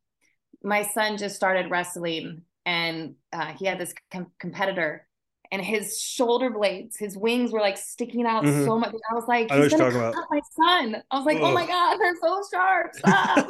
My 0.64 0.84
son 0.84 1.18
just 1.18 1.36
started 1.36 1.70
wrestling 1.70 2.44
and 2.66 3.16
uh, 3.32 3.54
he 3.54 3.66
had 3.66 3.80
this 3.80 3.94
com- 4.12 4.32
competitor 4.40 5.08
and 5.54 5.62
his 5.62 6.02
shoulder 6.02 6.50
blades, 6.50 6.98
his 6.98 7.16
wings 7.16 7.52
were 7.52 7.60
like 7.60 7.78
sticking 7.78 8.26
out 8.26 8.44
mm-hmm. 8.44 8.66
so 8.66 8.80
much. 8.80 8.96
I 9.12 9.14
was 9.14 9.26
like, 9.28 9.52
he's 9.52 9.70
gonna 9.70 9.92
cut 9.92 9.96
about. 9.96 10.16
my 10.32 10.42
son. 10.56 10.96
I 11.12 11.16
was 11.16 11.28
like, 11.28 11.38
Ugh. 11.38 11.44
oh 11.44 11.54
my 11.54 11.68
god, 11.68 11.98
they're 11.98 12.16
so 12.20 12.42
sharp. 12.52 12.96
Stop. 12.96 13.48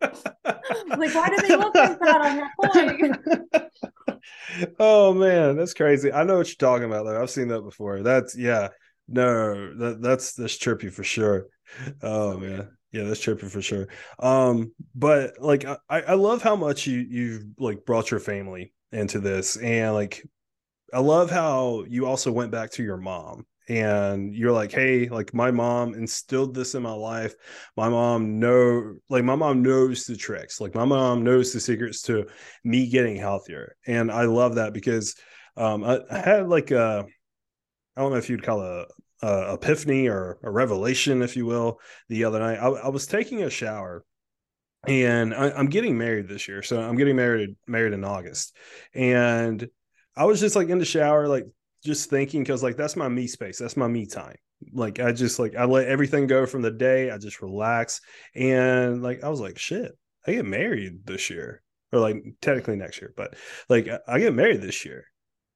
like, 0.98 1.14
why 1.14 1.30
do 1.30 1.36
they 1.48 1.56
look 1.56 1.74
like 1.74 1.98
that 2.00 2.20
on 2.20 2.36
that 2.36 2.50
point? 2.62 3.16
oh 4.78 5.14
man, 5.14 5.56
that's 5.56 5.72
crazy. 5.72 6.12
I 6.12 6.22
know 6.22 6.36
what 6.36 6.48
you're 6.48 6.56
talking 6.56 6.84
about 6.84 7.06
though. 7.06 7.22
I've 7.22 7.30
seen 7.30 7.48
that 7.48 7.62
before. 7.62 8.02
That's 8.02 8.36
yeah. 8.36 8.68
No, 9.08 9.74
that 9.74 10.02
that's 10.02 10.34
that's 10.34 10.58
trippy 10.58 10.92
for 10.92 11.02
sure. 11.02 11.46
Oh 12.02 12.36
man. 12.36 12.75
Yeah, 12.96 13.04
that's 13.04 13.20
trippy 13.20 13.50
for 13.50 13.60
sure. 13.60 13.88
Um, 14.18 14.72
but 14.94 15.34
like 15.38 15.66
I, 15.66 15.78
I 15.90 16.14
love 16.14 16.42
how 16.42 16.56
much 16.56 16.86
you 16.86 16.98
you've 17.00 17.44
like 17.58 17.84
brought 17.84 18.10
your 18.10 18.20
family 18.20 18.72
into 18.90 19.20
this 19.20 19.56
and 19.58 19.92
like 19.94 20.22
I 20.94 21.00
love 21.00 21.30
how 21.30 21.84
you 21.88 22.06
also 22.06 22.32
went 22.32 22.52
back 22.52 22.70
to 22.72 22.82
your 22.84 22.96
mom 22.96 23.46
and 23.68 24.34
you're 24.34 24.52
like, 24.52 24.72
hey, 24.72 25.08
like 25.08 25.34
my 25.34 25.50
mom 25.50 25.94
instilled 25.94 26.54
this 26.54 26.74
in 26.74 26.82
my 26.82 26.92
life. 26.92 27.34
My 27.76 27.88
mom 27.88 28.38
know 28.40 28.94
like 29.10 29.24
my 29.24 29.36
mom 29.36 29.62
knows 29.62 30.04
the 30.06 30.16
tricks. 30.16 30.60
Like 30.60 30.74
my 30.74 30.84
mom 30.86 31.24
knows 31.24 31.52
the 31.52 31.60
secrets 31.60 32.02
to 32.02 32.26
me 32.64 32.88
getting 32.88 33.16
healthier. 33.16 33.76
And 33.86 34.12
I 34.12 34.24
love 34.24 34.56
that 34.56 34.72
because 34.72 35.16
um 35.56 35.84
I, 35.84 36.00
I 36.10 36.18
had 36.18 36.48
like 36.48 36.70
a 36.70 37.06
I 37.96 38.00
don't 38.02 38.12
know 38.12 38.18
if 38.18 38.30
you'd 38.30 38.42
call 38.42 38.62
it 38.62 38.68
a, 38.68 38.86
uh, 39.22 39.54
epiphany 39.54 40.08
or 40.08 40.38
a 40.42 40.50
revelation, 40.50 41.22
if 41.22 41.36
you 41.36 41.46
will, 41.46 41.80
the 42.08 42.24
other 42.24 42.38
night. 42.38 42.58
I, 42.58 42.68
I 42.68 42.88
was 42.88 43.06
taking 43.06 43.42
a 43.42 43.50
shower 43.50 44.04
and 44.86 45.34
I, 45.34 45.58
am 45.58 45.66
getting 45.66 45.98
married 45.98 46.28
this 46.28 46.48
year. 46.48 46.62
So 46.62 46.80
I'm 46.80 46.96
getting 46.96 47.16
married 47.16 47.56
married 47.66 47.92
in 47.92 48.04
August. 48.04 48.56
And 48.94 49.66
I 50.16 50.24
was 50.24 50.40
just 50.40 50.56
like 50.56 50.68
in 50.68 50.78
the 50.78 50.84
shower, 50.84 51.28
like 51.28 51.46
just 51.84 52.10
thinking 52.10 52.42
because 52.42 52.62
like 52.62 52.76
that's 52.76 52.96
my 52.96 53.08
me 53.08 53.26
space. 53.26 53.58
That's 53.58 53.76
my 53.76 53.88
me 53.88 54.06
time. 54.06 54.36
Like 54.72 55.00
I 55.00 55.12
just 55.12 55.38
like 55.38 55.56
I 55.56 55.64
let 55.64 55.88
everything 55.88 56.26
go 56.26 56.46
from 56.46 56.62
the 56.62 56.70
day. 56.70 57.10
I 57.10 57.18
just 57.18 57.42
relax. 57.42 58.00
And 58.34 59.02
like 59.02 59.24
I 59.24 59.28
was 59.28 59.40
like, 59.40 59.58
shit, 59.58 59.92
I 60.26 60.32
get 60.32 60.46
married 60.46 61.06
this 61.06 61.30
year. 61.30 61.62
Or 61.92 62.00
like 62.00 62.16
technically 62.42 62.74
next 62.74 63.00
year, 63.00 63.14
but 63.16 63.36
like 63.68 63.88
I 64.08 64.18
get 64.18 64.34
married 64.34 64.60
this 64.60 64.84
year. 64.84 65.04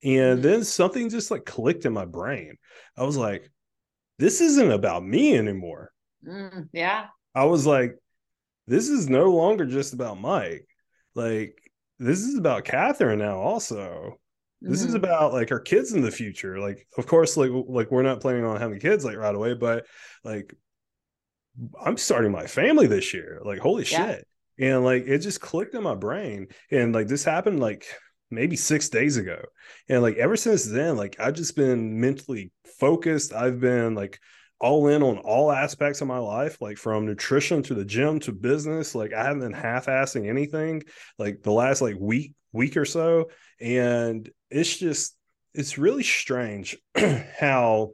And 0.03 0.12
mm-hmm. 0.12 0.42
then 0.42 0.64
something 0.64 1.11
just 1.11 1.30
like 1.30 1.44
clicked 1.44 1.84
in 1.84 1.92
my 1.92 2.05
brain. 2.05 2.57
I 2.96 3.05
was 3.05 3.16
like, 3.16 3.51
this 4.18 4.40
isn't 4.40 4.70
about 4.70 5.05
me 5.05 5.36
anymore. 5.36 5.92
Mm, 6.26 6.68
yeah. 6.72 7.07
I 7.34 7.44
was 7.44 7.66
like, 7.66 7.96
this 8.66 8.88
is 8.88 9.09
no 9.09 9.34
longer 9.34 9.66
just 9.66 9.94
about 9.94 10.20
Mike. 10.20 10.66
Like, 11.14 11.59
this 11.98 12.20
is 12.20 12.38
about 12.38 12.64
Catherine 12.64 13.18
now, 13.18 13.38
also. 13.38 14.18
This 14.61 14.80
mm-hmm. 14.80 14.88
is 14.88 14.94
about 14.94 15.32
like 15.32 15.53
our 15.53 15.61
kids 15.61 15.92
in 15.92 16.03
the 16.03 16.11
future. 16.11 16.59
Like, 16.59 16.86
of 16.98 17.07
course, 17.07 17.36
like 17.36 17.51
like 17.51 17.90
we're 17.90 18.03
not 18.03 18.20
planning 18.20 18.44
on 18.44 18.61
having 18.61 18.78
kids 18.78 19.05
like 19.05 19.16
right 19.16 19.34
away, 19.34 19.55
but 19.55 19.86
like 20.22 20.55
I'm 21.82 21.96
starting 21.96 22.30
my 22.30 22.46
family 22.46 22.86
this 22.86 23.14
year. 23.14 23.40
Like, 23.42 23.59
holy 23.59 23.84
yeah. 23.84 24.07
shit. 24.07 24.26
And 24.59 24.84
like 24.84 25.05
it 25.07 25.18
just 25.18 25.40
clicked 25.40 25.74
in 25.74 25.82
my 25.82 25.94
brain. 25.94 26.48
And 26.70 26.94
like 26.94 27.07
this 27.07 27.24
happened 27.24 27.61
like 27.61 27.86
maybe 28.31 28.57
six 28.57 28.89
days 28.89 29.16
ago. 29.16 29.43
And 29.89 30.03
like 30.03 30.16
ever 30.16 30.37
since 30.37 30.64
then, 30.64 30.97
like 30.97 31.16
I've 31.18 31.35
just 31.35 31.57
been 31.57 32.01
mentally 32.01 32.53
focused. 32.78 33.33
I've 33.33 33.61
been 33.61 33.95
like 33.95 34.18
all 34.61 34.89
in 34.89 35.03
on 35.03 35.18
all 35.18 35.51
aspects 35.51 36.01
of 36.01 36.09
my 36.09 36.18
life, 36.18 36.61
like 36.61 36.76
from 36.76 37.07
nutrition 37.07 37.62
to 37.64 37.74
the 37.74 37.85
gym 37.85 38.20
to 38.20 38.33
business. 38.33 38.95
Like 38.95 39.12
I 39.12 39.24
haven't 39.24 39.41
been 39.41 39.53
half-assing 39.53 40.28
anything 40.28 40.83
like 41.18 41.43
the 41.43 41.53
last 41.53 41.81
like 41.81 41.97
week, 41.99 42.35
week 42.53 42.76
or 42.76 42.85
so. 42.85 43.31
And 43.61 44.31
it's 44.51 44.76
just 44.76 45.16
it's 45.55 45.78
really 45.78 46.03
strange 46.03 46.76
how 47.39 47.93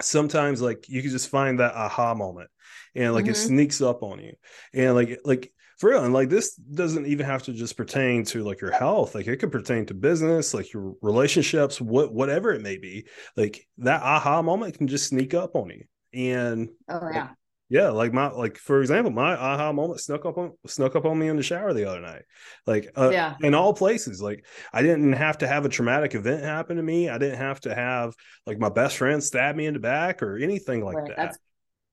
sometimes 0.00 0.62
like 0.62 0.88
you 0.88 1.02
can 1.02 1.10
just 1.10 1.28
find 1.28 1.60
that 1.60 1.74
aha 1.74 2.14
moment 2.14 2.48
and 2.94 3.12
like 3.12 3.24
mm-hmm. 3.24 3.32
it 3.32 3.36
sneaks 3.36 3.80
up 3.80 4.02
on 4.02 4.20
you 4.20 4.32
and 4.72 4.94
like 4.94 5.20
like 5.24 5.52
for 5.80 5.90
real 5.90 6.04
and 6.04 6.12
like 6.12 6.28
this 6.28 6.54
doesn't 6.54 7.06
even 7.06 7.24
have 7.24 7.42
to 7.42 7.54
just 7.54 7.76
pertain 7.76 8.22
to 8.22 8.44
like 8.44 8.60
your 8.60 8.70
health 8.70 9.14
like 9.14 9.26
it 9.26 9.38
could 9.38 9.50
pertain 9.50 9.86
to 9.86 9.94
business 9.94 10.52
like 10.52 10.72
your 10.74 10.92
relationships 11.00 11.80
what 11.80 12.12
whatever 12.12 12.52
it 12.52 12.60
may 12.60 12.76
be 12.76 13.06
like 13.34 13.66
that 13.78 14.02
aha 14.02 14.42
moment 14.42 14.76
can 14.76 14.86
just 14.86 15.08
sneak 15.08 15.32
up 15.32 15.56
on 15.56 15.70
you 15.70 15.82
and 16.12 16.68
oh 16.90 17.08
yeah 17.10 17.22
like, 17.22 17.30
yeah. 17.70 17.88
like 17.88 18.12
my 18.12 18.28
like 18.28 18.58
for 18.58 18.82
example 18.82 19.10
my 19.10 19.34
aha 19.34 19.72
moment 19.72 19.98
snuck 20.00 20.26
up 20.26 20.36
on 20.36 20.52
snuck 20.66 20.96
up 20.96 21.06
on 21.06 21.18
me 21.18 21.28
in 21.28 21.36
the 21.36 21.42
shower 21.42 21.72
the 21.72 21.88
other 21.88 22.00
night 22.00 22.22
like 22.66 22.92
uh, 22.96 23.08
yeah. 23.10 23.36
in 23.40 23.54
all 23.54 23.72
places 23.72 24.20
like 24.20 24.44
i 24.74 24.82
didn't 24.82 25.14
have 25.14 25.38
to 25.38 25.48
have 25.48 25.64
a 25.64 25.70
traumatic 25.70 26.14
event 26.14 26.44
happen 26.44 26.76
to 26.76 26.82
me 26.82 27.08
i 27.08 27.16
didn't 27.16 27.38
have 27.38 27.58
to 27.58 27.74
have 27.74 28.12
like 28.44 28.58
my 28.58 28.68
best 28.68 28.98
friend 28.98 29.24
stab 29.24 29.56
me 29.56 29.64
in 29.64 29.72
the 29.72 29.80
back 29.80 30.22
or 30.22 30.36
anything 30.36 30.84
like 30.84 30.96
right. 30.96 31.08
that. 31.08 31.16
that's 31.16 31.38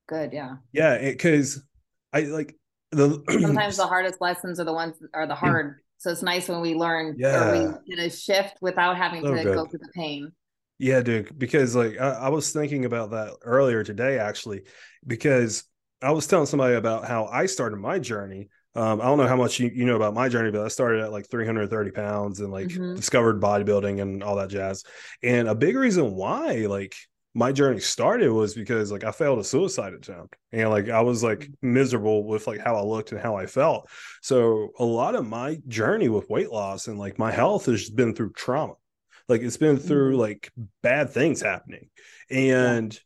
good 0.10 0.34
yeah. 0.34 0.56
Yeah 0.74 0.98
because 1.00 1.64
i 2.12 2.22
like 2.22 2.54
the 2.92 3.24
sometimes 3.42 3.78
the 3.78 3.88
hardest 3.88 4.22
lessons 4.22 4.60
are 4.60 4.66
the 4.66 4.74
ones 4.74 4.98
that 5.00 5.10
are 5.14 5.28
the 5.28 5.36
hard. 5.36 5.80
So 6.00 6.12
it's 6.12 6.22
nice 6.22 6.48
when 6.48 6.62
we 6.62 6.76
learn 6.76 7.16
yeah. 7.18 7.50
or 7.50 7.80
we 7.88 7.96
get 7.96 8.06
a 8.06 8.10
shift 8.10 8.58
without 8.62 8.98
having 8.98 9.24
so 9.24 9.34
to 9.34 9.44
good. 9.44 9.56
go 9.56 9.66
through 9.66 9.80
the 9.80 9.92
pain. 9.96 10.32
Yeah, 10.80 11.02
dude. 11.02 11.38
Because 11.38 11.76
like 11.76 12.00
I, 12.00 12.12
I 12.12 12.30
was 12.30 12.52
thinking 12.52 12.86
about 12.86 13.12
that 13.12 13.34
earlier 13.42 13.84
today, 13.84 14.20
actually, 14.20 14.64
because 15.06 15.64
I 16.02 16.12
was 16.12 16.28
telling 16.28 16.46
somebody 16.46 16.76
about 16.76 17.06
how 17.06 17.26
I 17.26 17.48
started 17.48 17.78
my 17.78 18.00
journey. 18.00 18.50
Um, 18.76 19.02
I 19.02 19.06
don't 19.06 19.18
know 19.18 19.28
how 19.28 19.36
much 19.36 19.60
you, 19.60 19.72
you 19.74 19.86
know 19.86 19.96
about 19.96 20.14
my 20.14 20.30
journey, 20.30 20.52
but 20.52 20.64
I 20.64 20.68
started 20.68 21.02
at 21.02 21.12
like 21.12 21.28
330 21.32 21.92
pounds 21.92 22.42
and 22.42 22.52
like 22.52 22.68
mm-hmm. 22.68 22.94
discovered 22.94 23.42
bodybuilding 23.42 24.00
and 24.00 24.24
all 24.24 24.36
that 24.36 24.50
jazz. 24.50 24.84
And 25.24 25.48
a 25.48 25.56
big 25.56 25.76
reason 25.76 26.14
why, 26.14 26.68
like, 26.68 26.96
my 27.38 27.52
journey 27.52 27.80
started 27.80 28.32
was 28.32 28.56
because 28.56 28.92
like 28.92 29.04
I 29.04 29.12
failed 29.12 29.38
a 29.38 29.44
suicide 29.44 29.94
attempt 29.94 30.36
and 30.52 30.72
like 30.72 30.90
I 30.90 31.02
was 31.02 31.22
like 31.22 31.42
mm-hmm. 31.42 31.74
miserable 31.74 32.24
with 32.24 32.48
like 32.48 32.60
how 32.60 32.76
I 32.76 32.82
looked 32.82 33.12
and 33.12 33.22
how 33.22 33.36
I 33.36 33.46
felt. 33.46 33.92
So 34.24 34.70
a 34.80 34.84
lot 34.84 35.14
of 35.14 35.28
my 35.28 35.60
journey 35.68 36.10
with 36.10 36.32
weight 36.32 36.52
loss 36.52 36.88
and 36.88 36.98
like 36.98 37.20
my 37.20 37.32
health 37.32 37.68
has 37.68 37.92
been 37.92 38.16
through 38.16 38.32
trauma. 38.32 38.74
Like 39.30 39.42
it's 39.42 39.58
been 39.58 39.78
through 39.78 40.14
mm-hmm. 40.14 40.22
like 40.22 40.52
bad 40.82 41.12
things 41.12 41.40
happening. 41.40 41.90
And 42.32 42.92
yeah. 42.92 43.00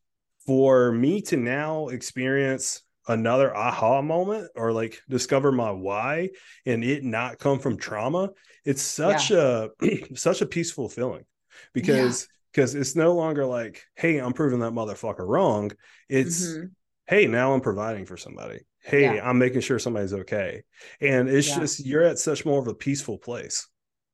for 0.45 0.93
me 0.93 1.23
to 1.23 1.35
now 1.35 1.89
experience 1.89 2.83
another 3.09 3.53
aha 3.53 4.01
moment 4.01 4.49
or 4.55 4.71
like 4.71 5.01
discover 5.09 5.51
my 5.51 5.71
why 5.71 6.29
and 6.65 6.85
it 6.85 7.03
not 7.03 7.37
come 7.37 7.59
from 7.59 7.75
trauma, 7.75 8.29
it's 8.63 8.81
such 8.81 9.29
yeah. 9.29 9.67
a 9.81 10.15
such 10.15 10.39
a 10.39 10.45
peaceful 10.45 10.87
feeling 10.87 11.25
because 11.73 12.21
yeah 12.21 12.37
because 12.51 12.75
it's 12.75 12.95
no 12.95 13.13
longer 13.13 13.45
like, 13.45 13.83
hey, 13.95 14.19
I'm 14.19 14.33
proving 14.33 14.59
that 14.59 14.73
motherfucker 14.73 15.27
wrong. 15.27 15.71
It's, 16.09 16.45
mm-hmm. 16.45 16.65
hey, 17.07 17.27
now 17.27 17.53
I'm 17.53 17.61
providing 17.61 18.05
for 18.05 18.17
somebody. 18.17 18.59
Hey, 18.83 19.15
yeah. 19.15 19.29
I'm 19.29 19.37
making 19.37 19.61
sure 19.61 19.79
somebody's 19.79 20.13
okay. 20.13 20.63
And 20.99 21.29
it's 21.29 21.49
yeah. 21.49 21.59
just, 21.59 21.85
you're 21.85 22.03
at 22.03 22.19
such 22.19 22.45
more 22.45 22.59
of 22.59 22.67
a 22.67 22.73
peaceful 22.73 23.17
place. 23.17 23.67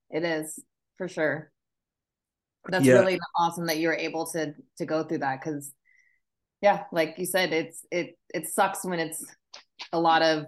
It 0.10 0.24
is 0.24 0.60
for 0.98 1.08
sure. 1.08 1.52
That's 2.70 2.86
yeah. 2.86 2.96
really 2.96 3.20
awesome 3.36 3.66
that 3.68 3.78
you 3.78 3.88
were 3.88 3.96
able 3.96 4.26
to 4.32 4.54
to 4.78 4.86
go 4.86 5.04
through 5.04 5.20
that 5.20 5.40
because 5.42 5.74
yeah, 6.62 6.84
like 6.92 7.16
you 7.18 7.26
said, 7.26 7.54
it's 7.54 7.86
it 7.92 8.18
it 8.34 8.48
sucks 8.50 8.84
when 8.84 9.00
it's 9.00 9.24
a 9.94 10.00
lot 10.00 10.22
of 10.22 10.48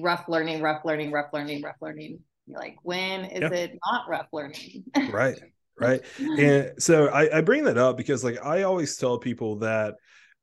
rough 0.00 0.24
learning, 0.28 0.62
rough 0.62 0.82
learning, 0.86 1.12
rough 1.12 1.30
learning, 1.34 1.62
rough 1.62 1.76
learning. 1.82 2.20
You're 2.46 2.58
like, 2.58 2.76
when 2.82 3.26
is 3.26 3.52
it 3.52 3.78
not 3.84 4.08
rough 4.08 4.28
learning? 4.32 4.84
right 5.10 5.38
right? 5.80 6.02
Mm-hmm. 6.18 6.40
And 6.40 6.82
so 6.82 7.08
I, 7.08 7.38
I 7.38 7.40
bring 7.40 7.64
that 7.64 7.78
up 7.78 7.96
because 7.96 8.24
like 8.24 8.44
i 8.44 8.62
always 8.62 8.96
tell 8.96 9.18
people 9.18 9.56
that 9.58 9.94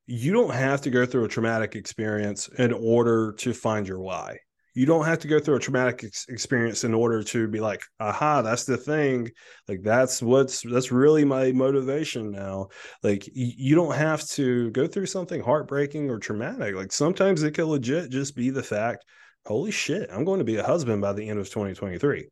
you 0.08 0.34
don't 0.34 0.54
have 0.54 0.82
to 0.82 0.90
go 0.90 1.06
through 1.06 1.26
a 1.26 1.28
traumatic 1.30 1.76
experience 1.76 2.48
in 2.60 2.72
order 2.72 3.34
to 3.34 3.54
find 3.54 3.88
your 3.88 4.00
why. 4.00 4.38
You 4.76 4.86
don't 4.86 5.06
have 5.06 5.20
to 5.20 5.28
go 5.28 5.40
through 5.40 5.56
a 5.56 5.60
traumatic 5.60 6.04
ex- 6.04 6.26
experience 6.28 6.84
in 6.84 6.94
order 6.94 7.24
to 7.24 7.48
be 7.48 7.62
like 7.62 7.82
aha 8.00 8.42
that's 8.42 8.66
the 8.66 8.78
thing. 8.78 9.32
Like 9.68 9.82
that's 9.84 10.22
what's 10.22 10.62
that's 10.62 10.92
really 10.92 11.26
my 11.26 11.54
motivation 11.54 12.30
now. 12.32 12.68
Like 13.02 13.24
y- 13.36 13.54
you 13.58 13.74
don't 13.76 13.96
have 13.96 14.28
to 14.32 14.70
go 14.72 14.86
through 14.86 15.06
something 15.08 15.42
heartbreaking 15.42 16.10
or 16.10 16.20
traumatic. 16.20 16.76
Like 16.76 16.92
sometimes 16.92 17.42
it 17.42 17.52
could 17.52 17.66
legit 17.66 18.12
just 18.12 18.36
be 18.36 18.50
the 18.50 18.64
fact 18.64 19.06
holy 19.46 19.72
shit 19.72 20.10
i'm 20.12 20.26
going 20.26 20.40
to 20.40 20.46
be 20.46 20.58
a 20.58 20.64
husband 20.64 21.02
by 21.02 21.14
the 21.14 21.28
end 21.28 21.40
of 21.40 21.48
2023 21.48 22.28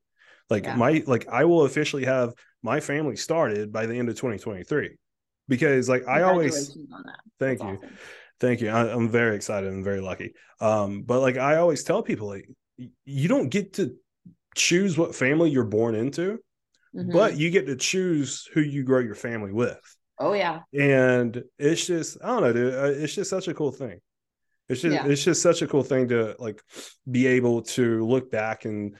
like 0.50 0.66
yeah. 0.66 0.76
my 0.76 1.04
like 1.06 1.28
i 1.30 1.46
will 1.46 1.64
officially 1.64 2.06
have 2.06 2.34
my 2.64 2.80
family 2.80 3.16
started 3.16 3.72
by 3.72 3.86
the 3.86 3.94
end 3.94 4.10
of 4.10 4.16
2023 4.16 4.98
because 5.48 5.88
like 5.90 6.08
i 6.08 6.24
always 6.24 6.78
thank 7.40 7.60
you 7.60 7.66
awesome. 7.68 7.90
Thank 8.44 8.60
you. 8.60 8.70
I, 8.70 8.92
am 8.92 9.08
very 9.08 9.38
excited 9.38 9.72
and 9.72 9.86
very 9.86 10.02
lucky. 10.02 10.34
Um, 10.60 11.04
but 11.04 11.22
like 11.22 11.38
I 11.38 11.56
always 11.56 11.86
tell 11.86 12.04
people, 12.04 12.28
like 12.28 12.50
you 13.06 13.30
don't 13.30 13.48
get 13.48 13.74
to 13.76 13.96
choose 14.54 14.98
what 14.98 15.16
family 15.16 15.50
you're 15.50 15.64
born 15.64 15.96
into, 15.96 16.40
mm-hmm. 16.94 17.14
but 17.14 17.38
you 17.38 17.50
get 17.52 17.68
to 17.68 17.78
choose 17.78 18.46
who 18.54 18.60
you 18.60 18.84
grow 18.84 19.00
your 19.00 19.16
family 19.16 19.54
with. 19.54 19.80
Oh 20.20 20.34
yeah. 20.34 20.60
And 20.78 21.42
it's 21.58 21.88
just 21.88 22.18
I 22.22 22.28
don't 22.28 22.42
know, 22.42 22.52
dude. 22.52 22.74
Uh, 22.74 23.02
it's 23.02 23.16
just 23.16 23.30
such 23.30 23.48
a 23.48 23.54
cool 23.54 23.72
thing. 23.72 24.00
It's 24.68 24.82
just 24.82 24.94
yeah. 24.94 25.08
it's 25.08 25.24
just 25.24 25.42
such 25.42 25.62
a 25.62 25.68
cool 25.68 25.84
thing 25.84 26.10
to 26.10 26.36
like 26.38 26.62
be 27.10 27.28
able 27.28 27.62
to 27.62 28.06
look 28.06 28.30
back 28.30 28.66
and 28.66 28.98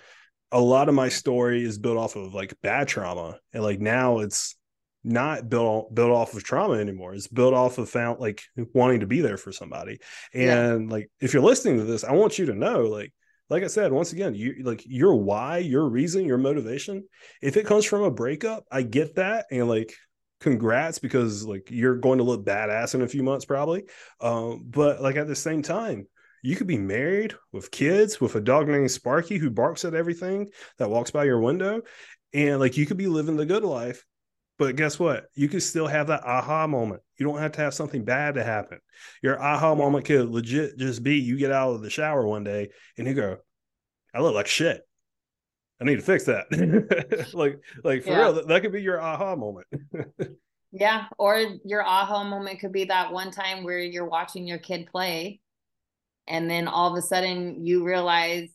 a 0.54 0.62
lot 0.62 0.88
of 0.88 0.96
my 0.96 1.10
story 1.10 1.64
is 1.64 1.80
built 1.80 1.98
off 1.98 2.16
of 2.16 2.34
like 2.34 2.54
bad 2.62 2.88
trauma 2.88 3.40
and 3.54 3.64
like 3.64 3.80
now 3.80 4.20
it's 4.20 4.56
not 5.04 5.50
built 5.50 5.94
built 5.94 6.12
off 6.12 6.34
of 6.34 6.44
trauma 6.44 6.76
anymore. 6.76 7.14
It's 7.14 7.28
built 7.28 7.54
off 7.54 7.78
of 7.78 7.90
found 7.90 8.20
like 8.20 8.42
wanting 8.74 9.02
to 9.02 9.08
be 9.08 9.20
there 9.20 9.38
for 9.38 9.52
somebody. 9.52 10.00
And 10.34 10.88
yeah. 10.88 10.94
like 10.94 11.12
if 11.20 11.34
you're 11.34 11.44
listening 11.44 11.80
to 11.80 11.84
this, 11.84 12.04
I 12.04 12.14
want 12.14 12.40
you 12.40 12.46
to 12.46 12.54
know 12.54 12.84
like 12.84 13.12
like 13.50 13.64
I 13.64 13.68
said, 13.68 13.92
once 13.92 14.14
again, 14.14 14.36
you 14.36 14.62
like 14.64 14.84
your 14.86 15.16
why, 15.16 15.58
your 15.58 15.90
reason, 15.90 16.26
your 16.26 16.38
motivation. 16.38 17.04
If 17.42 17.58
it 17.58 17.66
comes 17.66 17.84
from 17.84 18.04
a 18.04 18.12
breakup, 18.12 18.64
I 18.72 18.84
get 18.84 19.16
that, 19.16 19.48
and 19.52 19.68
like, 19.68 19.94
congrats 20.40 21.00
because 21.00 21.46
like 21.46 21.70
you're 21.70 21.98
going 21.98 22.18
to 22.18 22.24
look 22.24 22.46
badass 22.46 22.96
in 22.96 23.02
a 23.02 23.08
few 23.08 23.24
months 23.24 23.46
probably. 23.46 23.84
Um, 24.22 24.64
but 24.66 25.02
like 25.02 25.16
at 25.16 25.28
the 25.28 25.36
same 25.36 25.62
time, 25.62 26.08
you 26.44 26.56
could 26.56 26.68
be 26.68 26.78
married 26.78 27.34
with 27.52 27.72
kids 27.72 28.22
with 28.22 28.36
a 28.36 28.42
dog 28.42 28.68
named 28.68 28.92
Sparky 28.92 29.40
who 29.40 29.50
barks 29.50 29.84
at 29.86 29.96
everything 29.96 30.50
that 30.78 30.92
walks 30.92 31.10
by 31.10 31.24
your 31.24 31.40
window, 31.40 31.82
and 32.34 32.60
like 32.60 32.78
you 32.78 32.86
could 32.86 32.98
be 32.98 33.08
living 33.08 33.38
the 33.38 33.46
good 33.46 33.64
life 33.64 34.06
but 34.60 34.76
guess 34.76 35.00
what? 35.00 35.26
You 35.36 35.50
can 35.50 35.60
still 35.60 35.88
have 35.88 36.08
that 36.08 36.24
aha 36.24 36.68
moment. 36.68 37.02
You 37.18 37.26
don't 37.26 37.40
have 37.40 37.54
to 37.54 37.62
have 37.62 37.74
something 37.74 38.06
bad 38.06 38.36
to 38.36 38.44
happen. 38.44 38.80
Your 39.22 39.42
aha 39.42 39.74
moment 39.76 40.06
could 40.06 40.30
legit 40.30 40.78
just 40.78 41.04
be 41.04 41.18
you 41.18 41.38
get 41.38 41.52
out 41.52 41.74
of 41.74 41.82
the 41.82 41.90
shower 41.90 42.26
one 42.26 42.44
day 42.44 42.70
and 42.98 43.08
you 43.08 43.14
go, 43.14 43.38
I 44.14 44.22
look 44.22 44.36
like 44.36 44.48
shit. 44.48 44.82
I 45.82 45.86
need 45.86 45.96
to 45.96 46.02
fix 46.02 46.26
that. 46.26 46.46
like, 47.34 47.60
like 47.84 48.04
for 48.04 48.12
yeah. 48.12 48.20
real, 48.20 48.46
that 48.46 48.62
could 48.62 48.72
be 48.72 48.82
your 48.82 49.02
aha 49.02 49.36
moment. 49.36 49.68
yeah. 50.72 51.08
Or 51.18 51.44
your 51.66 51.84
aha 51.84 52.24
moment 52.24 52.60
could 52.60 52.72
be 52.72 52.86
that 52.86 53.12
one 53.12 53.32
time 53.32 53.64
where 53.64 53.80
you're 53.80 54.08
watching 54.08 54.48
your 54.48 54.60
kid 54.60 54.88
play 54.90 55.42
and 56.28 56.50
then 56.50 56.68
all 56.68 56.92
of 56.92 56.98
a 56.98 57.02
sudden 57.02 57.66
you 57.66 57.84
realize 57.84 58.50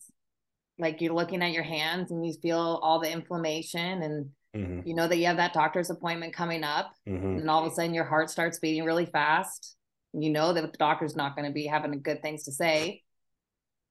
like 0.79 1.01
you're 1.01 1.15
looking 1.15 1.43
at 1.43 1.53
your 1.53 1.65
hands 1.65 2.11
and 2.11 2.25
you 2.25 2.33
feel 2.35 2.79
all 2.83 3.01
the 3.01 3.11
inflammation 3.11 4.03
and 4.03 4.31
Mm-hmm. 4.57 4.89
You 4.89 4.95
know 4.95 5.07
that 5.07 5.17
you 5.17 5.27
have 5.27 5.37
that 5.37 5.53
doctor's 5.53 5.91
appointment 5.91 6.33
coming 6.33 6.65
up, 6.65 6.93
mm-hmm. 7.09 7.39
and 7.39 7.51
all 7.51 7.65
of 7.65 7.71
a 7.71 7.75
sudden 7.75 7.95
your 7.95 8.05
heart 8.05 8.31
starts 8.31 8.59
beating 8.59 8.85
really 8.85 9.07
fast. 9.07 9.77
You 10.15 10.31
know 10.31 10.53
that 10.53 10.73
the 10.73 10.79
doctor's 10.79 11.17
not 11.17 11.37
going 11.37 11.47
to 11.47 11.53
be 11.53 11.67
having 11.67 12.01
good 12.01 12.23
things 12.23 12.45
to 12.45 12.53
say, 12.53 13.03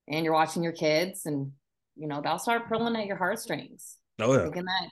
and 0.07 0.25
you're 0.25 0.33
watching 0.33 0.63
your 0.63 0.73
kids, 0.73 1.25
and 1.25 1.51
you 1.95 2.07
know 2.07 2.21
they'll 2.21 2.39
start 2.39 2.69
pulling 2.69 2.95
at 2.95 3.05
your 3.05 3.17
heartstrings. 3.17 3.97
Oh 4.19 4.33
yeah, 4.33 4.43
thinking 4.43 4.65
that 4.65 4.89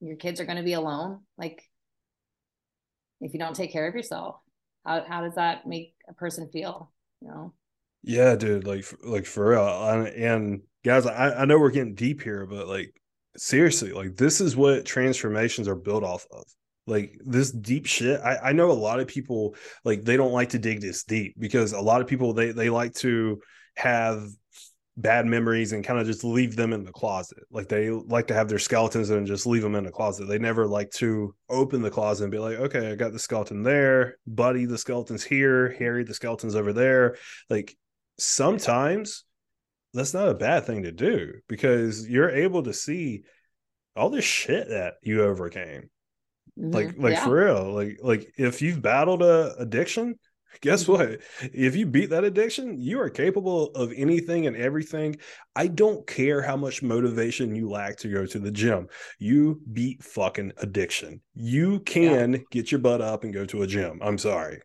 your 0.00 0.16
kids 0.16 0.40
are 0.40 0.46
going 0.46 0.58
to 0.58 0.64
be 0.64 0.74
alone. 0.74 1.20
Like 1.36 1.60
if 3.20 3.32
you 3.32 3.40
don't 3.40 3.56
take 3.56 3.72
care 3.72 3.88
of 3.88 3.94
yourself, 3.94 4.36
how 4.86 5.04
how 5.08 5.22
does 5.22 5.34
that 5.34 5.66
make 5.66 5.94
a 6.08 6.14
person 6.14 6.48
feel? 6.52 6.92
You 7.20 7.28
know. 7.28 7.54
Yeah, 8.02 8.36
dude. 8.36 8.66
Like, 8.66 8.86
like 9.04 9.26
for 9.26 9.50
real. 9.50 9.66
And, 9.66 10.08
and 10.08 10.62
guys, 10.84 11.06
I, 11.06 11.42
I 11.42 11.44
know 11.44 11.58
we're 11.58 11.70
getting 11.70 11.94
deep 11.94 12.22
here, 12.22 12.46
but 12.46 12.66
like 12.66 12.94
seriously 13.36 13.92
like 13.92 14.16
this 14.16 14.40
is 14.40 14.56
what 14.56 14.84
transformations 14.84 15.68
are 15.68 15.76
built 15.76 16.02
off 16.02 16.26
of 16.32 16.44
like 16.86 17.18
this 17.24 17.50
deep 17.50 17.86
shit 17.86 18.20
I, 18.20 18.36
I 18.48 18.52
know 18.52 18.70
a 18.70 18.72
lot 18.72 19.00
of 19.00 19.06
people 19.06 19.54
like 19.84 20.02
they 20.02 20.16
don't 20.16 20.32
like 20.32 20.50
to 20.50 20.58
dig 20.58 20.80
this 20.80 21.04
deep 21.04 21.36
because 21.38 21.72
a 21.72 21.80
lot 21.80 22.00
of 22.00 22.06
people 22.06 22.32
they 22.32 22.52
they 22.52 22.70
like 22.70 22.94
to 22.96 23.40
have 23.76 24.26
bad 24.96 25.26
memories 25.26 25.72
and 25.72 25.84
kind 25.84 26.00
of 26.00 26.06
just 26.06 26.24
leave 26.24 26.56
them 26.56 26.72
in 26.72 26.84
the 26.84 26.90
closet 26.90 27.38
like 27.50 27.68
they 27.68 27.90
like 27.90 28.26
to 28.26 28.34
have 28.34 28.48
their 28.48 28.58
skeletons 28.58 29.10
and 29.10 29.26
just 29.26 29.46
leave 29.46 29.62
them 29.62 29.76
in 29.76 29.84
the 29.84 29.90
closet 29.90 30.26
they 30.26 30.38
never 30.38 30.66
like 30.66 30.90
to 30.90 31.34
open 31.48 31.80
the 31.80 31.90
closet 31.90 32.24
and 32.24 32.32
be 32.32 32.38
like 32.38 32.58
okay 32.58 32.90
i 32.90 32.94
got 32.96 33.12
the 33.12 33.18
skeleton 33.18 33.62
there 33.62 34.16
buddy 34.26 34.64
the 34.66 34.76
skeleton's 34.76 35.22
here 35.22 35.70
harry 35.78 36.02
the 36.02 36.12
skeleton's 36.12 36.56
over 36.56 36.72
there 36.72 37.16
like 37.48 37.76
sometimes 38.20 39.24
that's 39.92 40.14
not 40.14 40.28
a 40.28 40.34
bad 40.34 40.64
thing 40.64 40.84
to 40.84 40.92
do 40.92 41.34
because 41.48 42.08
you're 42.08 42.30
able 42.30 42.62
to 42.62 42.72
see 42.72 43.24
all 43.96 44.10
this 44.10 44.24
shit 44.24 44.68
that 44.68 44.94
you 45.02 45.22
overcame. 45.22 45.90
Mm-hmm. 46.58 46.70
Like 46.70 46.94
like 46.98 47.14
yeah. 47.14 47.24
for 47.24 47.44
real. 47.44 47.72
Like 47.72 47.98
like 48.02 48.32
if 48.36 48.62
you've 48.62 48.82
battled 48.82 49.22
a 49.22 49.54
addiction, 49.58 50.16
guess 50.60 50.84
mm-hmm. 50.84 50.92
what? 50.92 51.20
If 51.52 51.76
you 51.76 51.86
beat 51.86 52.10
that 52.10 52.24
addiction, 52.24 52.80
you 52.80 53.00
are 53.00 53.10
capable 53.10 53.70
of 53.70 53.92
anything 53.96 54.46
and 54.46 54.56
everything. 54.56 55.16
I 55.56 55.66
don't 55.66 56.06
care 56.06 56.42
how 56.42 56.56
much 56.56 56.82
motivation 56.82 57.56
you 57.56 57.68
lack 57.68 57.96
to 57.98 58.08
go 58.08 58.26
to 58.26 58.38
the 58.38 58.50
gym. 58.50 58.88
You 59.18 59.60
beat 59.72 60.02
fucking 60.04 60.52
addiction. 60.58 61.20
You 61.34 61.80
can 61.80 62.32
yeah. 62.32 62.38
get 62.50 62.70
your 62.70 62.80
butt 62.80 63.00
up 63.00 63.24
and 63.24 63.34
go 63.34 63.44
to 63.46 63.62
a 63.62 63.66
gym. 63.66 63.98
I'm 64.02 64.18
sorry. 64.18 64.60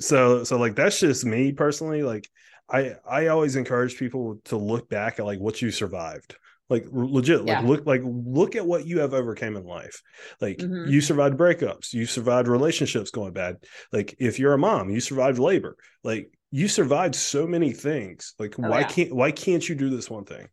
So 0.00 0.44
so 0.44 0.58
like 0.58 0.74
that's 0.74 1.00
just 1.00 1.24
me 1.24 1.52
personally 1.52 2.02
like 2.02 2.28
I 2.70 2.94
I 3.08 3.26
always 3.28 3.56
encourage 3.56 3.98
people 3.98 4.40
to 4.46 4.56
look 4.56 4.88
back 4.88 5.18
at 5.18 5.26
like 5.26 5.38
what 5.38 5.62
you 5.62 5.70
survived. 5.70 6.36
Like 6.68 6.84
legit, 6.90 7.46
yeah. 7.46 7.60
like 7.60 7.68
look 7.68 7.86
like 7.86 8.00
look 8.04 8.56
at 8.56 8.66
what 8.66 8.86
you 8.86 8.98
have 8.98 9.14
overcame 9.14 9.56
in 9.56 9.64
life. 9.64 10.02
Like 10.40 10.58
mm-hmm. 10.58 10.90
you 10.90 11.00
survived 11.00 11.38
breakups, 11.38 11.92
you 11.92 12.06
survived 12.06 12.48
relationships 12.48 13.12
going 13.12 13.32
bad. 13.32 13.58
Like 13.92 14.16
if 14.18 14.40
you're 14.40 14.54
a 14.54 14.58
mom, 14.58 14.90
you 14.90 14.98
survived 14.98 15.38
labor. 15.38 15.76
Like 16.02 16.32
you 16.50 16.66
survived 16.66 17.14
so 17.14 17.46
many 17.46 17.72
things. 17.72 18.34
Like 18.40 18.56
oh, 18.58 18.68
why 18.68 18.80
yeah. 18.80 18.88
can't 18.88 19.14
why 19.14 19.30
can't 19.30 19.68
you 19.68 19.76
do 19.76 19.90
this 19.90 20.10
one 20.10 20.24
thing? 20.24 20.48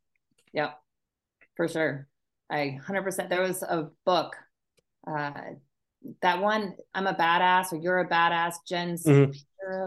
Yeah, 0.54 0.74
for 1.56 1.68
sure. 1.68 2.08
I 2.50 2.80
100%. 2.88 3.30
There 3.30 3.42
was 3.42 3.64
a 3.64 3.90
book, 4.06 4.36
uh, 5.08 5.32
that 6.22 6.41
one, 6.41 6.76
I'm 6.93 7.08
a 7.08 7.14
badass 7.14 7.72
or 7.72 7.78
you're 7.78 7.99
a 7.99 8.10
badass, 8.10 8.56
jen's 8.68 9.06
mm-hmm. 9.06 9.32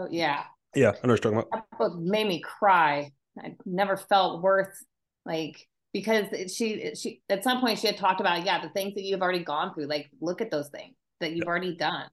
Yeah, 0.09 0.43
yeah, 0.75 0.89
I 0.89 0.91
know 0.91 0.95
what 1.01 1.07
you're 1.07 1.17
talking 1.17 1.37
about. 1.39 1.51
That 1.51 1.77
book 1.77 1.97
made 1.97 2.27
me 2.27 2.41
cry. 2.41 3.11
I 3.39 3.55
never 3.65 3.97
felt 3.97 4.41
worth 4.41 4.83
like 5.25 5.67
because 5.93 6.25
she 6.53 6.95
she 6.95 7.21
at 7.29 7.43
some 7.43 7.59
point 7.59 7.79
she 7.79 7.87
had 7.87 7.97
talked 7.97 8.19
about 8.19 8.45
yeah 8.45 8.61
the 8.61 8.69
things 8.69 8.95
that 8.95 9.03
you've 9.03 9.21
already 9.21 9.43
gone 9.43 9.73
through 9.73 9.85
like 9.85 10.09
look 10.21 10.41
at 10.41 10.51
those 10.51 10.69
things 10.69 10.95
that 11.19 11.33
you've 11.33 11.47
already 11.47 11.75
done. 11.75 12.07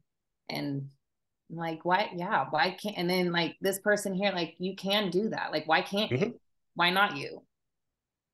And 0.49 0.89
I'm 1.51 1.57
like 1.57 1.85
why 1.85 2.11
yeah 2.15 2.47
why 2.51 2.71
can't 2.71 2.99
and 2.99 3.09
then 3.09 3.33
like 3.33 3.57
this 3.61 3.79
person 3.79 4.15
here 4.15 4.33
like 4.33 4.55
you 4.59 4.77
can 4.77 5.11
do 5.11 5.31
that. 5.31 5.53
Like 5.53 5.67
why 5.67 5.83
can't 5.83 6.11
mm-hmm. 6.11 6.25
you? 6.25 6.41
Why 6.75 6.91
not 6.91 7.17
you? 7.17 7.43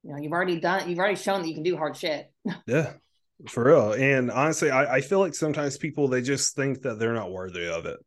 You 0.03 0.13
know 0.13 0.19
you've 0.19 0.33
already 0.33 0.59
done 0.59 0.89
you've 0.89 0.99
already 0.99 1.17
shown 1.17 1.43
that 1.43 1.49
you 1.49 1.55
can 1.55 1.63
do 1.63 1.77
hard 1.77 1.97
shit. 1.97 2.33
Yeah 2.67 2.95
for 3.49 3.65
real 3.65 3.93
and 3.93 4.31
honestly 4.31 4.71
I, 4.71 4.97
I 4.97 5.01
feel 5.01 5.19
like 5.19 5.35
sometimes 5.35 5.79
people 5.79 6.09
they 6.09 6.21
just 6.21 6.55
think 6.55 6.83
that 6.83 6.99
they're 6.99 7.15
not 7.15 7.33
worthy 7.33 7.69
of 7.69 7.87
it 7.87 7.99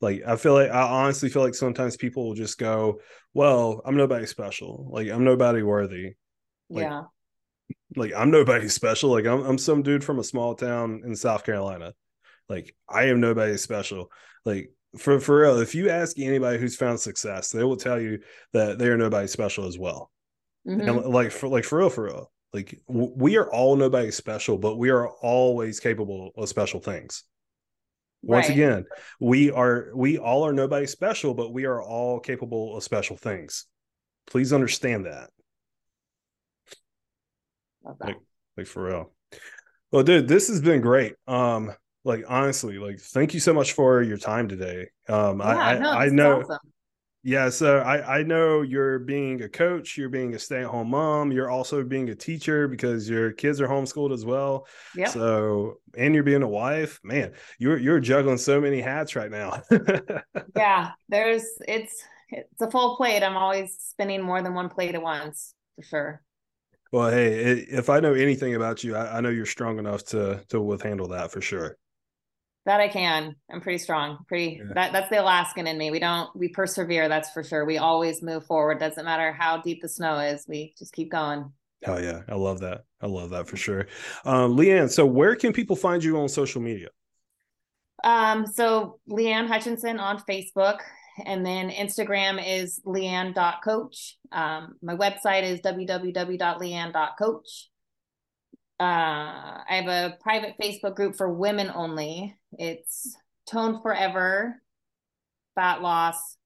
like 0.00 0.22
I 0.26 0.36
feel 0.36 0.54
like 0.54 0.70
I 0.70 0.82
honestly 0.82 1.28
feel 1.28 1.42
like 1.42 1.54
sometimes 1.54 1.96
people 1.96 2.26
will 2.26 2.34
just 2.34 2.58
go, 2.58 3.00
"Well, 3.34 3.82
I'm 3.84 3.96
nobody 3.96 4.26
special. 4.26 4.88
Like 4.92 5.08
I'm 5.08 5.24
nobody 5.24 5.62
worthy." 5.62 6.14
Like, 6.70 6.84
yeah. 6.84 7.02
Like 7.96 8.12
I'm 8.16 8.30
nobody 8.30 8.68
special. 8.68 9.10
Like 9.10 9.26
I'm 9.26 9.44
I'm 9.44 9.58
some 9.58 9.82
dude 9.82 10.04
from 10.04 10.18
a 10.18 10.24
small 10.24 10.54
town 10.54 11.02
in 11.04 11.16
South 11.16 11.44
Carolina. 11.44 11.94
Like 12.48 12.74
I 12.88 13.04
am 13.04 13.20
nobody 13.20 13.56
special. 13.56 14.10
Like 14.44 14.70
for 14.96 15.18
for 15.18 15.40
real, 15.40 15.58
if 15.58 15.74
you 15.74 15.90
ask 15.90 16.18
anybody 16.18 16.58
who's 16.58 16.76
found 16.76 17.00
success, 17.00 17.50
they 17.50 17.64
will 17.64 17.76
tell 17.76 18.00
you 18.00 18.20
that 18.52 18.78
they 18.78 18.88
are 18.88 18.96
nobody 18.96 19.26
special 19.26 19.66
as 19.66 19.78
well. 19.78 20.12
Mm-hmm. 20.66 20.88
And 20.88 21.06
like 21.06 21.32
for 21.32 21.48
like 21.48 21.64
for 21.64 21.78
real, 21.78 21.90
for 21.90 22.04
real. 22.04 22.30
Like 22.52 22.80
w- 22.88 23.12
we 23.14 23.36
are 23.36 23.50
all 23.50 23.76
nobody 23.76 24.10
special, 24.10 24.58
but 24.58 24.76
we 24.76 24.90
are 24.90 25.08
always 25.08 25.80
capable 25.80 26.32
of 26.36 26.48
special 26.48 26.80
things. 26.80 27.24
Once 28.22 28.48
right. 28.48 28.54
again, 28.54 28.84
we 29.20 29.50
are 29.50 29.90
we 29.94 30.18
all 30.18 30.44
are 30.46 30.52
nobody 30.52 30.86
special, 30.86 31.34
but 31.34 31.52
we 31.52 31.66
are 31.66 31.80
all 31.82 32.18
capable 32.18 32.76
of 32.76 32.82
special 32.82 33.16
things. 33.16 33.66
Please 34.26 34.52
understand 34.52 35.06
that. 35.06 35.30
Like, 38.00 38.16
like 38.56 38.66
for 38.66 38.84
real. 38.84 39.12
Well, 39.92 40.02
dude, 40.02 40.28
this 40.28 40.48
has 40.48 40.60
been 40.60 40.80
great. 40.80 41.14
Um, 41.26 41.72
like 42.04 42.24
honestly, 42.28 42.78
like 42.78 42.98
thank 42.98 43.34
you 43.34 43.40
so 43.40 43.54
much 43.54 43.72
for 43.72 44.02
your 44.02 44.18
time 44.18 44.48
today. 44.48 44.88
Um, 45.08 45.38
yeah, 45.38 45.46
I 45.46 45.78
no, 45.78 45.90
I, 45.90 46.08
know. 46.08 46.40
Awesome. 46.40 46.58
Yeah, 47.28 47.50
so 47.50 47.80
I 47.80 48.20
I 48.20 48.22
know 48.22 48.62
you're 48.62 48.98
being 48.98 49.42
a 49.42 49.50
coach, 49.50 49.98
you're 49.98 50.08
being 50.08 50.34
a 50.34 50.38
stay 50.38 50.62
at 50.62 50.68
home 50.68 50.88
mom, 50.88 51.30
you're 51.30 51.50
also 51.50 51.84
being 51.84 52.08
a 52.08 52.14
teacher 52.14 52.66
because 52.68 53.06
your 53.06 53.32
kids 53.32 53.60
are 53.60 53.68
homeschooled 53.68 54.14
as 54.14 54.24
well. 54.24 54.66
Yeah. 54.96 55.08
So 55.08 55.74
and 55.94 56.14
you're 56.14 56.24
being 56.24 56.42
a 56.42 56.48
wife, 56.48 56.98
man. 57.04 57.34
You're 57.58 57.76
you're 57.76 58.00
juggling 58.00 58.38
so 58.38 58.62
many 58.62 58.80
hats 58.80 59.14
right 59.14 59.30
now. 59.30 59.62
yeah, 60.56 60.92
there's 61.10 61.44
it's 61.68 62.02
it's 62.30 62.62
a 62.62 62.70
full 62.70 62.96
plate. 62.96 63.22
I'm 63.22 63.36
always 63.36 63.76
spinning 63.78 64.22
more 64.22 64.40
than 64.40 64.54
one 64.54 64.70
plate 64.70 64.94
at 64.94 65.02
once 65.02 65.52
for 65.76 65.82
sure. 65.82 66.22
Well, 66.92 67.10
hey, 67.10 67.58
if 67.58 67.90
I 67.90 68.00
know 68.00 68.14
anything 68.14 68.54
about 68.54 68.82
you, 68.82 68.96
I, 68.96 69.18
I 69.18 69.20
know 69.20 69.28
you're 69.28 69.44
strong 69.44 69.78
enough 69.78 70.02
to 70.06 70.42
to 70.48 70.56
withhandle 70.56 71.10
that 71.10 71.30
for 71.30 71.42
sure. 71.42 71.76
That 72.68 72.80
I 72.80 72.88
can. 72.88 73.34
I'm 73.50 73.62
pretty 73.62 73.78
strong. 73.78 74.18
Pretty 74.28 74.60
yeah. 74.60 74.74
that 74.74 74.92
that's 74.92 75.08
the 75.08 75.22
Alaskan 75.22 75.66
in 75.66 75.78
me. 75.78 75.90
We 75.90 76.00
don't 76.00 76.28
we 76.36 76.48
persevere, 76.48 77.08
that's 77.08 77.30
for 77.30 77.42
sure. 77.42 77.64
We 77.64 77.78
always 77.78 78.22
move 78.22 78.44
forward. 78.44 78.78
Doesn't 78.78 79.06
matter 79.06 79.32
how 79.32 79.62
deep 79.62 79.80
the 79.80 79.88
snow 79.88 80.18
is. 80.18 80.44
We 80.46 80.74
just 80.78 80.92
keep 80.92 81.10
going. 81.10 81.50
Hell 81.82 82.02
yeah. 82.02 82.24
I 82.28 82.34
love 82.34 82.60
that. 82.60 82.84
I 83.00 83.06
love 83.06 83.30
that 83.30 83.48
for 83.48 83.56
sure. 83.56 83.86
Um, 84.26 84.54
Leanne, 84.54 84.90
so 84.90 85.06
where 85.06 85.34
can 85.34 85.54
people 85.54 85.76
find 85.76 86.04
you 86.04 86.18
on 86.18 86.28
social 86.28 86.60
media? 86.60 86.88
Um, 88.04 88.46
so 88.46 89.00
Leanne 89.08 89.48
Hutchinson 89.48 89.98
on 89.98 90.22
Facebook. 90.28 90.80
And 91.24 91.46
then 91.46 91.70
Instagram 91.70 92.38
is 92.46 92.82
leanne.coach. 92.84 94.18
Um, 94.30 94.74
my 94.82 94.94
website 94.94 95.44
is 95.44 95.62
www.leanne.coach. 95.62 97.68
Uh, 98.80 99.62
I 99.68 99.82
have 99.82 99.88
a 99.88 100.16
private 100.20 100.54
Facebook 100.60 100.94
group 100.94 101.16
for 101.16 101.32
women 101.32 101.70
only. 101.74 102.36
It's 102.52 103.16
Toned 103.46 103.82
Forever 103.82 104.60
Fat 105.54 105.82
Loss 105.82 106.36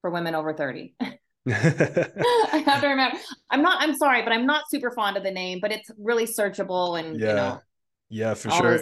for 0.00 0.10
Women 0.10 0.34
Over 0.34 0.52
30. 0.52 0.94
I 1.00 2.62
have 2.66 2.80
to 2.82 2.88
remember. 2.88 3.18
I'm 3.50 3.62
not, 3.62 3.80
I'm 3.80 3.96
sorry, 3.96 4.22
but 4.22 4.32
I'm 4.32 4.46
not 4.46 4.68
super 4.68 4.90
fond 4.90 5.16
of 5.16 5.22
the 5.22 5.30
name, 5.30 5.60
but 5.60 5.72
it's 5.72 5.90
really 5.98 6.26
searchable 6.26 6.98
and, 6.98 7.18
yeah. 7.18 7.28
you 7.28 7.34
know, 7.34 7.60
yeah, 8.08 8.34
for 8.34 8.50
sure. 8.50 8.80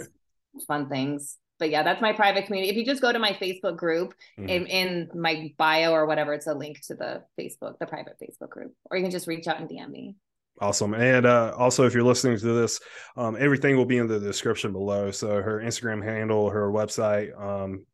Fun 0.67 0.89
things 0.89 1.37
but 1.59 1.69
yeah, 1.69 1.83
that's 1.83 2.01
my 2.01 2.13
private 2.13 2.45
community. 2.45 2.71
If 2.71 2.77
you 2.77 2.85
just 2.85 3.01
go 3.01 3.11
to 3.11 3.19
my 3.19 3.31
Facebook 3.31 3.77
group 3.77 4.13
mm-hmm. 4.37 4.49
in, 4.49 4.67
in 4.67 5.09
my 5.13 5.53
bio 5.57 5.91
or 5.91 6.05
whatever, 6.05 6.33
it's 6.33 6.47
a 6.47 6.53
link 6.53 6.81
to 6.87 6.95
the 6.95 7.23
Facebook, 7.39 7.79
the 7.79 7.85
private 7.85 8.17
Facebook 8.21 8.49
group, 8.49 8.73
or 8.89 8.97
you 8.97 9.03
can 9.03 9.11
just 9.11 9.27
reach 9.27 9.47
out 9.47 9.59
and 9.59 9.69
DM 9.69 9.89
me. 9.89 10.15
Awesome. 10.61 10.93
And 10.93 11.25
uh, 11.25 11.53
also, 11.57 11.85
if 11.85 11.93
you're 11.93 12.03
listening 12.03 12.37
to 12.37 12.53
this, 12.53 12.79
um, 13.17 13.35
everything 13.37 13.75
will 13.75 13.85
be 13.85 13.97
in 13.97 14.07
the 14.07 14.19
description 14.19 14.71
below. 14.71 15.11
So 15.11 15.41
her 15.41 15.59
Instagram 15.59 16.01
handle, 16.01 16.49
her 16.49 16.71
website, 16.71 17.37
um, 17.39 17.85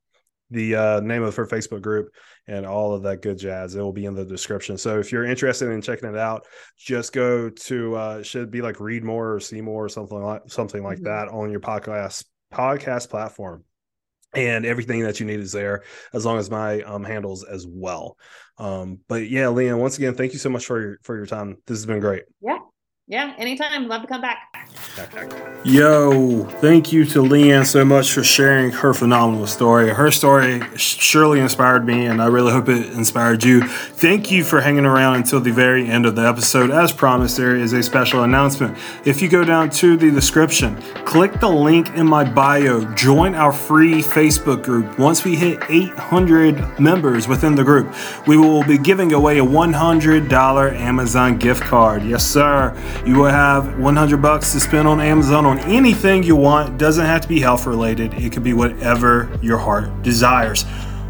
the 0.52 0.76
uh, 0.76 1.00
name 1.00 1.24
of 1.24 1.36
her 1.38 1.48
Facebook 1.48 1.82
group, 1.82 2.10
and 2.48 2.66
all 2.66 2.94
of 2.94 3.04
that 3.04 3.24
good 3.24 3.40
jazz. 3.40 3.74
It 3.74 3.82
will 3.82 3.94
be 3.94 4.06
in 4.06 4.14
the 4.14 4.26
description. 4.26 4.78
So 4.78 5.00
if 5.00 5.12
you're 5.12 5.26
interested 5.26 5.72
in 5.72 5.82
checking 5.82 6.10
it 6.10 6.18
out, 6.18 6.46
just 6.78 7.14
go 7.14 7.50
to 7.50 7.96
uh, 7.96 8.24
should 8.24 8.52
be 8.52 8.62
like 8.62 8.80
read 8.80 9.04
more 9.04 9.34
or 9.34 9.40
see 9.40 9.62
more 9.62 9.86
or 9.86 9.90
something 9.90 10.22
like 10.22 10.42
something 10.48 10.84
like 10.84 10.98
mm-hmm. 10.98 11.06
that 11.06 11.30
on 11.30 11.50
your 11.50 11.62
podcast 11.62 12.26
podcast 12.54 13.10
platform 13.10 13.64
and 14.34 14.66
everything 14.66 15.02
that 15.02 15.20
you 15.20 15.26
need 15.26 15.40
is 15.40 15.52
there 15.52 15.84
as 16.14 16.26
long 16.26 16.38
as 16.38 16.50
my 16.50 16.82
um, 16.82 17.04
handles 17.04 17.44
as 17.44 17.68
well. 17.68 18.18
Um, 18.58 19.00
but 19.08 19.30
yeah 19.30 19.46
leanne 19.46 19.80
once 19.80 19.98
again 19.98 20.14
thank 20.14 20.34
you 20.34 20.40
so 20.40 20.50
much 20.50 20.66
for 20.66 20.80
your 20.80 20.98
for 21.04 21.16
your 21.16 21.26
time. 21.26 21.58
This 21.66 21.78
has 21.78 21.86
been 21.86 22.00
great. 22.00 22.24
Yeah 22.42 22.60
yeah, 23.12 23.36
anytime. 23.38 23.90
Love 23.90 24.04
to 24.04 24.08
come 24.08 24.22
back. 24.22 24.48
Yo, 25.64 26.46
thank 26.60 26.92
you 26.92 27.06
to 27.06 27.22
Leanne 27.22 27.66
so 27.66 27.86
much 27.86 28.12
for 28.12 28.24
sharing 28.24 28.72
her 28.72 28.94
phenomenal 28.94 29.46
story. 29.46 29.90
Her 29.90 30.10
story 30.12 30.62
surely 30.76 31.40
inspired 31.40 31.86
me, 31.86 32.06
and 32.06 32.22
I 32.22 32.28
really 32.28 32.52
hope 32.52 32.70
it 32.70 32.88
inspired 32.94 33.44
you. 33.44 33.68
Thank 33.68 34.32
you 34.32 34.44
for 34.44 34.62
hanging 34.62 34.86
around 34.86 35.18
until 35.18 35.40
the 35.40 35.52
very 35.52 35.88
end 35.88 36.06
of 36.06 36.16
the 36.16 36.28
episode. 36.28 36.72
As 36.72 36.92
promised, 36.92 37.38
there 37.38 37.56
is 37.56 37.74
a 37.74 37.84
special 37.84 38.24
announcement. 38.24 38.78
If 39.06 39.22
you 39.22 39.30
go 39.30 39.44
down 39.44 39.70
to 39.72 39.98
the 39.98 40.10
description, 40.10 40.82
click 41.06 41.40
the 41.40 41.50
link 41.50 41.90
in 41.90 42.08
my 42.08 42.24
bio, 42.24 42.86
join 42.96 43.36
our 43.36 43.52
free 43.52 44.02
Facebook 44.02 44.64
group. 44.64 44.98
Once 44.98 45.24
we 45.24 45.36
hit 45.36 45.62
800 45.70 46.80
members 46.80 47.28
within 47.28 47.56
the 47.56 47.64
group, 47.64 47.94
we 48.26 48.38
will 48.38 48.64
be 48.64 48.78
giving 48.78 49.14
away 49.14 49.40
a 49.40 49.46
$100 49.46 50.74
Amazon 50.74 51.38
gift 51.38 51.62
card. 51.62 52.04
Yes, 52.04 52.26
sir. 52.26 52.76
You 53.06 53.18
will 53.18 53.30
have 53.30 53.80
100 53.80 54.22
bucks 54.22 54.52
to 54.54 54.60
spend 54.60 54.88
on 54.88 55.02
Amazon 55.02 55.46
on 55.46 55.58
anything 55.60 56.22
you 56.22 56.36
want. 56.36 56.70
It 56.70 56.78
doesn't 56.78 57.06
have 57.06 57.22
to 57.22 57.28
be 57.28 57.40
health 57.40 57.66
related. 57.66 58.14
It 58.14 58.32
could 58.32 58.44
be 58.44 58.54
whatever 58.54 59.30
your 59.42 59.58
heart 59.58 60.04
desires. 60.04 60.66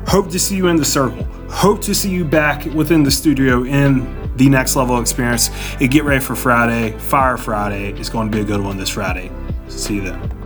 Hope 0.07 0.29
to 0.31 0.39
see 0.39 0.55
you 0.55 0.67
in 0.67 0.77
the 0.77 0.85
circle. 0.85 1.23
Hope 1.49 1.81
to 1.81 1.93
see 1.93 2.09
you 2.09 2.23
back 2.23 2.65
within 2.65 3.03
the 3.03 3.11
studio 3.11 3.65
in 3.65 4.35
the 4.37 4.47
next 4.47 4.77
level 4.77 5.01
experience. 5.01 5.49
And 5.81 5.91
get 5.91 6.05
ready 6.05 6.23
for 6.23 6.35
Friday, 6.35 6.97
Fire 6.97 7.37
Friday. 7.37 7.91
It's 7.99 8.09
going 8.09 8.31
to 8.31 8.35
be 8.35 8.41
a 8.41 8.45
good 8.45 8.61
one 8.61 8.77
this 8.77 8.89
Friday. 8.89 9.29
See 9.67 9.95
you 9.95 10.01
then. 10.01 10.40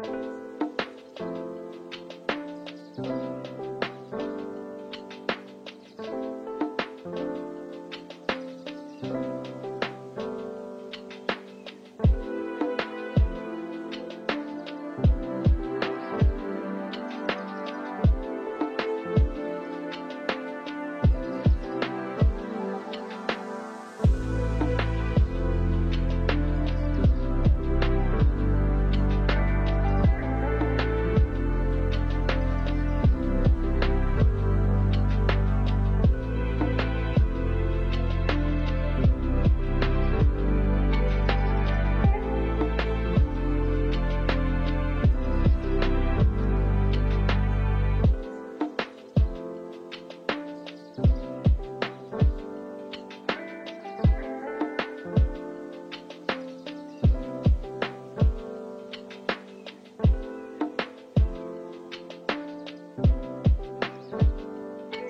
You 0.00 0.34